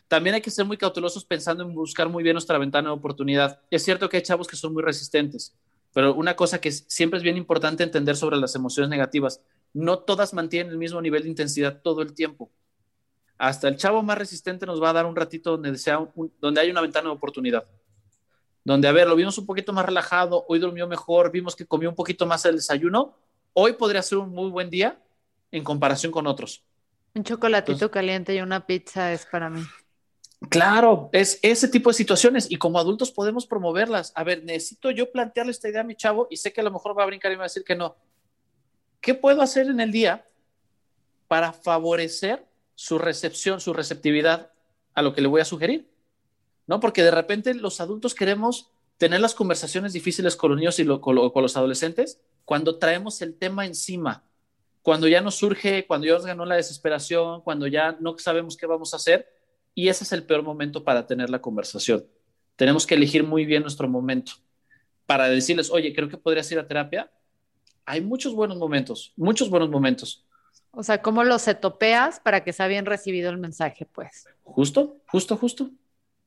También 0.09 0.35
hay 0.35 0.41
que 0.41 0.51
ser 0.51 0.65
muy 0.65 0.77
cautelosos 0.77 1.25
pensando 1.25 1.65
en 1.65 1.75
buscar 1.75 2.09
muy 2.09 2.23
bien 2.23 2.35
nuestra 2.35 2.59
ventana 2.59 2.91
de 2.91 2.95
oportunidad. 2.95 3.61
Es 3.71 3.83
cierto 3.83 4.09
que 4.09 4.19
hay 4.19 4.23
chavos 4.23 4.47
que 4.47 4.57
son 4.57 4.73
muy 4.73 4.83
resistentes, 4.83 5.55
pero 5.93 6.15
una 6.15 6.37
cosa 6.37 6.61
que 6.61 6.73
siempre 6.73 7.19
es 7.19 7.23
bien 7.23 7.37
importante 7.37 7.83
entender 7.83 8.17
sobre 8.17 8.37
las 8.37 8.55
emociones 8.55 8.91
negativas, 8.91 9.41
no 9.73 9.99
todas 9.99 10.35
mantienen 10.35 10.73
el 10.73 10.79
mismo 10.79 11.01
nivel 11.01 11.23
de 11.23 11.29
intensidad 11.29 11.81
todo 11.83 12.03
el 12.03 12.15
tiempo. 12.15 12.51
Hasta 13.39 13.69
el 13.69 13.77
chavo 13.77 14.03
más 14.03 14.17
resistente 14.17 14.67
nos 14.67 14.83
va 14.83 14.91
a 14.91 14.93
dar 14.93 15.07
un 15.07 15.17
ratito 15.17 15.57
donde, 15.57 15.71
un, 16.15 16.33
donde 16.41 16.61
hay 16.61 16.71
una 16.71 16.81
ventana 16.81 17.09
de 17.09 17.15
oportunidad. 17.15 17.65
Donde, 18.65 18.89
a 18.89 18.93
ver, 18.93 19.07
lo 19.07 19.17
vimos 19.17 19.37
un 19.37 19.47
poquito 19.47 19.73
más 19.73 19.85
relajado, 19.85 20.45
hoy 20.49 20.59
durmió 20.59 20.87
mejor, 20.87 21.31
vimos 21.31 21.55
que 21.55 21.67
comió 21.67 21.89
un 21.89 21.95
poquito 21.95 22.25
más 22.27 22.45
el 22.47 22.57
desayuno, 22.57 23.15
hoy 23.53 23.75
podría 23.75 24.03
ser 24.03 24.19
un 24.19 24.31
muy 24.31 24.51
buen 24.51 24.71
día 24.71 24.99
en 25.51 25.63
comparación 25.63 26.11
con 26.11 26.27
otros. 26.27 26.65
Un 27.15 27.23
chocolatito 27.23 27.73
Entonces, 27.73 27.93
caliente 27.93 28.35
y 28.35 28.41
una 28.41 28.67
pizza 28.67 29.13
es 29.13 29.25
para 29.27 29.49
mí. 29.49 29.63
Claro, 30.51 31.09
es 31.13 31.39
ese 31.43 31.69
tipo 31.69 31.91
de 31.91 31.95
situaciones 31.95 32.51
y 32.51 32.57
como 32.57 32.79
adultos 32.79 33.11
podemos 33.13 33.47
promoverlas. 33.47 34.13
A 34.17 34.25
ver, 34.25 34.45
necesito 34.45 34.91
yo 34.91 35.11
plantearle 35.11 35.53
esta 35.53 35.69
idea 35.69 35.83
a 35.83 35.85
mi 35.85 35.95
chavo 35.95 36.27
y 36.31 36.37
sé 36.37 36.53
que 36.53 36.61
a 36.61 36.65
lo 36.65 36.73
mejor 36.73 36.99
va 36.99 37.05
a 37.05 37.07
brincar 37.07 37.31
y 37.31 37.35
me 37.35 37.39
va 37.39 37.45
a 37.45 37.47
decir 37.47 37.65
que 37.65 37.77
no. 37.77 37.97
¿Qué 39.01 39.15
puedo 39.15 39.43
hacer 39.43 39.69
en 39.69 39.81
el 39.81 39.93
día 39.93 40.27
para 41.29 41.53
favorecer 41.53 42.47
su 42.75 42.99
recepción, 42.99 43.61
su 43.61 43.73
receptividad 43.73 44.51
a 44.95 45.03
lo 45.03 45.15
que 45.15 45.21
le 45.21 45.29
voy 45.29 45.41
a 45.41 45.45
sugerir? 45.45 45.89
¿No? 46.67 46.81
Porque 46.81 47.03
de 47.03 47.11
repente 47.11 47.55
los 47.55 47.81
adultos 47.81 48.15
queremos 48.15 48.71
tener 48.99 49.21
las 49.21 49.35
conversaciones 49.35 49.93
difíciles 49.93 50.37
con 50.37 50.51
los 50.51 50.59
niños 50.59 50.79
y 50.79 50.85
lo, 50.85 51.01
con, 51.01 51.15
lo, 51.15 51.33
con 51.33 51.43
los 51.43 51.57
adolescentes 51.57 52.21
cuando 52.45 52.79
traemos 52.79 53.23
el 53.23 53.37
tema 53.37 53.67
encima 53.67 54.25
cuando 54.85 55.09
ya 55.09 55.23
nos 55.23 55.37
surge, 55.37 55.87
cuando 55.87 56.07
ya 56.07 56.13
nos 56.13 56.27
ganó 56.27 56.45
la 56.45 56.57
desesperación, 56.57 57.41
cuando 57.41 57.67
ya 57.67 57.97
no 58.01 58.19
sabemos 58.19 58.55
qué 58.55 58.67
vamos 58.67 58.93
a 58.93 58.99
hacer, 58.99 59.27
y 59.75 59.89
ese 59.89 60.05
es 60.05 60.13
el 60.13 60.25
peor 60.25 60.43
momento 60.43 60.85
para 60.85 61.07
tener 61.07 61.31
la 61.31 61.41
conversación. 61.41 62.05
Tenemos 62.55 62.87
que 62.87 62.95
elegir 62.95 63.25
muy 63.25 63.47
bien 63.47 63.63
nuestro 63.63 63.89
momento. 63.89 64.33
para 65.07 65.29
decirles, 65.31 65.71
oye, 65.71 65.95
creo 65.95 66.11
que 66.11 66.19
podrías 66.19 66.53
ir 66.53 66.59
a 66.59 66.67
terapia, 66.67 67.11
hay 67.87 68.03
muchos 68.03 68.35
buenos 68.35 68.59
momentos, 68.59 69.15
muchos 69.17 69.49
buenos 69.49 69.71
momentos. 69.71 70.27
O 70.71 70.83
sea, 70.83 71.01
¿cómo 71.01 71.25
los 71.25 71.41
setopeas 71.41 72.21
para 72.21 72.45
que 72.45 72.53
sea 72.53 72.67
bien 72.67 72.85
recibido 72.85 73.31
el 73.31 73.39
mensaje, 73.39 73.87
pues? 73.87 74.27
Justo, 74.43 74.99
justo, 75.09 75.37
justo. 75.39 75.71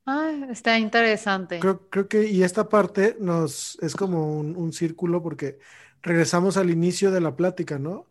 Ah, 0.04 0.32
está 0.50 0.76
interesante. 0.78 1.60
Creo, 1.60 1.88
creo 1.90 2.08
que, 2.08 2.26
y 2.26 2.42
esta 2.42 2.68
parte 2.68 3.16
nos 3.20 3.78
es 3.82 3.94
como 3.94 4.36
un, 4.36 4.56
un 4.56 4.72
círculo 4.72 5.22
porque 5.22 5.60
regresamos 6.02 6.56
al 6.56 6.70
inicio 6.70 7.12
de 7.12 7.20
la 7.20 7.36
plática, 7.36 7.78
¿no? 7.78 8.07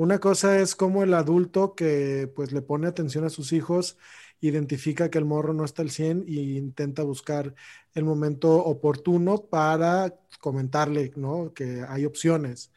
Una 0.00 0.18
cosa 0.18 0.58
es 0.58 0.76
como 0.76 1.02
el 1.02 1.12
adulto 1.12 1.74
que 1.74 2.32
pues 2.34 2.52
le 2.52 2.62
pone 2.62 2.88
atención 2.88 3.26
a 3.26 3.28
sus 3.28 3.52
hijos, 3.52 3.98
identifica 4.40 5.10
que 5.10 5.18
el 5.18 5.26
morro 5.26 5.52
no 5.52 5.62
está 5.62 5.82
al 5.82 5.90
100 5.90 6.24
e 6.26 6.32
intenta 6.32 7.02
buscar 7.02 7.54
el 7.92 8.04
momento 8.04 8.64
oportuno 8.64 9.42
para 9.44 10.18
comentarle, 10.40 11.12
¿no? 11.16 11.52
Que 11.52 11.84
hay 11.86 12.06
opciones. 12.06 12.72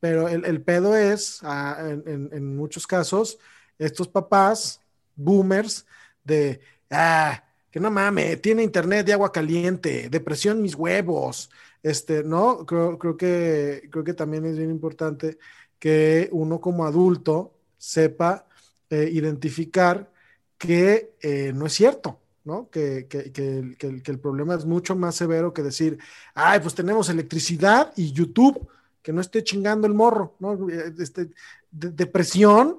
Pero 0.00 0.28
el, 0.28 0.46
el 0.46 0.62
pedo 0.62 0.96
es, 0.96 1.40
ah, 1.42 1.76
en, 2.06 2.56
muchos 2.56 2.86
casos, 2.86 3.38
estos 3.78 4.08
papás, 4.08 4.80
boomers, 5.14 5.84
de, 6.24 6.62
ah, 6.90 7.44
que 7.70 7.80
no 7.80 7.90
mames, 7.90 8.40
tiene 8.40 8.62
internet 8.62 9.04
de 9.04 9.12
agua 9.12 9.30
caliente, 9.30 10.08
depresión 10.08 10.62
mis 10.62 10.74
huevos, 10.74 11.50
este, 11.82 12.24
¿no? 12.24 12.64
Creo, 12.64 12.98
creo 12.98 13.16
que, 13.18 13.88
creo 13.90 14.04
que 14.04 14.14
también 14.14 14.46
es 14.46 14.56
bien 14.56 14.70
importante 14.70 15.38
que 15.82 16.28
uno 16.30 16.60
como 16.60 16.84
adulto 16.84 17.52
sepa 17.76 18.46
eh, 18.88 19.10
identificar 19.12 20.12
que 20.56 21.16
eh, 21.20 21.52
no 21.52 21.66
es 21.66 21.72
cierto, 21.72 22.20
¿no? 22.44 22.70
Que, 22.70 23.08
que, 23.10 23.32
que 23.32 23.58
el- 23.58 23.76
que 24.02 24.12
el- 24.12 24.20
problema 24.20 24.54
es 24.54 24.64
mucho 24.64 24.94
más 24.94 25.16
severo 25.16 25.52
que 25.52 25.62
decir, 25.64 25.98
ay, 26.34 26.60
pues 26.60 26.74
tenemos 26.76 27.08
electricidad 27.08 27.92
y 27.96 28.12
YouTube, 28.12 28.68
que 29.02 29.12
no 29.12 29.20
esté 29.20 29.42
chingando 29.42 29.88
el 29.88 29.94
morro, 29.94 30.36
¿no? 30.38 30.54
Eh, 30.70 30.94
Este, 31.00 31.30
de- 31.72 31.90
depresión, 31.90 32.78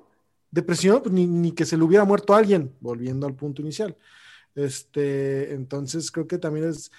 depresión, 0.49 1.01
pues 1.03 1.13
ni, 1.13 1.27
ni 1.27 1.51
que 1.51 1.65
se 1.65 1.75
le 1.75 1.83
hubiera 1.83 2.05
muerto 2.05 2.33
alguien, 2.33 2.71
volviendo 2.79 3.27
al 3.27 3.33
punto 3.35 3.61
inicial. 3.61 3.97
Este, 4.55 5.53
entonces 5.53 6.09
creo 6.11 6.27
que 6.27 6.37
también 6.37 6.69
es, 6.69 6.89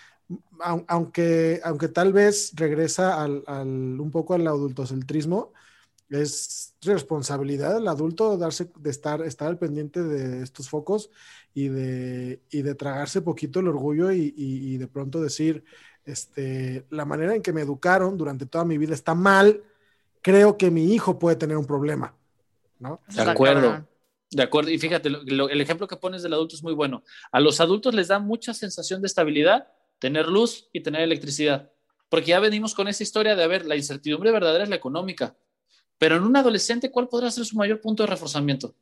au- 0.61 0.85
aunque, 0.89 1.61
aunque 1.65 1.89
tal 1.89 2.13
vez 2.13 2.53
regresa 2.57 3.23
al, 3.23 3.43
al- 3.47 4.01
un 4.01 4.11
poco 4.11 4.35
al 4.35 4.47
adultocentrismo, 4.47 5.53
es 6.11 6.75
responsabilidad 6.83 7.75
del 7.75 7.89
adulto 7.89 8.37
darse, 8.37 8.71
de 8.79 8.91
estar, 8.91 9.23
estar 9.23 9.49
al 9.49 9.59
pendiente 9.59 10.03
de 10.03 10.43
estos 10.43 10.69
focos 10.69 11.11
y 11.55 11.69
de, 11.69 12.41
y 12.51 12.63
de 12.63 12.75
tragarse 12.75 13.23
poquito 13.23 13.61
el 13.61 13.69
orgullo 13.69 14.11
y, 14.13 14.35
y- 14.37 14.75
y 14.75 14.79
de 14.79 14.87
pronto 14.89 15.21
decir, 15.21 15.65
este, 16.05 16.85
la 16.91 17.05
manera 17.05 17.35
en 17.35 17.43
que 17.43 17.53
me 17.53 17.63
educaron 17.63 18.17
durante 18.19 18.47
toda 18.47 18.65
mi 18.65 18.77
vida 18.79 18.95
está 18.95 19.15
mal, 19.15 19.63
creo 20.23 20.57
que 20.59 20.71
mi 20.71 20.93
hijo 20.95 21.19
puede 21.19 21.37
tener 21.37 21.57
un 21.57 21.67
problema, 21.67 22.15
¿no? 22.79 23.01
De 23.09 23.23
acuerdo. 23.23 23.87
De 24.31 24.43
acuerdo, 24.43 24.71
y 24.71 24.79
fíjate, 24.79 25.11
lo- 25.11 25.23
lo- 25.23 25.49
el 25.49 25.61
ejemplo 25.61 25.87
que 25.87 25.97
pones 25.97 26.23
del 26.23 26.33
adulto 26.33 26.57
es 26.57 26.63
muy 26.63 26.73
bueno. 26.75 27.05
A 27.31 27.39
los 27.41 27.61
adultos 27.61 27.95
les 27.95 28.09
da 28.09 28.19
mucha 28.19 28.53
sensación 28.53 29.01
de 29.01 29.07
estabilidad 29.07 29.69
tener 30.01 30.27
luz 30.27 30.69
y 30.73 30.83
tener 30.83 31.03
electricidad, 31.03 31.71
porque 32.09 32.29
ya 32.29 32.41
venimos 32.41 32.75
con 32.75 32.89
esa 32.89 33.03
historia 33.05 33.37
de, 33.37 33.45
a 33.45 33.47
ver, 33.47 33.65
la 33.65 33.77
incertidumbre 33.77 34.33
verdadera 34.33 34.65
es 34.65 34.71
la 34.71 34.77
económica, 34.77 35.37
pero 35.99 36.17
en 36.17 36.23
un 36.25 36.37
adolescente, 36.37 36.91
¿cuál 36.91 37.09
podrá 37.09 37.31
ser 37.31 37.45
su 37.45 37.57
mayor 37.57 37.81
punto 37.81 38.03
de 38.03 38.09
reforzamiento? 38.09 38.75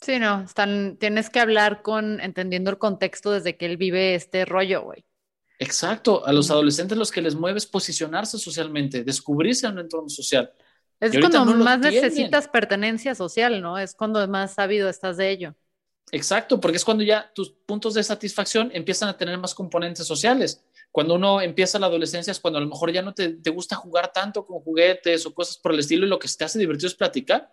Sí, 0.00 0.18
no, 0.18 0.42
están, 0.42 0.96
tienes 0.98 1.28
que 1.28 1.40
hablar 1.40 1.82
con, 1.82 2.20
entendiendo 2.20 2.70
el 2.70 2.78
contexto 2.78 3.32
desde 3.32 3.56
que 3.56 3.66
él 3.66 3.76
vive 3.76 4.14
este 4.14 4.44
rollo, 4.44 4.82
güey. 4.82 5.04
Exacto, 5.58 6.24
a 6.24 6.32
los 6.32 6.50
adolescentes 6.50 6.96
los 6.96 7.10
que 7.10 7.20
les 7.20 7.34
mueve 7.34 7.58
es 7.58 7.66
posicionarse 7.66 8.38
socialmente, 8.38 9.02
descubrirse 9.02 9.66
en 9.66 9.72
un 9.72 9.78
entorno 9.80 10.08
social. 10.08 10.52
Es 11.00 11.18
cuando 11.18 11.44
no 11.44 11.64
más 11.64 11.80
necesitas 11.80 12.48
pertenencia 12.48 13.14
social, 13.14 13.60
¿no? 13.60 13.78
Es 13.78 13.94
cuando 13.94 14.26
más 14.28 14.54
sabido 14.54 14.88
estás 14.88 15.16
de 15.16 15.30
ello. 15.30 15.54
Exacto, 16.10 16.60
porque 16.60 16.76
es 16.76 16.84
cuando 16.84 17.04
ya 17.04 17.30
tus 17.34 17.50
puntos 17.50 17.94
de 17.94 18.02
satisfacción 18.02 18.70
empiezan 18.72 19.08
a 19.08 19.16
tener 19.16 19.36
más 19.38 19.54
componentes 19.54 20.06
sociales. 20.06 20.64
Cuando 20.90 21.14
uno 21.14 21.40
empieza 21.40 21.78
la 21.78 21.86
adolescencia 21.86 22.30
es 22.30 22.40
cuando 22.40 22.58
a 22.58 22.62
lo 22.62 22.68
mejor 22.68 22.92
ya 22.92 23.02
no 23.02 23.14
te, 23.14 23.34
te 23.34 23.50
gusta 23.50 23.76
jugar 23.76 24.12
tanto 24.12 24.46
con 24.46 24.60
juguetes 24.60 25.26
o 25.26 25.34
cosas 25.34 25.58
por 25.58 25.72
el 25.72 25.80
estilo 25.80 26.06
y 26.06 26.08
lo 26.08 26.18
que 26.18 26.28
te 26.28 26.44
hace 26.44 26.58
divertido 26.58 26.88
es 26.88 26.94
platicar, 26.94 27.52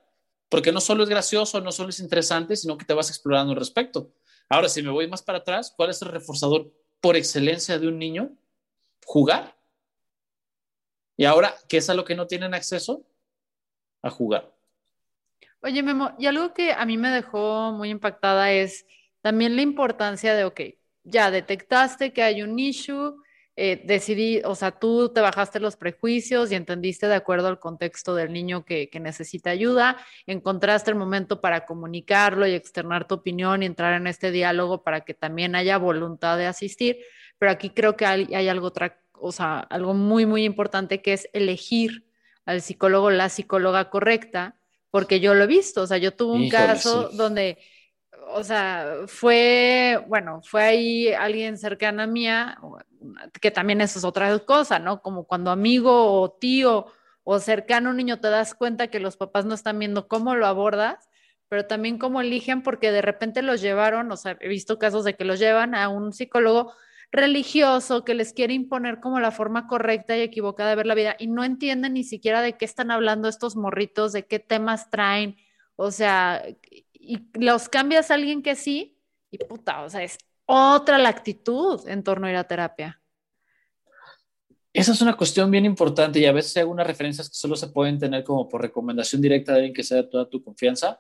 porque 0.50 0.72
no 0.72 0.80
solo 0.80 1.04
es 1.04 1.10
gracioso, 1.10 1.60
no 1.62 1.72
solo 1.72 1.90
es 1.90 2.00
interesante, 2.00 2.56
sino 2.56 2.78
que 2.78 2.86
te 2.86 2.94
vas 2.94 3.10
explorando 3.10 3.52
al 3.52 3.60
respecto. 3.60 4.12
Ahora, 4.50 4.70
si 4.70 4.82
me 4.82 4.92
voy 4.92 5.08
más 5.08 5.22
para 5.22 5.40
atrás, 5.40 5.74
¿cuál 5.76 5.90
es 5.90 6.02
el 6.02 6.10
reforzador 6.10 6.72
por 7.02 7.16
excelencia 7.16 7.80
de 7.80 7.88
un 7.88 7.98
niño? 8.00 8.32
Jugar. 9.06 9.56
Y 11.18 11.26
ahora, 11.26 11.56
¿qué 11.68 11.78
es 11.78 11.90
a 11.90 11.94
lo 11.94 12.06
que 12.06 12.16
no 12.16 12.28
tienen 12.28 12.54
acceso? 12.54 13.06
A 14.02 14.10
jugar. 14.10 14.54
Oye, 15.62 15.82
Memo, 15.82 16.14
y 16.20 16.28
algo 16.28 16.54
que 16.54 16.74
a 16.74 16.86
mí 16.86 16.98
me 16.98 17.10
dejó 17.10 17.72
muy 17.72 17.90
impactada 17.90 18.52
es 18.52 18.86
también 19.22 19.56
la 19.56 19.64
importancia 19.64 20.36
de, 20.36 20.44
ok, 20.44 20.62
ya 21.04 21.32
detectaste 21.32 22.14
que 22.14 22.22
hay 22.22 22.44
un 22.44 22.60
issue, 22.60 23.16
eh, 23.58 23.82
decidí, 23.86 24.42
o 24.44 24.54
sea, 24.54 24.72
tú 24.72 25.10
te 25.10 25.22
bajaste 25.22 25.62
los 25.62 25.78
prejuicios 25.78 26.52
y 26.52 26.56
entendiste 26.56 27.08
de 27.08 27.16
acuerdo 27.16 27.48
al 27.48 27.60
contexto 27.60 28.14
del 28.14 28.34
niño 28.34 28.66
que, 28.66 28.90
que 28.90 29.00
necesita 29.00 29.50
ayuda, 29.50 29.98
encontraste 30.28 30.92
el 30.92 30.98
momento 30.98 31.40
para 31.40 31.66
comunicarlo 31.66 32.46
y 32.48 32.54
externar 32.54 33.08
tu 33.08 33.16
opinión 33.16 33.64
y 33.64 33.66
entrar 33.66 33.94
en 33.94 34.08
este 34.08 34.32
diálogo 34.32 34.84
para 34.84 35.02
que 35.02 35.14
también 35.14 35.56
haya 35.56 35.78
voluntad 35.78 36.38
de 36.38 36.48
asistir, 36.48 37.00
pero 37.40 37.50
aquí 37.50 37.70
creo 37.70 37.96
que 37.96 38.06
hay, 38.06 38.34
hay 38.34 38.50
algo, 38.50 38.68
otra, 38.68 39.00
o 39.14 39.32
sea, 39.32 39.60
algo 39.60 39.94
muy, 39.94 40.26
muy 40.26 40.44
importante 40.44 41.02
que 41.02 41.14
es 41.14 41.30
elegir 41.32 42.06
al 42.46 42.62
psicólogo 42.62 43.10
la 43.10 43.30
psicóloga 43.30 43.90
correcta, 43.90 44.58
porque 44.92 45.22
yo 45.22 45.34
lo 45.34 45.46
he 45.46 45.48
visto, 45.48 45.84
o 45.84 45.88
sea, 45.88 45.98
yo 45.98 46.14
tuve 46.14 46.34
un 46.34 46.44
Híjole, 46.44 46.66
caso 46.66 47.10
sí. 47.10 47.18
donde, 47.18 47.58
o 48.38 48.44
sea, 48.44 49.04
fue, 49.08 50.04
bueno, 50.10 50.42
fue 50.44 50.62
ahí 50.62 51.14
alguien 51.14 51.58
cercana 51.58 52.06
mía, 52.06 52.60
que 53.40 53.50
también 53.50 53.80
eso 53.80 53.98
es 53.98 54.04
otra 54.04 54.38
cosa, 54.40 54.78
¿no? 54.78 55.02
Como 55.02 55.24
cuando 55.24 55.52
amigo 55.52 56.22
o 56.22 56.32
tío 56.32 56.88
o 57.24 57.40
cercano 57.40 57.88
a 57.88 57.92
un 57.92 57.98
niño 57.98 58.20
te 58.20 58.30
das 58.30 58.54
cuenta 58.54 58.90
que 58.90 59.00
los 59.00 59.16
papás 59.16 59.46
no 59.46 59.54
están 59.54 59.80
viendo 59.80 60.10
cómo 60.10 60.36
lo 60.36 60.48
abordas, 60.48 61.10
pero 61.48 61.66
también 61.66 61.98
cómo 61.98 62.20
eligen, 62.20 62.62
porque 62.62 62.92
de 62.92 63.02
repente 63.02 63.42
los 63.42 63.62
llevaron, 63.62 64.12
o 64.12 64.18
sea, 64.18 64.36
he 64.42 64.50
visto 64.50 64.78
casos 64.80 65.06
de 65.06 65.16
que 65.16 65.24
los 65.24 65.40
llevan 65.40 65.74
a 65.74 65.88
un 65.88 66.12
psicólogo 66.12 66.74
religioso 67.14 68.04
que 68.04 68.16
les 68.16 68.34
quiere 68.34 68.54
imponer 68.54 69.00
como 69.00 69.22
la 69.22 69.32
forma 69.32 69.66
correcta 69.68 70.18
y 70.18 70.22
equivocada 70.22 70.72
de 70.72 70.76
ver 70.76 70.88
la 70.88 70.96
vida 70.96 71.16
y 71.20 71.28
no 71.28 71.46
entienden 71.46 71.94
ni 71.94 72.04
siquiera 72.04 72.42
de 72.42 72.58
qué 72.58 72.66
están 72.66 72.92
hablando 72.92 73.30
estos 73.30 73.56
morritos, 73.56 74.12
de 74.12 74.28
qué 74.28 74.40
temas 74.40 74.90
traen, 74.90 75.38
o 75.78 75.90
sea, 75.92 76.44
y 77.06 77.28
los 77.40 77.70
cambias 77.70 78.12
a 78.12 78.16
alguien 78.16 78.42
que 78.42 78.56
sí 78.56 78.98
y 79.32 79.38
puta, 79.38 79.84
o 79.84 79.90
sea, 79.90 80.04
es 80.04 80.18
otra 80.46 80.98
la 80.98 81.10
actitud 81.10 81.88
en 81.88 82.04
torno 82.04 82.28
a 82.28 82.32
ir 82.32 82.38
a 82.38 82.44
terapia. 82.46 83.02
Esa 84.74 84.92
es 84.92 85.02
una 85.02 85.16
cuestión 85.16 85.50
bien 85.50 85.66
importante 85.66 86.20
y 86.20 86.26
a 86.26 86.34
veces 86.34 86.56
hay 86.58 86.62
algunas 86.62 86.86
referencias 86.86 87.30
que 87.30 87.36
solo 87.36 87.56
se 87.56 87.68
pueden 87.68 87.98
tener 87.98 88.24
como 88.24 88.50
por 88.50 88.62
recomendación 88.62 89.22
directa 89.22 89.54
de 89.54 89.60
alguien 89.60 89.74
que 89.74 89.84
sea 89.84 89.98
de 89.98 90.04
toda 90.04 90.30
tu 90.30 90.44
confianza. 90.44 91.00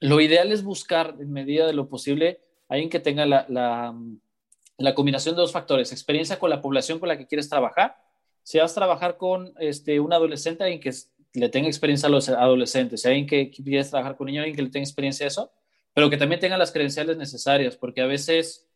Lo 0.00 0.20
ideal 0.20 0.52
es 0.52 0.62
buscar, 0.62 1.14
en 1.18 1.32
medida 1.32 1.66
de 1.66 1.72
lo 1.72 1.88
posible, 1.88 2.40
alguien 2.68 2.90
que 2.90 3.00
tenga 3.00 3.24
la, 3.24 3.46
la, 3.48 4.94
combinación 4.94 5.34
de 5.34 5.40
dos 5.40 5.52
factores, 5.52 5.90
experiencia 5.90 6.38
con 6.38 6.50
la 6.50 6.60
población 6.60 6.98
con 6.98 7.08
la 7.08 7.16
que 7.16 7.26
quieres 7.26 7.48
trabajar. 7.48 7.96
Si 8.42 8.58
vas 8.58 8.72
a 8.72 8.74
trabajar 8.74 9.16
con 9.16 9.54
este, 9.58 10.00
un 10.00 10.12
adolescente, 10.12 10.64
alguien 10.64 10.80
que 10.80 10.92
le 11.34 11.48
tenga 11.48 11.68
experiencia 11.68 12.08
a 12.08 12.10
los 12.10 12.28
adolescentes, 12.28 13.02
si 13.02 13.08
alguien 13.08 13.26
que 13.26 13.50
quieres 13.50 13.90
trabajar 13.90 14.16
con 14.16 14.26
niños, 14.26 14.42
alguien 14.42 14.56
que 14.56 14.62
le 14.62 14.70
tenga 14.70 14.84
experiencia 14.84 15.26
a 15.26 15.28
eso, 15.28 15.52
pero 15.94 16.10
que 16.10 16.16
también 16.16 16.40
tenga 16.40 16.56
las 16.56 16.72
credenciales 16.72 17.16
necesarias, 17.16 17.76
porque 17.76 18.00
a 18.00 18.06
veces 18.06 18.68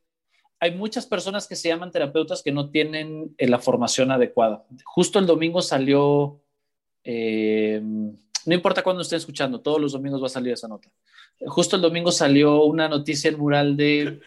hay 0.61 0.73
muchas 0.73 1.07
personas 1.07 1.49
que 1.49 1.57
se 1.57 1.69
llaman 1.69 1.91
terapeutas 1.91 2.41
que 2.43 2.53
no 2.53 2.71
tienen 2.71 3.35
eh, 3.37 3.49
la 3.49 3.59
formación 3.59 4.13
adecuada. 4.13 4.65
Justo 4.85 5.19
el 5.19 5.27
domingo 5.27 5.61
salió, 5.61 6.41
eh, 7.03 7.81
no 7.83 8.55
importa 8.55 8.85
cuándo 8.85 9.03
estén 9.03 9.17
escuchando, 9.17 9.61
todos 9.61 9.81
los 9.81 9.93
domingos 9.93 10.23
va 10.23 10.27
a 10.27 10.31
salir 10.31 10.53
esa 10.53 10.69
nota. 10.69 10.89
Justo 11.47 11.75
el 11.75 11.83
domingo 11.83 12.13
salió 12.13 12.63
una 12.63 12.89
noticia 12.89 13.29
en 13.29 13.39
mural 13.39 13.77
de 13.77 14.21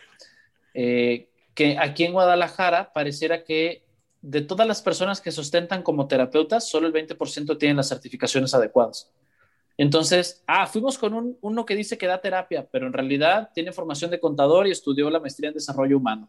eh, 0.74 1.30
que 1.54 1.78
aquí 1.80 2.04
en 2.04 2.12
Guadalajara 2.12 2.92
pareciera 2.92 3.46
que 3.46 3.85
de 4.26 4.42
todas 4.42 4.68
las 4.68 4.82
personas 4.82 5.22
que 5.22 5.32
sustentan 5.32 5.84
como 5.84 6.08
terapeutas, 6.08 6.68
solo 6.68 6.88
el 6.88 6.94
20% 6.94 7.58
tienen 7.60 7.78
las 7.78 7.90
certificaciones 7.90 8.56
adecuadas. 8.56 9.12
Entonces, 9.78 10.44
ah, 10.48 10.66
fuimos 10.66 10.98
con 10.98 11.14
un, 11.14 11.38
uno 11.42 11.66
que 11.66 11.76
dice 11.76 11.98
que 11.98 12.08
da 12.08 12.20
terapia, 12.20 12.68
pero 12.72 12.88
en 12.88 12.94
realidad 12.94 13.52
tiene 13.54 13.72
formación 13.72 14.10
de 14.10 14.20
contador 14.20 14.66
y 14.66 14.72
estudió 14.72 15.10
la 15.12 15.20
maestría 15.20 15.50
en 15.50 15.54
desarrollo 15.54 15.98
humano. 15.98 16.28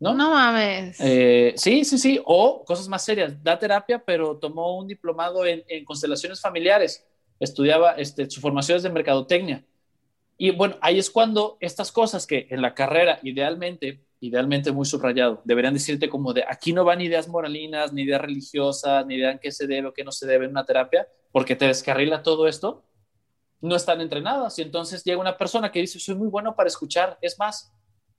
¿No? 0.00 0.12
No 0.12 0.30
mames. 0.30 0.98
Eh, 1.00 1.54
sí, 1.56 1.84
sí, 1.84 1.98
sí. 1.98 2.20
O 2.24 2.64
cosas 2.64 2.88
más 2.88 3.04
serias. 3.04 3.42
Da 3.42 3.58
terapia, 3.58 4.02
pero 4.04 4.36
tomó 4.36 4.76
un 4.76 4.88
diplomado 4.88 5.46
en, 5.46 5.62
en 5.68 5.84
constelaciones 5.84 6.40
familiares. 6.40 7.06
Estudiaba, 7.38 7.92
este, 7.92 8.28
su 8.28 8.40
formación 8.40 8.76
es 8.76 8.82
de 8.82 8.90
mercadotecnia. 8.90 9.64
Y 10.36 10.50
bueno, 10.50 10.76
ahí 10.80 10.98
es 10.98 11.10
cuando 11.10 11.56
estas 11.60 11.92
cosas 11.92 12.26
que 12.26 12.46
en 12.50 12.60
la 12.60 12.74
carrera 12.74 13.20
idealmente 13.22 14.05
idealmente 14.20 14.72
muy 14.72 14.86
subrayado. 14.86 15.42
Deberían 15.44 15.74
decirte 15.74 16.08
como 16.08 16.32
de, 16.32 16.44
aquí 16.48 16.72
no 16.72 16.84
van 16.84 17.00
ideas 17.00 17.28
moralinas, 17.28 17.92
ni 17.92 18.02
ideas 18.02 18.20
religiosas, 18.20 19.04
ni 19.06 19.16
ideas 19.16 19.38
qué 19.40 19.50
se 19.52 19.66
debe 19.66 19.88
o 19.88 19.92
qué 19.94 20.04
no 20.04 20.12
se 20.12 20.26
debe 20.26 20.44
en 20.46 20.52
una 20.52 20.64
terapia, 20.64 21.06
porque 21.32 21.54
te 21.56 21.66
descarrila 21.66 22.22
todo 22.22 22.46
esto. 22.48 22.82
No 23.60 23.74
están 23.76 24.00
entrenadas. 24.00 24.58
Y 24.58 24.62
entonces 24.62 25.02
llega 25.04 25.18
una 25.20 25.36
persona 25.36 25.70
que 25.72 25.80
dice, 25.80 25.98
soy 25.98 26.14
muy 26.14 26.28
bueno 26.28 26.54
para 26.54 26.68
escuchar. 26.68 27.18
Es 27.20 27.38
más, 27.38 27.72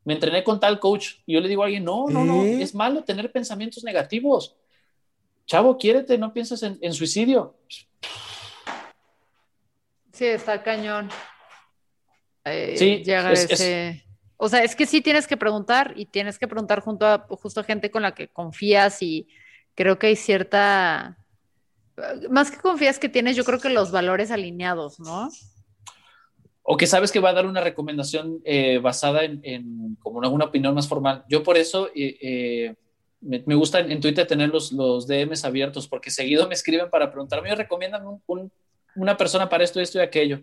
me 0.03 0.13
entrené 0.13 0.43
con 0.43 0.59
tal 0.59 0.79
coach. 0.79 1.15
Y 1.25 1.33
yo 1.33 1.41
le 1.41 1.47
digo 1.47 1.61
a 1.63 1.65
alguien, 1.65 1.83
no, 1.83 2.07
no, 2.09 2.23
no, 2.25 2.43
¿Eh? 2.43 2.61
es 2.61 2.73
malo 2.75 3.03
tener 3.03 3.31
pensamientos 3.31 3.83
negativos. 3.83 4.55
Chavo, 5.45 5.77
quiérete, 5.77 6.17
no 6.17 6.33
pienses 6.33 6.61
en, 6.63 6.77
en 6.81 6.93
suicidio. 6.93 7.55
Sí, 10.11 10.25
está 10.25 10.61
cañón. 10.63 11.09
Eh, 12.43 12.75
Sí, 12.77 13.03
llegar 13.03 13.31
es- 13.33 13.49
ese- 13.49 14.03
O 14.37 14.49
sea, 14.49 14.63
es 14.63 14.75
que 14.75 14.85
sí 14.85 15.01
tienes 15.01 15.27
que 15.27 15.37
preguntar 15.37 15.93
y 15.95 16.05
tienes 16.05 16.37
que 16.39 16.47
preguntar 16.47 16.81
junto 16.81 17.05
a 17.05 17.25
justo 17.29 17.63
gente 17.63 17.91
con 17.91 18.03
la 18.03 18.13
que 18.13 18.27
confías 18.27 19.01
y 19.01 19.27
creo 19.75 19.99
que 19.99 20.07
hay 20.07 20.15
cierta... 20.15 21.17
Más 22.29 22.51
que 22.51 22.57
confías 22.57 22.99
que 22.99 23.09
tienes, 23.09 23.35
yo 23.35 23.43
creo 23.43 23.59
que 23.59 23.69
los 23.69 23.91
valores 23.91 24.29
alineados, 24.29 24.99
¿no? 24.99 25.29
o 26.69 26.75
que 26.75 26.85
sabes 26.85 27.13
que 27.13 27.21
va 27.21 27.29
a 27.29 27.33
dar 27.33 27.45
una 27.45 27.61
recomendación 27.61 28.41
eh, 28.43 28.79
basada 28.79 29.23
en, 29.23 29.39
en 29.43 29.95
como 30.01 30.17
una, 30.17 30.27
una 30.27 30.45
opinión 30.45 30.75
más 30.75 30.85
formal. 30.85 31.23
Yo 31.29 31.41
por 31.41 31.55
eso 31.55 31.87
eh, 31.95 32.17
eh, 32.21 32.75
me, 33.21 33.55
gusta 33.55 33.79
en, 33.79 34.01
Twitter 34.01 34.27
tener 34.27 34.49
los, 34.49 34.73
los 34.73 35.07
DMs 35.07 35.45
abiertos, 35.45 35.87
porque 35.87 36.11
seguido 36.11 36.45
me 36.45 36.55
escriben 36.55 36.89
para 36.89 37.09
preguntarme, 37.09 37.55
recomiendan 37.55 38.05
un, 38.05 38.21
un, 38.27 38.51
una 38.97 39.15
persona 39.15 39.47
para 39.47 39.63
esto, 39.63 39.79
esto 39.79 39.99
y 39.99 40.01
aquello. 40.01 40.41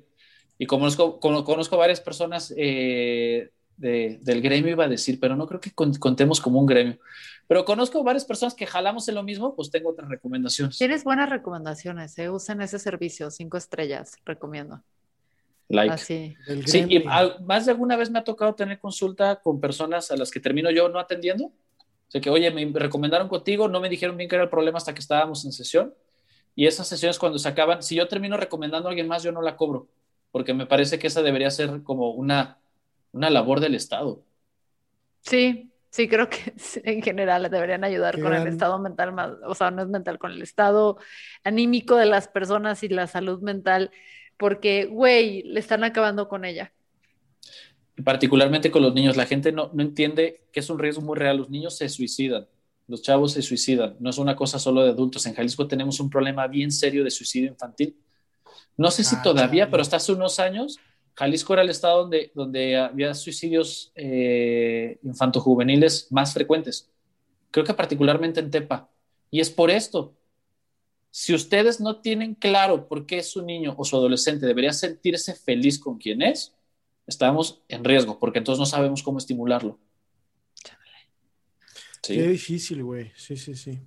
Y 0.56 0.64
conozco, 0.64 1.20
con, 1.20 1.44
conozco 1.44 1.76
varias 1.76 2.00
personas 2.00 2.54
eh, 2.56 3.50
de, 3.76 4.18
del 4.22 4.40
gremio, 4.40 4.70
iba 4.70 4.84
a 4.84 4.88
decir, 4.88 5.18
pero 5.20 5.36
no 5.36 5.46
creo 5.46 5.60
que 5.60 5.72
con, 5.72 5.94
contemos 5.94 6.40
como 6.40 6.60
un 6.60 6.66
gremio. 6.66 6.98
Pero 7.46 7.64
conozco 7.64 8.02
varias 8.02 8.24
personas 8.24 8.54
que 8.54 8.66
jalamos 8.66 9.06
en 9.08 9.16
lo 9.16 9.22
mismo, 9.22 9.54
pues 9.54 9.70
tengo 9.70 9.90
otras 9.90 10.08
recomendaciones. 10.08 10.78
Tienes 10.78 11.04
buenas 11.04 11.28
recomendaciones, 11.28 12.18
¿eh? 12.18 12.30
Usen 12.30 12.60
ese 12.62 12.78
servicio, 12.78 13.30
cinco 13.30 13.56
estrellas, 13.56 14.16
recomiendo. 14.24 14.82
Like. 15.68 15.94
Así. 15.94 16.36
Sí, 16.66 16.84
y 16.88 17.04
al- 17.06 17.42
más 17.44 17.66
de 17.66 17.72
alguna 17.72 17.96
vez 17.96 18.10
me 18.10 18.18
ha 18.18 18.24
tocado 18.24 18.54
tener 18.54 18.78
consulta 18.78 19.36
con 19.36 19.60
personas 19.60 20.10
a 20.10 20.16
las 20.16 20.30
que 20.30 20.40
termino 20.40 20.70
yo 20.70 20.88
no 20.88 20.98
atendiendo. 20.98 21.46
O 21.46 22.10
sea, 22.10 22.20
que, 22.20 22.30
oye, 22.30 22.50
me 22.50 22.70
recomendaron 22.78 23.28
contigo, 23.28 23.68
no 23.68 23.80
me 23.80 23.88
dijeron 23.88 24.16
bien 24.16 24.28
qué 24.28 24.36
era 24.36 24.44
el 24.44 24.50
problema 24.50 24.78
hasta 24.78 24.94
que 24.94 25.00
estábamos 25.00 25.44
en 25.44 25.52
sesión. 25.52 25.94
Y 26.54 26.66
esas 26.66 26.86
sesiones 26.86 27.18
cuando 27.18 27.38
se 27.38 27.48
acaban, 27.48 27.82
si 27.82 27.96
yo 27.96 28.06
termino 28.06 28.36
recomendando 28.36 28.88
a 28.88 28.90
alguien 28.90 29.08
más, 29.08 29.22
yo 29.22 29.32
no 29.32 29.42
la 29.42 29.56
cobro, 29.56 29.88
porque 30.30 30.54
me 30.54 30.66
parece 30.66 30.98
que 30.98 31.08
esa 31.08 31.22
debería 31.22 31.50
ser 31.50 31.82
como 31.82 32.10
una, 32.12 32.58
una 33.14 33.30
labor 33.30 33.60
del 33.60 33.74
Estado. 33.74 34.22
Sí, 35.22 35.72
sí, 35.90 36.08
creo 36.08 36.28
que 36.28 36.52
en 36.84 37.02
general 37.02 37.48
deberían 37.50 37.84
ayudar 37.84 38.16
Qué 38.16 38.22
con 38.22 38.34
el 38.34 38.46
estado 38.46 38.78
mental 38.78 39.12
más, 39.12 39.32
o 39.46 39.54
sea, 39.54 39.70
no 39.70 39.82
es 39.82 39.88
mental, 39.88 40.18
con 40.18 40.32
el 40.32 40.42
estado 40.42 40.98
anímico 41.44 41.96
de 41.96 42.06
las 42.06 42.28
personas 42.28 42.82
y 42.82 42.88
la 42.88 43.06
salud 43.06 43.40
mental, 43.42 43.90
porque, 44.36 44.86
güey, 44.86 45.42
le 45.44 45.60
están 45.60 45.84
acabando 45.84 46.28
con 46.28 46.44
ella. 46.44 46.72
Y 47.96 48.02
particularmente 48.02 48.70
con 48.70 48.82
los 48.82 48.94
niños, 48.94 49.16
la 49.16 49.26
gente 49.26 49.52
no, 49.52 49.70
no 49.72 49.82
entiende 49.82 50.42
que 50.52 50.60
es 50.60 50.68
un 50.70 50.78
riesgo 50.78 51.02
muy 51.02 51.16
real. 51.16 51.36
Los 51.36 51.50
niños 51.50 51.76
se 51.76 51.88
suicidan, 51.88 52.48
los 52.88 53.02
chavos 53.02 53.32
se 53.32 53.42
suicidan, 53.42 53.96
no 54.00 54.10
es 54.10 54.18
una 54.18 54.34
cosa 54.36 54.58
solo 54.58 54.82
de 54.82 54.90
adultos. 54.90 55.26
En 55.26 55.34
Jalisco 55.34 55.68
tenemos 55.68 56.00
un 56.00 56.10
problema 56.10 56.46
bien 56.48 56.72
serio 56.72 57.04
de 57.04 57.10
suicidio 57.10 57.50
infantil. 57.50 57.96
No 58.76 58.90
sé 58.90 59.04
si 59.04 59.16
Ah, 59.16 59.22
todavía, 59.22 59.70
pero 59.70 59.82
hasta 59.82 59.96
hace 59.96 60.12
unos 60.12 60.40
años, 60.40 60.78
Jalisco 61.14 61.52
era 61.52 61.62
el 61.62 61.70
estado 61.70 62.02
donde, 62.02 62.32
donde 62.34 62.76
había 62.76 63.14
suicidios 63.14 63.92
eh, 63.94 64.98
infantojuveniles 65.02 66.10
más 66.10 66.34
frecuentes. 66.34 66.90
Creo 67.50 67.64
que 67.64 67.74
particularmente 67.74 68.40
en 68.40 68.50
Tepa. 68.50 68.90
Y 69.30 69.40
es 69.40 69.50
por 69.50 69.70
esto. 69.70 70.14
Si 71.10 71.32
ustedes 71.32 71.80
no 71.80 72.00
tienen 72.00 72.34
claro 72.34 72.88
por 72.88 73.06
qué 73.06 73.22
su 73.22 73.42
niño 73.42 73.74
o 73.76 73.84
su 73.84 73.96
adolescente 73.96 74.46
debería 74.46 74.72
sentirse 74.72 75.34
feliz 75.34 75.78
con 75.78 75.98
quien 75.98 76.22
es, 76.22 76.52
estamos 77.06 77.62
en 77.68 77.84
riesgo, 77.84 78.18
porque 78.18 78.38
entonces 78.38 78.58
no 78.58 78.66
sabemos 78.66 79.02
cómo 79.02 79.18
estimularlo. 79.18 79.78
Sí, 82.02 82.16
Qué 82.16 82.28
difícil, 82.28 82.82
güey. 82.82 83.12
Sí, 83.16 83.36
sí, 83.36 83.54
sí. 83.54 83.80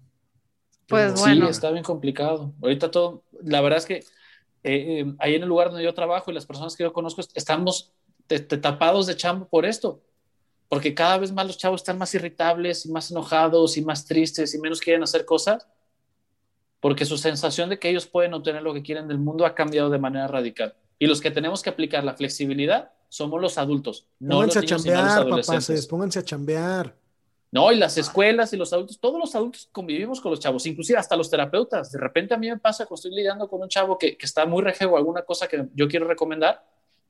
Pues 0.88 1.11
Qué 1.11 1.17
sí, 1.17 1.23
bueno. 1.23 1.49
está 1.49 1.69
bien 1.69 1.84
complicado. 1.84 2.53
Ahorita 2.61 2.89
todo, 2.89 3.23
la 3.43 3.61
verdad 3.61 3.78
es 3.78 3.86
que 3.86 4.03
eh, 4.68 4.99
eh, 5.01 5.13
ahí 5.20 5.36
en 5.36 5.43
el 5.43 5.49
lugar 5.49 5.70
donde 5.70 5.84
yo 5.84 5.93
trabajo 5.93 6.30
y 6.30 6.34
las 6.34 6.45
personas 6.45 6.76
que 6.76 6.84
yo 6.84 6.93
conozco 6.93 7.22
estamos 7.34 7.91
te- 8.28 8.39
te 8.39 8.57
tapados 8.57 9.07
de 9.07 9.15
chambo 9.15 9.47
por 9.47 9.65
esto, 9.65 10.01
porque 10.70 10.93
cada 10.93 11.18
vez 11.18 11.32
más 11.32 11.47
los 11.47 11.57
chavos 11.57 11.82
están 11.82 11.97
más 11.97 12.13
irritables 12.13 12.86
y 12.86 12.91
más 12.91 13.09
enojados 13.11 13.78
y 13.78 13.82
más 13.82 14.05
tristes 14.05 14.53
y 14.53 14.59
menos 14.59 14.82
quieren 14.82 15.01
hacer 15.03 15.24
cosas, 15.26 15.65
porque 16.80 17.05
su 17.05 17.18
sensación 17.18 17.70
de 17.70 17.80
que 17.80 17.89
ellos 17.89 18.05
pueden 18.05 18.34
obtener 18.34 18.61
lo 18.61 18.74
que 18.74 18.84
quieren 18.84 19.07
del 19.07 19.18
mundo 19.18 19.45
ha 19.45 19.55
cambiado 19.55 19.89
de 19.89 19.97
manera 19.97 20.28
radical. 20.28 20.76
Y 20.99 21.07
los 21.07 21.22
que 21.22 21.32
tenemos 21.32 21.61
que 21.61 21.70
aplicar 21.70 22.03
la 22.03 22.15
flexibilidad 22.15 22.91
somos 23.09 23.41
los 23.41 23.57
adultos, 23.57 24.07
no 24.20 24.41
los 24.43 24.57
a 24.57 24.59
no 24.59 24.61
los 24.63 24.70
chambear, 24.84 25.05
adolescentes. 25.20 25.65
papaces. 25.68 25.88
Pónganse 25.88 26.20
a 26.20 26.24
chambear. 26.24 26.95
No, 27.51 27.71
y 27.71 27.77
las 27.77 27.97
escuelas 27.97 28.51
y 28.51 28.57
los 28.57 28.73
adultos, 28.73 28.99
todos 28.99 29.19
los 29.19 29.33
adultos 29.33 29.69
convivimos 29.71 30.19
con 30.19 30.31
los 30.31 30.39
chavos, 30.39 30.65
inclusive 30.65 30.99
hasta 30.99 31.15
los 31.15 31.29
terapeutas. 31.29 31.91
De 31.91 31.99
repente 31.99 32.33
a 32.33 32.37
mí 32.37 32.49
me 32.49 32.57
pasa 32.57 32.85
cuando 32.85 32.95
estoy 32.95 33.11
lidiando 33.11 33.47
con 33.47 33.61
un 33.61 33.69
chavo 33.69 33.97
que, 33.97 34.17
que 34.17 34.25
está 34.25 34.45
muy 34.45 34.61
rejego 34.61 34.97
alguna 34.97 35.21
cosa 35.21 35.47
que 35.47 35.65
yo 35.73 35.87
quiero 35.87 36.07
recomendar, 36.07 36.63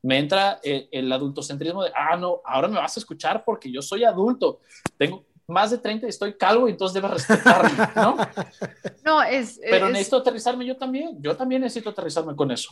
me 0.04 0.20
entra 0.20 0.60
el, 0.64 0.88
el 0.92 1.12
adultocentrismo 1.12 1.84
de, 1.84 1.92
ah, 1.96 2.16
no, 2.18 2.42
ahora 2.46 2.68
me 2.68 2.78
vas 2.78 2.96
a 2.96 3.00
escuchar 3.00 3.44
porque 3.44 3.72
yo 3.72 3.82
soy 3.82 4.04
adulto, 4.04 4.62
tengo 4.98 5.26
más 5.48 5.72
de 5.72 5.78
30 5.78 6.06
y 6.06 6.10
estoy 6.10 6.34
calvo 6.34 6.68
y 6.68 6.72
entonces 6.72 6.94
debes 6.94 7.12
respetarme, 7.12 7.72
¿no? 7.96 8.18
No, 9.04 9.24
es, 9.24 9.60
Pero 9.62 9.86
es, 9.88 9.92
necesito 9.94 10.18
aterrizarme 10.18 10.66
yo 10.66 10.76
también, 10.76 11.22
yo 11.22 11.36
también 11.36 11.62
necesito 11.62 11.90
aterrizarme 11.90 12.36
con 12.36 12.52
eso. 12.52 12.70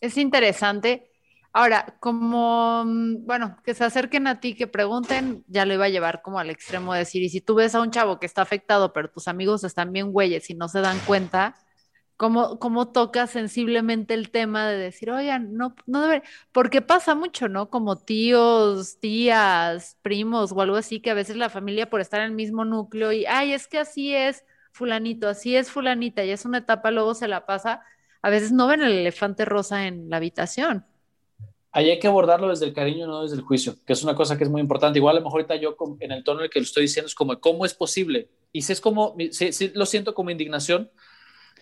es 0.00 0.16
interesante. 0.16 1.09
Ahora, 1.52 1.96
como, 2.00 2.84
mm, 2.84 3.26
bueno, 3.26 3.56
que 3.64 3.74
se 3.74 3.84
acerquen 3.84 4.26
a 4.28 4.38
ti, 4.40 4.54
que 4.54 4.68
pregunten, 4.68 5.44
ya 5.48 5.64
lo 5.66 5.74
iba 5.74 5.86
a 5.86 5.88
llevar 5.88 6.22
como 6.22 6.38
al 6.38 6.48
extremo 6.50 6.92
de 6.92 7.00
decir, 7.00 7.22
y 7.22 7.28
si 7.28 7.40
tú 7.40 7.56
ves 7.56 7.74
a 7.74 7.80
un 7.80 7.90
chavo 7.90 8.20
que 8.20 8.26
está 8.26 8.42
afectado, 8.42 8.92
pero 8.92 9.10
tus 9.10 9.26
amigos 9.28 9.64
están 9.64 9.92
bien 9.92 10.12
güeyes 10.12 10.48
y 10.50 10.54
no 10.54 10.68
se 10.68 10.80
dan 10.80 10.98
cuenta, 11.00 11.56
¿cómo, 12.16 12.58
cómo 12.60 12.92
tocas 12.92 13.30
sensiblemente 13.30 14.14
el 14.14 14.30
tema 14.30 14.68
de 14.68 14.76
decir, 14.78 15.10
oigan, 15.10 15.54
no, 15.54 15.74
no 15.86 16.02
debe, 16.02 16.22
porque 16.52 16.82
pasa 16.82 17.14
mucho, 17.16 17.48
¿no? 17.48 17.70
Como 17.70 17.96
tíos, 17.98 18.98
tías, 19.00 19.96
primos 20.02 20.52
o 20.52 20.60
algo 20.60 20.76
así, 20.76 21.00
que 21.00 21.10
a 21.10 21.14
veces 21.14 21.36
la 21.36 21.50
familia 21.50 21.90
por 21.90 22.00
estar 22.00 22.20
en 22.20 22.26
el 22.26 22.32
mismo 22.32 22.64
núcleo 22.64 23.12
y, 23.12 23.26
ay, 23.26 23.52
es 23.54 23.66
que 23.68 23.78
así 23.78 24.14
es 24.14 24.44
fulanito, 24.72 25.28
así 25.28 25.56
es 25.56 25.70
fulanita, 25.70 26.24
y 26.24 26.30
es 26.30 26.44
una 26.44 26.58
etapa, 26.58 26.90
luego 26.92 27.14
se 27.14 27.28
la 27.28 27.46
pasa, 27.46 27.82
a 28.22 28.30
veces 28.30 28.52
no 28.52 28.66
ven 28.68 28.82
el 28.82 28.92
elefante 28.92 29.44
rosa 29.44 29.86
en 29.86 30.08
la 30.10 30.18
habitación. 30.18 30.86
Ahí 31.72 31.88
hay 31.90 31.98
que 32.00 32.08
abordarlo 32.08 32.48
desde 32.48 32.66
el 32.66 32.72
cariño, 32.72 33.06
no 33.06 33.22
desde 33.22 33.36
el 33.36 33.42
juicio, 33.42 33.76
que 33.86 33.92
es 33.92 34.02
una 34.02 34.14
cosa 34.16 34.36
que 34.36 34.44
es 34.44 34.50
muy 34.50 34.60
importante. 34.60 34.98
Igual 34.98 35.16
a 35.16 35.20
lo 35.20 35.24
mejor 35.24 35.40
ahorita 35.42 35.56
yo 35.56 35.76
en 36.00 36.10
el 36.12 36.24
tono 36.24 36.40
en 36.40 36.44
el 36.44 36.50
que 36.50 36.58
lo 36.58 36.64
estoy 36.64 36.82
diciendo 36.84 37.06
es 37.06 37.14
como, 37.14 37.38
¿cómo 37.40 37.64
es 37.64 37.74
posible? 37.74 38.28
Y 38.52 38.62
si 38.62 38.72
es 38.72 38.80
como, 38.80 39.14
sí 39.30 39.70
lo 39.74 39.86
siento 39.86 40.12
como 40.14 40.30
indignación, 40.30 40.90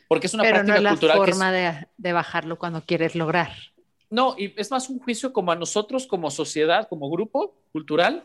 porque 0.08 0.26
es 0.26 0.34
una 0.34 0.44
Pero 0.44 0.62
no 0.62 0.72
práctica 0.72 0.78
es 0.78 0.82
la 0.82 0.90
cultural 0.90 1.16
que 1.24 1.30
es- 1.30 1.36
forma 1.36 1.52
de, 1.52 1.86
de 1.98 2.12
bajarlo 2.14 2.58
cuando 2.58 2.82
quieres 2.82 3.14
lograr. 3.14 3.50
No, 4.10 4.34
y 4.38 4.54
es 4.58 4.70
más 4.70 4.88
un 4.88 4.98
juicio 5.00 5.34
como 5.34 5.52
a 5.52 5.56
nosotros, 5.56 6.06
como 6.06 6.30
sociedad, 6.30 6.88
como 6.88 7.10
grupo 7.10 7.54
cultural, 7.72 8.24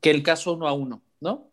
que 0.00 0.10
el 0.10 0.22
caso 0.22 0.52
uno 0.52 0.68
a 0.68 0.72
uno, 0.72 1.02
¿no? 1.20 1.48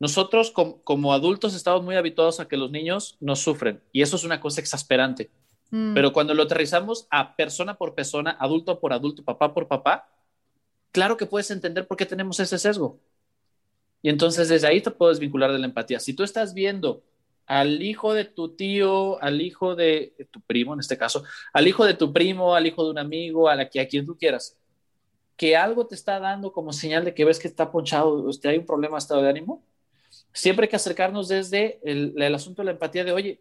Nosotros 0.00 0.50
com- 0.50 0.80
como 0.82 1.12
adultos 1.12 1.54
estamos 1.54 1.84
muy 1.84 1.94
habituados 1.94 2.40
a 2.40 2.48
que 2.48 2.56
los 2.56 2.72
niños 2.72 3.16
nos 3.20 3.38
sufren 3.38 3.80
y 3.92 4.02
eso 4.02 4.16
es 4.16 4.24
una 4.24 4.40
cosa 4.40 4.60
exasperante. 4.60 5.30
Mm. 5.72 5.94
Pero 5.94 6.12
cuando 6.12 6.34
lo 6.34 6.44
aterrizamos 6.44 7.08
a 7.10 7.34
persona 7.34 7.74
por 7.74 7.94
persona, 7.94 8.36
adulto 8.38 8.78
por 8.78 8.92
adulto, 8.92 9.24
papá 9.24 9.54
por 9.54 9.66
papá, 9.66 10.06
claro 10.92 11.16
que 11.16 11.26
puedes 11.26 11.50
entender 11.50 11.88
por 11.88 11.96
qué 11.96 12.04
tenemos 12.04 12.38
ese 12.38 12.58
sesgo. 12.58 13.00
Y 14.02 14.10
entonces 14.10 14.48
desde 14.48 14.66
ahí 14.66 14.82
te 14.82 14.90
puedes 14.90 15.18
vincular 15.18 15.50
de 15.50 15.58
la 15.58 15.66
empatía. 15.66 15.98
Si 15.98 16.12
tú 16.12 16.24
estás 16.24 16.52
viendo 16.52 17.02
al 17.46 17.82
hijo 17.82 18.12
de 18.12 18.26
tu 18.26 18.54
tío, 18.54 19.20
al 19.22 19.40
hijo 19.40 19.74
de, 19.74 20.14
tu 20.30 20.42
primo 20.42 20.74
en 20.74 20.80
este 20.80 20.98
caso, 20.98 21.24
al 21.54 21.66
hijo 21.66 21.86
de 21.86 21.94
tu 21.94 22.12
primo, 22.12 22.54
al 22.54 22.66
hijo 22.66 22.84
de 22.84 22.90
un 22.90 22.98
amigo, 22.98 23.48
a, 23.48 23.56
la, 23.56 23.62
a 23.62 23.86
quien 23.86 24.04
tú 24.04 24.18
quieras, 24.18 24.58
que 25.36 25.56
algo 25.56 25.86
te 25.86 25.94
está 25.94 26.20
dando 26.20 26.52
como 26.52 26.74
señal 26.74 27.04
de 27.06 27.14
que 27.14 27.24
ves 27.24 27.38
que 27.38 27.48
está 27.48 27.72
ponchado, 27.72 28.12
usted 28.24 28.50
hay 28.50 28.58
un 28.58 28.66
problema 28.66 28.96
de 28.96 28.98
estado 28.98 29.22
de 29.22 29.30
ánimo, 29.30 29.64
siempre 30.34 30.64
hay 30.64 30.70
que 30.70 30.76
acercarnos 30.76 31.28
desde 31.28 31.80
el, 31.82 32.12
el 32.20 32.34
asunto 32.34 32.60
de 32.60 32.66
la 32.66 32.72
empatía 32.72 33.04
de, 33.04 33.12
oye, 33.12 33.40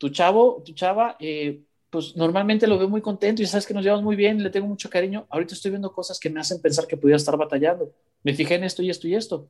tu 0.00 0.08
chavo, 0.08 0.62
tu 0.64 0.72
chava, 0.72 1.16
eh, 1.20 1.60
pues 1.90 2.16
normalmente 2.16 2.66
lo 2.66 2.78
veo 2.78 2.88
muy 2.88 3.02
contento 3.02 3.42
y 3.42 3.46
sabes 3.46 3.66
que 3.66 3.74
nos 3.74 3.84
llevamos 3.84 4.02
muy 4.02 4.16
bien, 4.16 4.42
le 4.42 4.48
tengo 4.48 4.66
mucho 4.66 4.88
cariño. 4.88 5.26
Ahorita 5.28 5.52
estoy 5.52 5.72
viendo 5.72 5.92
cosas 5.92 6.18
que 6.18 6.30
me 6.30 6.40
hacen 6.40 6.62
pensar 6.62 6.86
que 6.86 6.96
pudiera 6.96 7.18
estar 7.18 7.36
batallando. 7.36 7.92
Me 8.22 8.32
fijé 8.32 8.54
en 8.54 8.64
esto 8.64 8.82
y 8.82 8.88
esto 8.88 9.06
y 9.06 9.14
esto. 9.14 9.48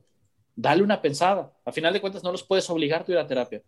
Dale 0.53 0.83
una 0.83 1.01
pensada. 1.01 1.53
A 1.63 1.71
final 1.71 1.93
de 1.93 2.01
cuentas 2.01 2.21
no 2.21 2.33
los 2.33 2.43
puedes 2.43 2.69
obligar 2.69 3.05
a 3.07 3.11
ir 3.11 3.17
a 3.17 3.25
terapia. 3.25 3.61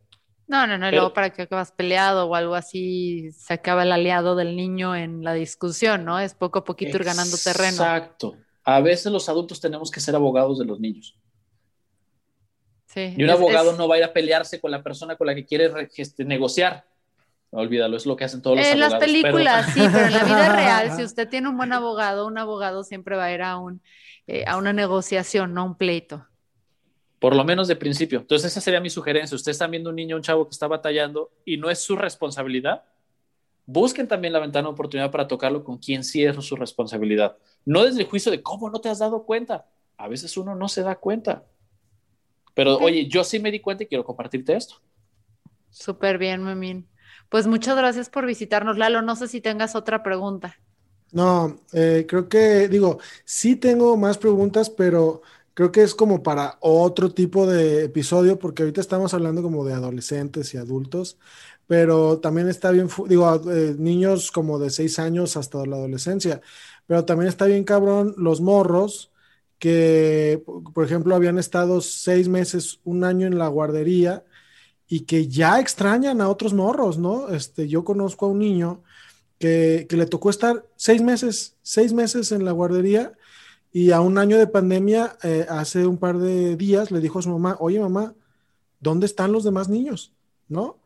No, 0.46 0.68
no, 0.68 0.78
no, 0.78 0.90
y 0.90 0.92
luego 0.92 1.14
para 1.14 1.30
que 1.30 1.44
acabas 1.44 1.72
peleado 1.72 2.28
o 2.28 2.36
algo 2.36 2.54
así, 2.54 3.32
se 3.32 3.54
acaba 3.54 3.84
el 3.84 3.92
aliado 3.94 4.36
del 4.36 4.58
niño 4.58 4.94
en 4.94 5.24
la 5.24 5.34
discusión, 5.34 6.04
¿no? 6.04 6.20
Es 6.20 6.34
poco 6.34 6.60
a 6.60 6.64
poquito 6.66 6.98
ir 6.98 7.06
ganando 7.06 7.38
terreno. 7.42 7.70
Exacto. 7.70 8.36
A 8.66 8.82
veces 8.82 9.10
los 9.10 9.30
adultos 9.30 9.62
tenemos 9.62 9.90
que 9.90 10.02
ser 10.02 10.16
abogados 10.16 10.60
de 10.60 10.66
los 10.66 10.82
niños. 10.82 11.18
Sí, 12.94 13.14
Y 13.18 13.24
un 13.24 13.30
es- 13.30 13.36
abogado 13.36 13.72
es- 13.72 13.78
no 13.78 13.88
va 13.88 13.96
a 13.96 13.98
ir 14.00 14.04
a 14.04 14.14
pelearse 14.14 14.60
con 14.62 14.70
la 14.72 14.84
persona 14.84 15.16
con 15.16 15.28
la 15.28 15.36
que 15.36 15.46
quiere 15.46 15.68
re- 15.70 15.90
este, 15.98 16.24
negociar. 16.26 16.86
No, 17.52 17.60
olvídalo, 17.60 17.98
es 17.98 18.06
lo 18.06 18.16
que 18.16 18.24
hacen 18.26 18.42
todos 18.42 18.58
los 18.58 18.66
En 18.66 18.74
abogados. 18.82 18.92
las 18.94 19.00
pero- 19.02 19.22
películas, 19.22 19.66
sí, 19.74 19.82
pero 19.92 20.06
en 20.08 20.14
la 20.14 20.24
vida 20.24 20.56
real, 20.56 20.96
si 20.96 21.04
usted 21.04 21.28
tiene 21.30 21.50
un 21.50 21.58
buen 21.58 21.72
abogado, 21.74 22.26
un 22.28 22.38
abogado 22.38 22.84
siempre 22.84 23.16
va 23.16 23.26
a 23.26 23.34
ir 23.34 23.42
a, 23.42 23.58
un, 23.58 23.82
eh, 24.28 24.44
a 24.48 24.58
una 24.58 24.74
negociación, 24.74 25.54
no 25.54 25.62
a 25.62 25.64
un 25.66 25.76
pleito. 25.76 26.26
Por 27.20 27.36
lo 27.36 27.44
menos 27.46 27.68
de 27.68 27.76
principio. 27.76 28.20
Entonces, 28.20 28.52
esa 28.52 28.60
sería 28.60 28.82
mi 28.82 28.90
sugerencia. 28.90 29.36
Ustedes 29.36 29.56
están 29.56 29.72
viendo 29.72 29.90
un 29.92 29.96
niño, 29.96 30.16
un 30.18 30.22
chavo 30.24 30.46
que 30.46 30.52
está 30.52 30.68
batallando 30.68 31.32
y 31.46 31.58
no 31.58 31.70
es 31.70 31.80
su 31.80 31.96
responsabilidad. 31.96 32.84
Busquen 33.66 34.10
también 34.10 34.34
la 34.34 34.40
ventana 34.40 34.68
de 34.68 34.74
oportunidad 34.74 35.10
para 35.10 35.26
tocarlo 35.28 35.64
con 35.64 35.78
quien 35.78 36.04
sí 36.04 36.26
es 36.26 36.36
su 36.44 36.56
responsabilidad. 36.58 37.38
No 37.66 37.86
desde 37.86 38.02
el 38.02 38.08
juicio 38.10 38.30
de 38.30 38.42
cómo 38.44 38.70
no 38.70 38.82
te 38.82 38.90
has 38.90 39.00
dado 39.00 39.24
cuenta. 39.24 39.66
A 39.98 40.10
veces 40.10 40.36
uno 40.36 40.54
no 40.54 40.68
se 40.68 40.82
da 40.84 40.96
cuenta. 40.96 41.44
Pero, 42.54 42.78
oye, 42.78 43.08
yo 43.08 43.24
sí 43.24 43.40
me 43.40 43.52
di 43.52 43.60
cuenta 43.60 43.84
y 43.84 43.88
quiero 43.88 44.04
compartirte 44.04 44.56
esto. 44.56 44.76
Súper 45.70 46.18
bien, 46.18 46.44
Memín. 46.44 46.88
Pues 47.30 47.48
muchas 47.48 47.76
gracias 47.76 48.10
por 48.10 48.26
visitarnos, 48.26 48.78
Lalo. 48.78 49.02
No 49.02 49.16
sé 49.16 49.28
si 49.28 49.42
tengas 49.42 49.76
otra 49.76 50.04
pregunta. 50.04 50.56
No, 51.12 51.60
eh, 51.74 52.06
creo 52.08 52.28
que, 52.28 52.68
digo, 52.68 53.00
sí 53.24 53.56
tengo 53.56 53.96
más 53.98 54.18
preguntas, 54.18 54.70
pero 54.72 55.22
creo 55.54 55.72
que 55.72 55.84
es 55.84 55.94
como 55.94 56.24
para 56.24 56.58
otro 56.60 57.14
tipo 57.14 57.46
de 57.46 57.86
episodio, 57.86 58.40
porque 58.40 58.64
ahorita 58.64 58.82
estamos 58.82 59.14
hablando 59.14 59.44
como 59.44 59.64
de 59.64 59.74
adolescentes 59.74 60.54
y 60.54 60.58
adultos, 60.58 61.20
pero 61.68 62.20
también 62.20 62.50
está 62.50 62.72
bien, 62.72 62.90
digo, 63.08 63.42
eh, 63.52 63.76
niños 63.78 64.32
como 64.32 64.58
de 64.58 64.72
seis 64.72 64.98
años 65.00 65.38
hasta 65.38 65.66
la 65.68 65.76
adolescencia, 65.76 66.42
pero 66.88 67.06
también 67.06 67.30
está 67.30 67.46
bien 67.46 67.64
cabrón 67.64 68.16
los 68.18 68.42
morros 68.42 69.13
que, 69.64 70.44
por 70.74 70.84
ejemplo, 70.84 71.16
habían 71.16 71.40
estado 71.40 71.80
seis 71.80 72.28
meses, 72.28 72.82
un 72.84 73.06
año 73.06 73.28
en 73.28 73.38
la 73.38 73.48
guardería 73.48 74.26
y 74.90 75.06
que 75.06 75.30
ya 75.30 75.62
extrañan 75.62 76.20
a 76.20 76.28
otros 76.28 76.54
morros, 76.54 76.98
¿no? 76.98 77.30
Este, 77.30 77.70
yo 77.70 77.86
conozco 77.86 78.26
a 78.26 78.30
un 78.30 78.40
niño 78.40 78.84
que, 79.40 79.86
que 79.88 79.96
le 79.96 80.06
tocó 80.06 80.30
estar 80.30 80.66
seis 80.76 81.02
meses, 81.02 81.56
seis 81.62 81.94
meses 81.94 82.34
en 82.34 82.44
la 82.44 82.52
guardería 82.52 83.14
y 83.72 83.92
a 83.92 84.02
un 84.02 84.18
año 84.18 84.38
de 84.38 84.48
pandemia, 84.48 85.16
eh, 85.24 85.46
hace 85.48 85.88
un 85.88 85.98
par 85.98 86.18
de 86.18 86.58
días, 86.58 86.92
le 86.92 87.00
dijo 87.00 87.20
a 87.20 87.22
su 87.22 87.30
mamá, 87.30 87.56
oye 87.62 87.80
mamá, 87.80 88.14
¿dónde 88.82 89.06
están 89.06 89.32
los 89.32 89.46
demás 89.46 89.70
niños? 89.70 90.12
¿No? 90.50 90.78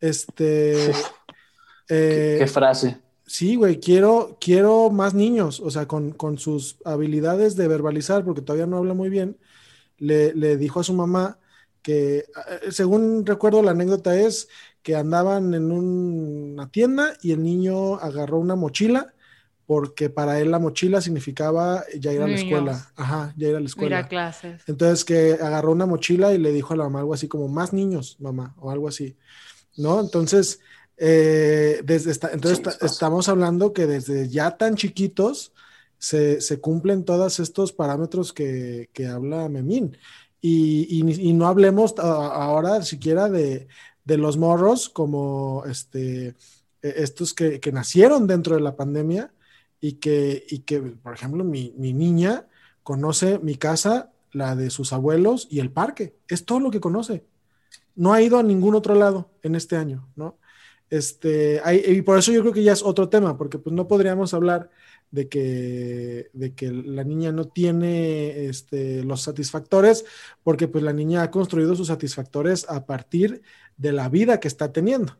Este, 0.00 0.90
eh, 1.90 2.36
¿Qué 2.38 2.46
frase? 2.46 2.98
Sí, 3.32 3.56
güey, 3.56 3.80
quiero, 3.80 4.36
quiero 4.40 4.90
más 4.90 5.14
niños, 5.14 5.60
o 5.60 5.70
sea, 5.70 5.86
con, 5.88 6.12
con 6.12 6.38
sus 6.38 6.76
habilidades 6.84 7.56
de 7.56 7.68
verbalizar, 7.68 8.24
porque 8.24 8.42
todavía 8.42 8.66
no 8.66 8.78
habla 8.78 8.94
muy 8.94 9.08
bien, 9.08 9.38
le, 9.98 10.34
le 10.34 10.56
dijo 10.56 10.80
a 10.80 10.84
su 10.84 10.94
mamá 10.94 11.38
que, 11.82 12.18
eh, 12.18 12.26
según 12.72 13.26
recuerdo, 13.26 13.62
la 13.62 13.72
anécdota 13.72 14.18
es 14.20 14.48
que 14.82 14.96
andaban 14.96 15.54
en 15.54 15.72
un- 15.72 16.52
una 16.54 16.70
tienda 16.70 17.14
y 17.22 17.32
el 17.32 17.42
niño 17.42 17.96
agarró 17.96 18.38
una 18.38 18.56
mochila 18.56 19.14
porque 19.66 20.10
para 20.10 20.40
él 20.40 20.50
la 20.50 20.58
mochila 20.58 21.00
significaba 21.00 21.84
ya 21.98 22.12
ir 22.12 22.20
a 22.22 22.26
la 22.28 22.34
Niños. 22.34 22.42
escuela. 22.44 22.92
Ajá, 22.96 23.34
ya 23.36 23.48
ir 23.48 23.56
a 23.56 23.60
la 23.60 23.66
escuela. 23.66 24.08
clases. 24.08 24.62
Entonces 24.66 25.04
que 25.04 25.32
agarró 25.34 25.72
una 25.72 25.86
mochila 25.86 26.32
y 26.34 26.38
le 26.38 26.52
dijo 26.52 26.74
a 26.74 26.76
la 26.76 26.84
mamá 26.84 27.00
algo 27.00 27.14
así 27.14 27.28
como 27.28 27.48
más 27.48 27.72
niños, 27.72 28.16
mamá, 28.20 28.54
o 28.58 28.70
algo 28.70 28.88
así, 28.88 29.16
¿no? 29.76 30.00
Entonces, 30.00 30.60
eh, 30.96 31.80
desde 31.84 32.10
esta- 32.10 32.30
entonces 32.32 32.58
Sí, 32.78 32.86
estamos 32.86 33.28
hablando 33.28 33.72
que 33.72 33.86
desde 33.86 34.28
ya 34.28 34.56
tan 34.56 34.76
chiquitos 34.76 35.52
se, 35.98 36.40
se 36.40 36.60
cumplen 36.60 37.04
todos 37.04 37.40
estos 37.40 37.72
parámetros 37.72 38.32
que, 38.32 38.90
que 38.92 39.06
habla 39.06 39.48
Memín. 39.48 39.96
Y, 40.40 40.86
y 40.98 41.02
ni- 41.04 41.12
y 41.14 41.32
no 41.32 41.46
hablemos 41.46 41.94
ahora 41.98 42.82
siquiera 42.82 43.28
de, 43.28 43.68
de 44.04 44.16
los 44.18 44.36
morros 44.36 44.88
como 44.88 45.64
este, 45.66 46.28
eh, 46.28 46.34
estos 46.82 47.32
que, 47.34 47.60
que 47.60 47.70
nacieron 47.72 48.26
dentro 48.26 48.56
de 48.56 48.60
la 48.62 48.74
pandemia 48.76 49.32
y 49.80 49.94
que, 49.94 50.44
y 50.48 50.60
que 50.60 50.80
por 50.80 51.14
ejemplo, 51.14 51.44
mi, 51.44 51.72
mi 51.76 51.92
niña 51.92 52.46
conoce 52.82 53.38
mi 53.38 53.54
casa, 53.56 54.10
la 54.32 54.56
de 54.56 54.70
sus 54.70 54.92
abuelos 54.92 55.46
y 55.50 55.60
el 55.60 55.70
parque. 55.70 56.16
Es 56.28 56.44
todo 56.44 56.58
lo 56.60 56.70
que 56.70 56.80
conoce. 56.80 57.24
No 57.94 58.12
ha 58.12 58.22
ido 58.22 58.38
a 58.38 58.42
ningún 58.42 58.74
otro 58.74 58.94
lado 58.94 59.30
en 59.42 59.54
este 59.54 59.76
año, 59.76 60.08
¿no? 60.16 60.38
Este, 60.92 61.58
hay- 61.64 61.82
y 61.86 62.02
por 62.02 62.18
eso 62.18 62.32
yo 62.32 62.42
creo 62.42 62.52
que 62.52 62.62
ya 62.62 62.74
es 62.74 62.82
otro 62.82 63.08
tema, 63.08 63.38
porque 63.38 63.58
pues 63.58 63.74
no 63.74 63.88
podríamos 63.88 64.34
hablar 64.34 64.68
de 65.10 65.26
que, 65.26 66.28
de 66.34 66.54
que 66.54 66.70
la 66.70 67.02
niña 67.02 67.32
no 67.32 67.46
tiene 67.46 68.44
este, 68.44 69.02
los 69.02 69.22
satisfactores, 69.22 70.04
porque 70.42 70.68
pues 70.68 70.84
la 70.84 70.92
niña 70.92 71.22
ha 71.22 71.30
construido 71.30 71.74
sus 71.76 71.86
satisfactores 71.86 72.68
a 72.68 72.84
partir 72.84 73.40
de 73.78 73.92
la 73.92 74.10
vida 74.10 74.38
que 74.38 74.48
está 74.48 74.70
teniendo, 74.70 75.16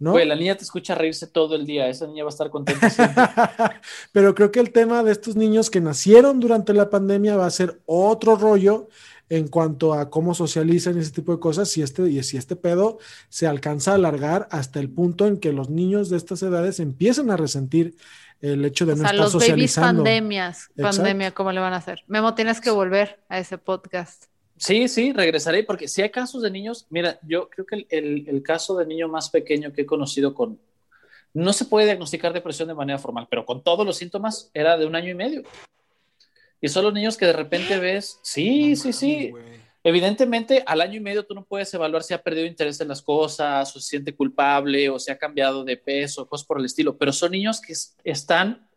¿no? 0.00 0.10
Güey, 0.10 0.26
la 0.26 0.34
niña 0.34 0.56
te 0.56 0.64
escucha 0.64 0.96
reírse 0.96 1.28
todo 1.28 1.54
el 1.54 1.66
día. 1.66 1.88
Esa 1.88 2.08
niña 2.08 2.24
va 2.24 2.30
a 2.30 2.34
estar 2.34 2.50
contenta 2.50 2.90
siempre. 2.90 3.22
Pero 4.12 4.34
creo 4.34 4.50
que 4.50 4.58
el 4.58 4.72
tema 4.72 5.04
de 5.04 5.12
estos 5.12 5.36
niños 5.36 5.70
que 5.70 5.80
nacieron 5.80 6.40
durante 6.40 6.74
la 6.74 6.90
pandemia 6.90 7.36
va 7.36 7.46
a 7.46 7.50
ser 7.50 7.80
otro 7.86 8.34
rollo 8.34 8.88
en 9.34 9.48
cuanto 9.48 9.94
a 9.94 10.10
cómo 10.10 10.34
socializan 10.34 10.96
y 10.96 11.00
ese 11.00 11.10
tipo 11.12 11.32
de 11.32 11.40
cosas, 11.40 11.68
si 11.70 11.80
este, 11.80 12.06
y 12.10 12.22
si 12.22 12.36
este 12.36 12.54
pedo 12.54 12.98
se 13.30 13.46
alcanza 13.46 13.92
a 13.92 13.94
alargar 13.94 14.46
hasta 14.50 14.78
el 14.78 14.90
punto 14.90 15.26
en 15.26 15.38
que 15.38 15.52
los 15.54 15.70
niños 15.70 16.10
de 16.10 16.18
estas 16.18 16.42
edades 16.42 16.80
empiezan 16.80 17.30
a 17.30 17.38
resentir 17.38 17.96
el 18.42 18.62
hecho 18.64 18.84
de 18.84 18.92
O 18.92 18.96
no 18.96 19.02
sea, 19.02 19.10
estar 19.12 19.24
los 19.32 19.48
babies 19.48 19.74
pandemias, 19.76 20.68
Exacto. 20.76 20.96
pandemia, 20.98 21.30
¿cómo 21.30 21.50
le 21.50 21.60
van 21.60 21.72
a 21.72 21.76
hacer? 21.76 22.02
Memo, 22.08 22.34
tienes 22.34 22.60
que 22.60 22.70
volver 22.70 23.20
a 23.30 23.38
ese 23.38 23.56
podcast. 23.56 24.24
Sí, 24.58 24.86
sí, 24.86 25.12
regresaré 25.14 25.64
porque 25.64 25.88
si 25.88 26.02
hay 26.02 26.10
casos 26.10 26.42
de 26.42 26.50
niños, 26.50 26.86
mira, 26.90 27.18
yo 27.26 27.48
creo 27.48 27.64
que 27.64 27.76
el, 27.76 27.86
el- 27.88 28.28
el 28.28 28.42
caso 28.42 28.76
de 28.76 28.84
niño 28.86 29.08
más 29.08 29.30
pequeño 29.30 29.72
que 29.72 29.82
he 29.82 29.86
conocido 29.86 30.34
con, 30.34 30.58
no 31.32 31.52
se 31.54 31.64
puede 31.64 31.86
diagnosticar 31.86 32.34
depresión 32.34 32.68
de 32.68 32.74
manera 32.74 32.98
formal, 32.98 33.26
pero 33.30 33.46
con 33.46 33.62
todos 33.62 33.86
los 33.86 33.96
síntomas 33.96 34.50
era 34.52 34.76
de 34.76 34.84
un 34.84 34.94
año 34.94 35.08
y 35.08 35.14
medio. 35.14 35.42
Y 36.62 36.68
son 36.68 36.84
los 36.84 36.94
niños 36.94 37.18
que 37.18 37.26
de 37.26 37.34
repente 37.34 37.78
ves, 37.78 38.20
sí, 38.22 38.76
sí, 38.76 38.92
sí, 38.94 39.32
Evidentemente, 39.84 40.62
al 40.64 40.80
año 40.80 40.98
y 40.98 41.00
medio 41.00 41.26
tú 41.26 41.34
no 41.34 41.44
puedes 41.44 41.74
evaluar 41.74 42.04
si 42.04 42.14
ha 42.14 42.22
perdido 42.22 42.46
interés 42.46 42.80
en 42.80 42.86
las 42.86 43.02
cosas, 43.02 43.74
o 43.74 43.80
se 43.80 43.88
siente 43.88 44.14
culpable, 44.14 44.88
o 44.88 44.98
si 45.00 45.10
ha 45.10 45.18
cambiado 45.18 45.64
de 45.64 45.76
peso, 45.76 46.28
cosas 46.28 46.46
por 46.46 46.60
el 46.60 46.66
estilo, 46.66 46.96
pero 46.96 47.12
son 47.12 47.32
niños 47.32 47.60
que 47.60 47.72
es- 47.72 47.96
están 48.04 48.68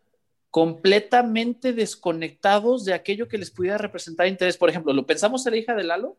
completamente 0.50 1.72
desconectados 1.72 2.84
de 2.84 2.94
aquello 2.94 3.28
que 3.28 3.38
les 3.38 3.52
pudiera 3.52 3.78
representar 3.78 4.26
interés. 4.26 4.56
Por 4.56 4.68
ejemplo, 4.70 4.92
lo 4.92 5.06
pensamos 5.06 5.46
en 5.46 5.52
la 5.52 5.58
hija 5.58 5.74
de 5.76 5.84
Lalo, 5.84 6.16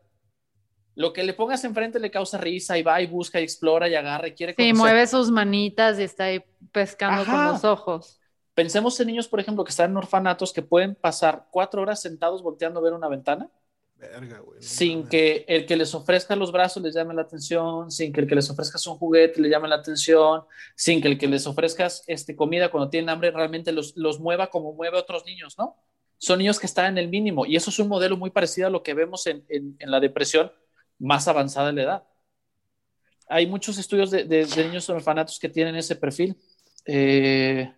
lo 0.94 1.12
que 1.12 1.22
le 1.22 1.34
pongas 1.34 1.62
enfrente 1.64 2.00
le 2.00 2.10
causa 2.10 2.38
risa 2.38 2.78
y 2.78 2.82
va 2.82 3.00
y 3.02 3.06
busca 3.06 3.40
y 3.40 3.44
explora 3.44 3.88
y 3.88 3.94
agarra 3.94 4.28
y 4.28 4.32
quiere 4.32 4.54
Sí, 4.54 4.68
conocer. 4.68 4.76
mueve 4.76 5.06
sus 5.06 5.30
manitas 5.30 5.98
y 5.98 6.02
está 6.02 6.24
ahí 6.24 6.42
pescando 6.72 7.24
con 7.24 7.44
los 7.44 7.64
ojos. 7.64 8.17
Pensemos 8.58 8.98
en 8.98 9.06
niños, 9.06 9.28
por 9.28 9.38
ejemplo, 9.38 9.62
que 9.62 9.70
están 9.70 9.92
en 9.92 9.96
orfanatos 9.98 10.52
que 10.52 10.62
pueden 10.62 10.96
pasar 10.96 11.46
cuatro 11.52 11.80
horas 11.80 12.02
sentados 12.02 12.42
volteando 12.42 12.80
a 12.80 12.82
ver 12.82 12.92
una 12.92 13.06
ventana 13.08 13.48
Verga, 13.96 14.40
güey, 14.40 14.58
no 14.58 14.62
sin 14.66 14.98
mames. 14.98 15.10
que 15.10 15.44
el 15.46 15.64
que 15.64 15.76
les 15.76 15.94
ofrezca 15.94 16.34
los 16.34 16.50
brazos 16.50 16.82
les 16.82 16.92
llame 16.94 17.14
la 17.14 17.22
atención, 17.22 17.90
sin 17.92 18.12
que 18.12 18.20
el 18.22 18.26
que 18.26 18.34
les 18.34 18.50
ofrezcas 18.50 18.84
un 18.88 18.96
juguete 18.98 19.40
le 19.40 19.48
llame 19.48 19.68
la 19.68 19.76
atención, 19.76 20.42
sin 20.74 21.00
que 21.00 21.06
el 21.06 21.18
que 21.18 21.28
les 21.28 21.46
ofrezcas 21.46 22.02
este, 22.08 22.34
comida 22.34 22.68
cuando 22.70 22.90
tienen 22.90 23.10
hambre 23.10 23.30
realmente 23.30 23.70
los, 23.70 23.96
los 23.96 24.18
mueva 24.18 24.48
como 24.50 24.72
mueve 24.72 24.96
a 24.98 25.00
otros 25.02 25.24
niños, 25.24 25.56
¿no? 25.56 25.76
Son 26.16 26.38
niños 26.40 26.58
que 26.58 26.66
están 26.66 26.86
en 26.86 26.98
el 26.98 27.08
mínimo 27.08 27.46
y 27.46 27.54
eso 27.54 27.70
es 27.70 27.78
un 27.78 27.86
modelo 27.88 28.16
muy 28.16 28.30
parecido 28.30 28.66
a 28.66 28.70
lo 28.70 28.82
que 28.82 28.92
vemos 28.94 29.26
en, 29.28 29.44
en- 29.48 29.76
en 29.78 29.90
la 29.90 30.00
depresión 30.00 30.50
más 30.98 31.28
avanzada 31.28 31.70
en 31.70 31.76
la 31.76 31.82
edad. 31.82 32.02
Hay 33.28 33.46
muchos 33.46 33.78
estudios 33.78 34.10
de, 34.10 34.24
de- 34.24 34.46
de 34.46 34.64
niños 34.64 34.88
en 34.88 34.96
orfanatos 34.96 35.38
que 35.38 35.48
tienen 35.48 35.76
ese 35.76 35.94
perfil. 35.94 36.36
Eh, 36.86 37.72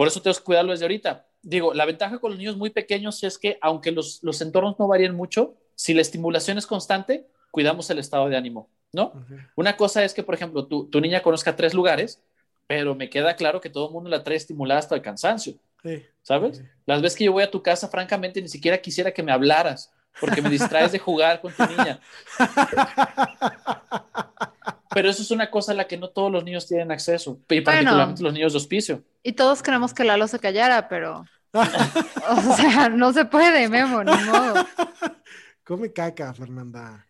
por 0.00 0.08
eso 0.08 0.22
tenemos 0.22 0.38
que 0.38 0.46
cuidarlo 0.46 0.72
desde 0.72 0.86
ahorita. 0.86 1.26
Digo, 1.42 1.74
la 1.74 1.84
ventaja 1.84 2.18
con 2.20 2.30
los 2.30 2.38
niños 2.38 2.56
muy 2.56 2.70
pequeños 2.70 3.22
es 3.22 3.36
que, 3.36 3.58
aunque 3.60 3.92
los, 3.92 4.22
los 4.22 4.40
entornos 4.40 4.78
no 4.78 4.88
varían 4.88 5.14
mucho, 5.14 5.56
si 5.74 5.92
la 5.92 6.00
estimulación 6.00 6.56
es 6.56 6.66
constante, 6.66 7.26
cuidamos 7.50 7.90
el 7.90 7.98
estado 7.98 8.26
de 8.30 8.38
ánimo, 8.38 8.70
¿no? 8.94 9.12
Una 9.56 9.76
cosa 9.76 10.02
es 10.02 10.14
que, 10.14 10.22
por 10.22 10.34
ejemplo, 10.34 10.66
tu, 10.66 10.88
tu 10.88 11.02
niña 11.02 11.22
conozca 11.22 11.54
tres 11.54 11.74
lugares, 11.74 12.22
pero 12.66 12.94
me 12.94 13.10
queda 13.10 13.36
claro 13.36 13.60
que 13.60 13.68
todo 13.68 13.88
el 13.88 13.92
mundo 13.92 14.08
la 14.08 14.24
trae 14.24 14.38
estimulada 14.38 14.80
hasta 14.80 14.94
el 14.94 15.02
cansancio, 15.02 15.56
Sí. 15.82 16.02
¿sabes? 16.22 16.56
Sí. 16.56 16.64
Las 16.86 17.02
veces 17.02 17.18
que 17.18 17.24
yo 17.24 17.32
voy 17.32 17.42
a 17.42 17.50
tu 17.50 17.62
casa, 17.62 17.86
francamente, 17.86 18.40
ni 18.40 18.48
siquiera 18.48 18.78
quisiera 18.78 19.12
que 19.12 19.22
me 19.22 19.32
hablaras, 19.32 19.92
porque 20.18 20.40
me 20.40 20.48
distraes 20.48 20.92
de 20.92 20.98
jugar 20.98 21.42
con 21.42 21.52
tu 21.52 21.62
niña. 21.66 22.00
Pero 24.92 25.08
eso 25.08 25.22
es 25.22 25.30
una 25.30 25.50
cosa 25.50 25.72
a 25.72 25.74
la 25.76 25.86
que 25.86 25.96
no 25.96 26.08
todos 26.10 26.32
los 26.32 26.42
niños 26.44 26.66
tienen 26.66 26.90
acceso, 26.90 27.38
y 27.48 27.60
particularmente 27.60 28.22
los 28.22 28.32
niños 28.32 28.52
de 28.52 28.58
hospicio. 28.58 29.04
Y 29.22 29.32
todos 29.32 29.62
queremos 29.62 29.94
que 29.94 30.04
Lalo 30.04 30.26
se 30.26 30.38
callara, 30.38 30.88
pero. 30.88 31.24
O 31.52 32.54
sea, 32.56 32.88
no 32.88 33.12
se 33.12 33.24
puede, 33.24 33.68
Memo, 33.68 34.02
ni 34.04 34.12
modo. 34.24 34.54
Come 35.64 35.92
caca, 35.92 36.32
Fernanda. 36.34 37.06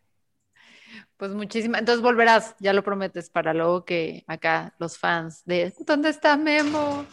Pues 1.16 1.32
muchísimas. 1.32 1.80
Entonces 1.80 2.02
volverás, 2.02 2.54
ya 2.60 2.72
lo 2.72 2.82
prometes, 2.82 3.30
para 3.30 3.52
luego 3.54 3.84
que 3.84 4.24
acá 4.26 4.74
los 4.78 4.96
fans 4.98 5.42
de 5.44 5.72
¿Dónde 5.86 6.08
está 6.10 6.36
Memo? 6.36 7.04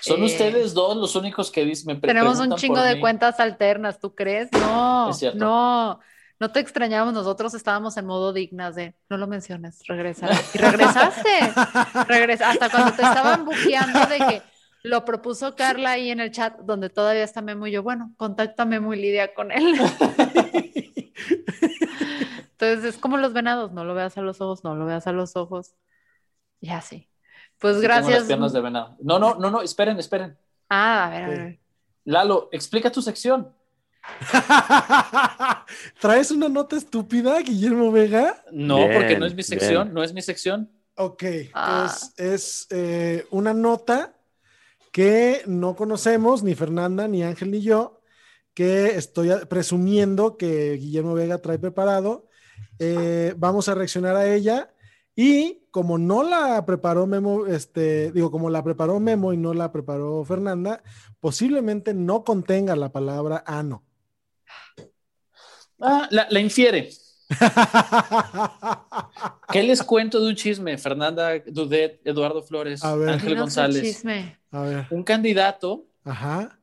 Son 0.00 0.20
Eh, 0.22 0.24
ustedes 0.26 0.74
dos 0.74 0.96
los 0.96 1.14
únicos 1.14 1.50
que 1.50 1.64
dis- 1.64 1.86
me 1.86 1.94
pre- 1.96 2.08
Tenemos 2.08 2.38
un 2.40 2.56
chingo 2.56 2.80
de 2.82 2.94
mí. 2.96 3.00
cuentas 3.00 3.38
alternas, 3.40 4.00
¿tú 4.00 4.14
crees? 4.14 4.50
No, 4.52 5.10
Es 5.10 5.18
cierto. 5.18 5.38
no, 5.38 6.00
no 6.42 6.50
te 6.50 6.58
extrañamos, 6.58 7.14
nosotros 7.14 7.54
estábamos 7.54 7.96
en 7.96 8.04
modo 8.04 8.32
dignas 8.32 8.74
de, 8.74 8.96
no 9.08 9.16
lo 9.16 9.28
menciones, 9.28 9.78
regresa. 9.86 10.28
Y 10.52 10.58
regresaste, 10.58 11.28
regresa, 12.08 12.50
hasta 12.50 12.68
cuando 12.68 12.90
te 12.96 13.02
estaban 13.02 13.44
bujeando 13.44 14.06
de 14.06 14.18
que 14.18 14.42
lo 14.82 15.04
propuso 15.04 15.54
Carla 15.54 15.92
ahí 15.92 16.10
en 16.10 16.18
el 16.18 16.32
chat, 16.32 16.58
donde 16.58 16.90
todavía 16.90 17.22
está 17.22 17.42
Memo 17.42 17.68
y 17.68 17.70
yo, 17.70 17.84
bueno, 17.84 18.12
contacta 18.16 18.64
a 18.64 18.66
Memo 18.66 18.92
y 18.92 19.00
Lidia 19.00 19.32
con 19.34 19.52
él. 19.52 19.76
Entonces 22.50 22.84
es 22.86 22.98
como 22.98 23.18
los 23.18 23.32
venados, 23.32 23.70
no 23.70 23.84
lo 23.84 23.94
veas 23.94 24.18
a 24.18 24.20
los 24.22 24.40
ojos, 24.40 24.64
no 24.64 24.74
lo 24.74 24.84
veas 24.84 25.06
a 25.06 25.12
los 25.12 25.36
ojos. 25.36 25.76
Y 26.60 26.70
así. 26.70 27.08
Pues 27.60 27.76
Sí, 27.76 27.82
tengo 27.82 27.94
las 27.94 28.04
gracias. 28.08 28.26
piernas 28.26 28.52
de 28.52 28.60
venado. 28.60 28.96
No, 29.00 29.20
no, 29.20 29.36
no, 29.36 29.48
no, 29.48 29.62
esperen, 29.62 29.96
esperen. 30.00 30.36
Ah, 30.68 31.06
a 31.06 31.10
ver, 31.10 31.22
a 31.22 31.28
ver. 31.28 31.60
Lalo, 32.04 32.48
explica 32.50 32.90
tu 32.90 33.00
sección. 33.00 33.54
¿Traes 36.00 36.30
una 36.30 36.48
nota 36.48 36.76
estúpida, 36.76 37.38
Guillermo 37.40 37.90
Vega? 37.92 38.44
No, 38.52 38.76
Bien, 38.78 38.92
porque 38.94 39.18
no 39.18 39.26
es 39.26 39.34
mi 39.34 39.42
sección, 39.42 39.84
bien. 39.84 39.94
no 39.94 40.02
es 40.02 40.12
mi 40.12 40.22
sección. 40.22 40.70
Ok, 40.96 41.24
Ah. 41.54 41.90
es, 41.90 42.14
es, 42.18 42.66
eh, 42.70 43.26
una 43.30 43.54
nota 43.54 44.14
que 44.92 45.42
no 45.46 45.74
conocemos, 45.74 46.42
ni 46.42 46.54
Fernanda, 46.54 47.08
ni 47.08 47.22
Ángel, 47.22 47.50
ni 47.50 47.62
yo, 47.62 48.00
que 48.54 48.96
estoy 48.96 49.30
presumiendo 49.48 50.36
que 50.36 50.72
Guillermo 50.74 51.14
Vega 51.14 51.38
trae 51.38 51.58
preparado. 51.58 52.28
Eh, 52.78 53.34
vamos 53.38 53.68
a 53.68 53.74
reaccionar 53.74 54.16
a 54.16 54.26
ella 54.34 54.74
y 55.16 55.66
como 55.70 55.96
no 55.96 56.22
la 56.22 56.64
preparó 56.66 57.06
Memo, 57.06 57.46
este, 57.46 58.12
digo, 58.12 58.30
como 58.30 58.50
la 58.50 58.62
preparó 58.62 59.00
Memo 59.00 59.32
y 59.32 59.38
no 59.38 59.54
la 59.54 59.72
preparó 59.72 60.22
Fernanda, 60.24 60.82
posiblemente 61.20 61.94
no 61.94 62.24
contenga 62.24 62.76
la 62.76 62.92
palabra 62.92 63.42
ano. 63.46 63.84
Ah, 65.82 66.06
la, 66.10 66.26
la 66.30 66.40
infiere. 66.40 66.90
¿Qué 69.50 69.62
les 69.62 69.82
cuento 69.82 70.20
de 70.20 70.28
un 70.28 70.34
chisme? 70.36 70.76
Fernanda 70.78 71.32
Dudet, 71.46 72.00
Eduardo 72.04 72.42
Flores, 72.42 72.82
A 72.84 72.94
ver. 72.96 73.08
Ángel 73.10 73.28
Dinos 73.30 73.40
un 73.42 73.44
González. 73.46 73.82
chisme. 73.82 74.38
A 74.50 74.60
ver, 74.62 74.86
Un 74.90 75.02
candidato 75.02 75.86
ajá, 76.04 76.58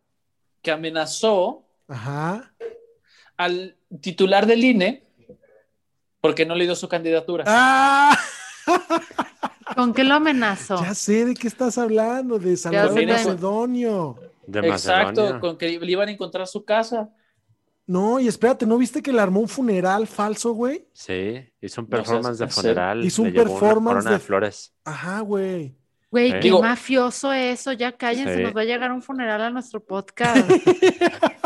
que 0.61 0.71
amenazó 0.71 1.63
ajá. 1.87 2.53
al 3.37 3.75
titular 4.01 4.45
del 4.45 4.63
INE 4.63 5.03
porque 6.21 6.45
no 6.45 6.55
le 6.55 6.65
dio 6.65 6.75
su 6.75 6.87
candidatura. 6.87 7.45
¡Ah! 7.47 8.17
¿Con 9.75 9.93
qué 9.93 10.03
lo 10.03 10.15
amenazó? 10.15 10.81
Ya 10.83 10.93
sé 10.93 11.25
de 11.25 11.33
qué 11.33 11.47
estás 11.47 11.77
hablando, 11.77 12.37
de 12.39 12.57
Salvador. 12.57 13.05
Macedonio. 13.05 14.19
De 14.45 14.59
Exacto, 14.59 15.21
Macedonia. 15.21 15.39
con 15.39 15.57
que 15.57 15.79
le 15.79 15.91
iban 15.91 16.09
a 16.09 16.11
encontrar 16.11 16.45
su 16.47 16.65
casa. 16.65 17.09
No, 17.89 18.19
y 18.19 18.27
espérate, 18.27 18.67
¿no 18.67 18.77
viste 18.77 19.01
que 19.01 19.11
le 19.11 19.19
armó 19.19 19.39
un 19.39 19.47
funeral 19.49 20.05
falso, 20.05 20.53
güey? 20.53 20.87
Sí, 20.93 21.43
hizo 21.59 21.81
un 21.81 21.87
No 21.89 21.97
performance 21.97 22.37
de 22.37 22.47
funeral. 22.47 23.03
Hizo 23.03 23.23
un 23.23 23.29
le 23.29 23.33
llevó 23.33 23.45
una 23.45 23.59
performance 23.59 23.93
corona 23.95 24.09
de- 24.11 24.15
de 24.15 24.19
flores. 24.19 24.73
Ajá, 24.85 25.19
güey. 25.21 25.75
Güey, 26.11 26.33
qué 26.33 26.39
Digo- 26.39 26.61
mafioso 26.61 27.33
eso. 27.33 27.71
Ya 27.73 27.91
cállense, 27.97 28.35
Sí. 28.35 28.43
nos 28.43 28.55
va 28.55 28.61
a 28.61 28.65
llegar 28.65 28.91
un 28.91 29.01
funeral 29.01 29.41
a 29.41 29.49
nuestro 29.49 29.83
podcast. 29.83 30.47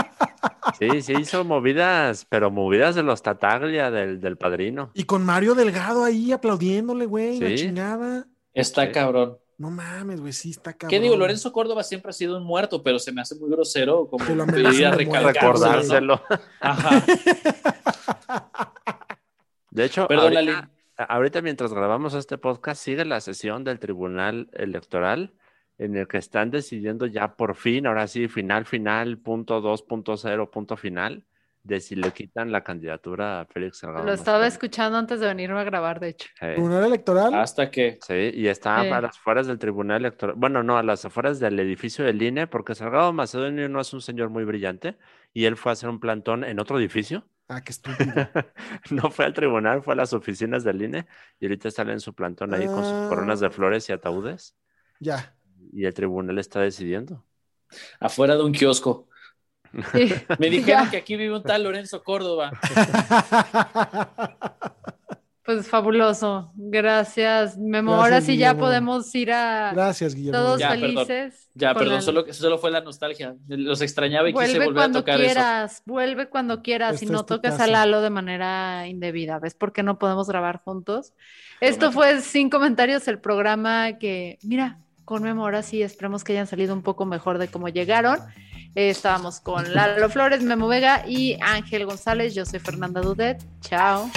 Sí, 0.80 1.02
sí, 1.02 1.14
hizo 1.20 1.44
movidas, 1.46 2.26
pero 2.30 2.50
movidas 2.52 2.96
de 2.96 3.04
los 3.04 3.22
Tataglia 3.22 3.92
del, 3.92 4.20
del 4.20 4.38
padrino. 4.38 4.92
Y 4.94 5.04
con 5.04 5.24
Mario 5.26 5.56
Delgado 5.56 6.04
ahí 6.04 6.32
aplaudiéndole, 6.32 7.06
güey, 7.06 7.40
la 7.40 7.50
Sí. 7.50 7.56
chingada. 7.56 8.26
Está 8.54 8.88
Sí. 8.88 8.92
cabrón. 8.92 9.38
No 9.64 9.72
mames, 9.72 10.20
güey, 10.20 10.34
sí 10.34 10.50
está 10.50 10.74
cabrón. 10.74 10.90
¿Qué 10.90 11.00
digo? 11.00 11.16
Lorenzo 11.16 11.54
Córdoba 11.54 11.84
siempre 11.84 12.10
ha 12.10 12.14
sido 12.14 12.36
un 12.38 12.44
muerto, 12.44 12.84
pero 12.84 13.00
se 13.00 13.14
me 13.14 13.22
hace 13.22 13.36
muy 13.36 13.50
grosero 13.50 14.10
como 14.10 14.26
pedir 14.46 14.86
a 14.86 14.92
¿no? 14.92 14.98
Recordárselo. 14.98 16.22
Ajá. 16.60 17.02
De 19.72 19.86
hecho, 19.86 20.06
Perdón, 20.10 20.36
ahorita, 20.36 20.70
ahorita 20.98 21.42
mientras 21.42 21.74
grabamos 21.74 22.14
este 22.14 22.38
podcast, 22.38 22.84
sigue 22.84 23.06
la 23.06 23.22
sesión 23.22 23.64
del 23.64 23.80
Tribunal 23.80 24.50
Electoral 24.52 25.32
en 25.78 25.96
el 25.96 26.10
que 26.10 26.18
están 26.18 26.52
decidiendo 26.52 27.06
ya 27.06 27.38
por 27.38 27.56
fin, 27.56 27.88
ahora 27.88 28.08
sí, 28.08 28.28
final, 28.28 28.66
final, 28.66 29.18
punto 29.18 29.62
2.0, 29.62 30.50
punto 30.50 30.76
final, 30.76 31.24
de 31.64 31.80
si 31.80 31.96
le 31.96 32.12
quitan 32.12 32.52
la 32.52 32.62
candidatura 32.64 33.40
a 33.42 33.46
Félix 33.46 33.80
Salgado. 33.80 34.06
Lo 34.06 34.12
estaba 34.14 34.46
escuchando 34.48 34.98
antes 34.98 35.20
de 35.22 35.28
venirme 35.28 35.60
a 35.60 35.64
grabar, 35.64 36.00
de 36.02 36.10
hecho. 36.10 36.28
Sí. 36.40 36.46
Tribunal 36.46 36.84
Electoral. 36.86 37.34
Hasta 37.34 37.72
que. 37.72 38.00
Sí, 38.06 38.32
y 38.34 38.48
está 38.48 38.82
Sí. 38.84 38.90
a 38.90 39.02
las 39.02 39.18
afueras 39.18 39.48
del 39.48 39.60
Tribunal 39.60 40.02
Electoral. 40.02 40.36
Bueno, 40.38 40.62
no, 40.62 40.78
a 40.78 40.84
las 40.84 41.06
afueras 41.06 41.40
del 41.40 41.58
edificio 41.60 42.04
del 42.04 42.22
INE, 42.22 42.48
porque 42.48 42.76
Salgado 42.76 43.14
Macedonio 43.14 43.70
no 43.70 43.80
es 43.80 43.94
un 43.94 44.02
señor 44.02 44.30
muy 44.30 44.44
brillante 44.44 44.98
y 45.34 45.46
él 45.46 45.56
fue 45.56 45.72
a 45.72 45.74
hacer 45.74 45.90
un 45.90 46.00
plantón 46.02 46.44
en 46.44 46.60
otro 46.60 46.78
edificio. 46.78 47.26
Ah, 47.48 47.62
qué 47.62 47.72
estúpido. 47.72 48.30
No 48.92 49.10
fue 49.10 49.24
al 49.26 49.34
tribunal, 49.34 49.84
fue 49.84 49.94
a 49.94 49.98
las 49.98 50.12
oficinas 50.14 50.64
del 50.66 50.82
INE 50.82 51.06
y 51.40 51.46
ahorita 51.46 51.70
está 51.70 51.84
en 51.84 52.00
su 52.02 52.14
plantón 52.14 52.54
ahí 52.54 52.66
con 52.66 52.84
sus 52.84 53.08
coronas 53.10 53.40
de 53.40 53.48
Ah. 53.48 53.52
flores 53.52 53.88
y 53.90 53.94
ataúdes 53.94 54.56
ya. 55.00 55.34
y 55.72 55.86
el 55.86 55.94
tribunal 55.94 56.38
está 56.40 56.60
decidiendo. 56.60 57.24
afuera 58.00 58.36
de 58.36 58.44
un 58.44 58.52
kiosco. 58.52 59.08
Sí. 59.92 60.14
Me 60.40 60.50
dijeron 60.50 60.86
Ya. 60.86 60.92
que 60.92 60.98
aquí 60.98 61.16
vive 61.16 61.36
un 61.36 61.44
tal 61.44 61.64
Lorenzo 61.64 62.04
Córdoba. 62.04 62.52
Pues 65.46 65.68
fabuloso. 65.68 66.54
Gracias, 66.56 67.58
Memo. 67.58 67.92
Gracias, 67.92 68.04
Ahora 68.14 68.22
sí 68.22 68.38
ya 68.38 68.58
podemos 68.58 69.14
ir 69.14 69.30
a 69.34 69.74
Gracias, 69.74 70.16
Guillermo. 70.16 70.40
todos 70.40 70.58
Ya, 70.62 70.70
perdón. 70.70 70.90
felices. 71.06 71.50
Ya, 71.54 71.74
perdón, 71.74 71.96
la- 71.96 72.02
solo, 72.02 72.34
solo 72.34 72.58
fue 72.58 72.72
la 72.72 72.80
nostalgia. 72.80 73.36
Los 73.50 73.82
extrañaba 73.82 74.30
y 74.30 74.32
quise 74.32 74.46
Vuelve 74.46 74.66
volver 74.68 74.72
a 74.72 74.82
cuando 74.84 75.00
tocar 75.00 75.20
eso. 75.20 75.26
quieras, 75.26 75.82
vuelve 75.86 76.30
cuando 76.30 76.62
quieras 76.64 77.04
y 77.04 77.08
no 77.08 77.26
toques 77.26 77.60
a. 77.60 77.68
Lalo 77.68 78.00
de 78.00 78.10
manera 78.10 78.88
indebida. 78.88 79.38
¿Ves 79.40 79.54
por 79.54 79.74
qué 79.74 79.84
no 79.84 80.00
podemos 80.00 80.30
grabar 80.30 80.62
juntos? 80.64 81.12
Esto 81.60 81.92
fue 81.92 82.22
Sin 82.22 82.50
Comentarios, 82.50 83.06
el 83.10 83.20
programa 83.20 83.98
que, 83.98 84.38
mira, 84.44 84.80
con 85.06 85.24
Memo 85.24 85.50
sí, 85.62 85.82
esperemos 85.82 86.24
que 86.24 86.34
hayan 86.34 86.48
salido 86.48 86.74
un 86.74 86.82
poco 86.82 87.06
mejor 87.06 87.38
de 87.38 87.48
cómo 87.48 87.70
llegaron. 87.70 88.20
Eh, 88.76 88.90
estábamos 88.90 89.40
con 89.40 89.74
Lalo 89.74 90.10
Flores, 90.10 90.42
Memo 90.42 90.68
Vega 90.68 91.06
y 91.08 91.38
Ángel 91.42 91.86
González. 91.86 92.34
Yo 92.34 92.46
soy 92.46 92.60
Fernanda 92.60 93.02
Dudet. 93.02 93.44
Chao. 93.62 94.10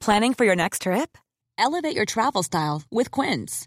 Planning 0.00 0.34
for 0.34 0.44
your 0.44 0.54
next 0.54 0.82
trip? 0.82 1.18
Elevate 1.58 1.96
your 1.96 2.04
travel 2.04 2.44
style 2.44 2.82
with 2.92 3.10
Quince. 3.10 3.66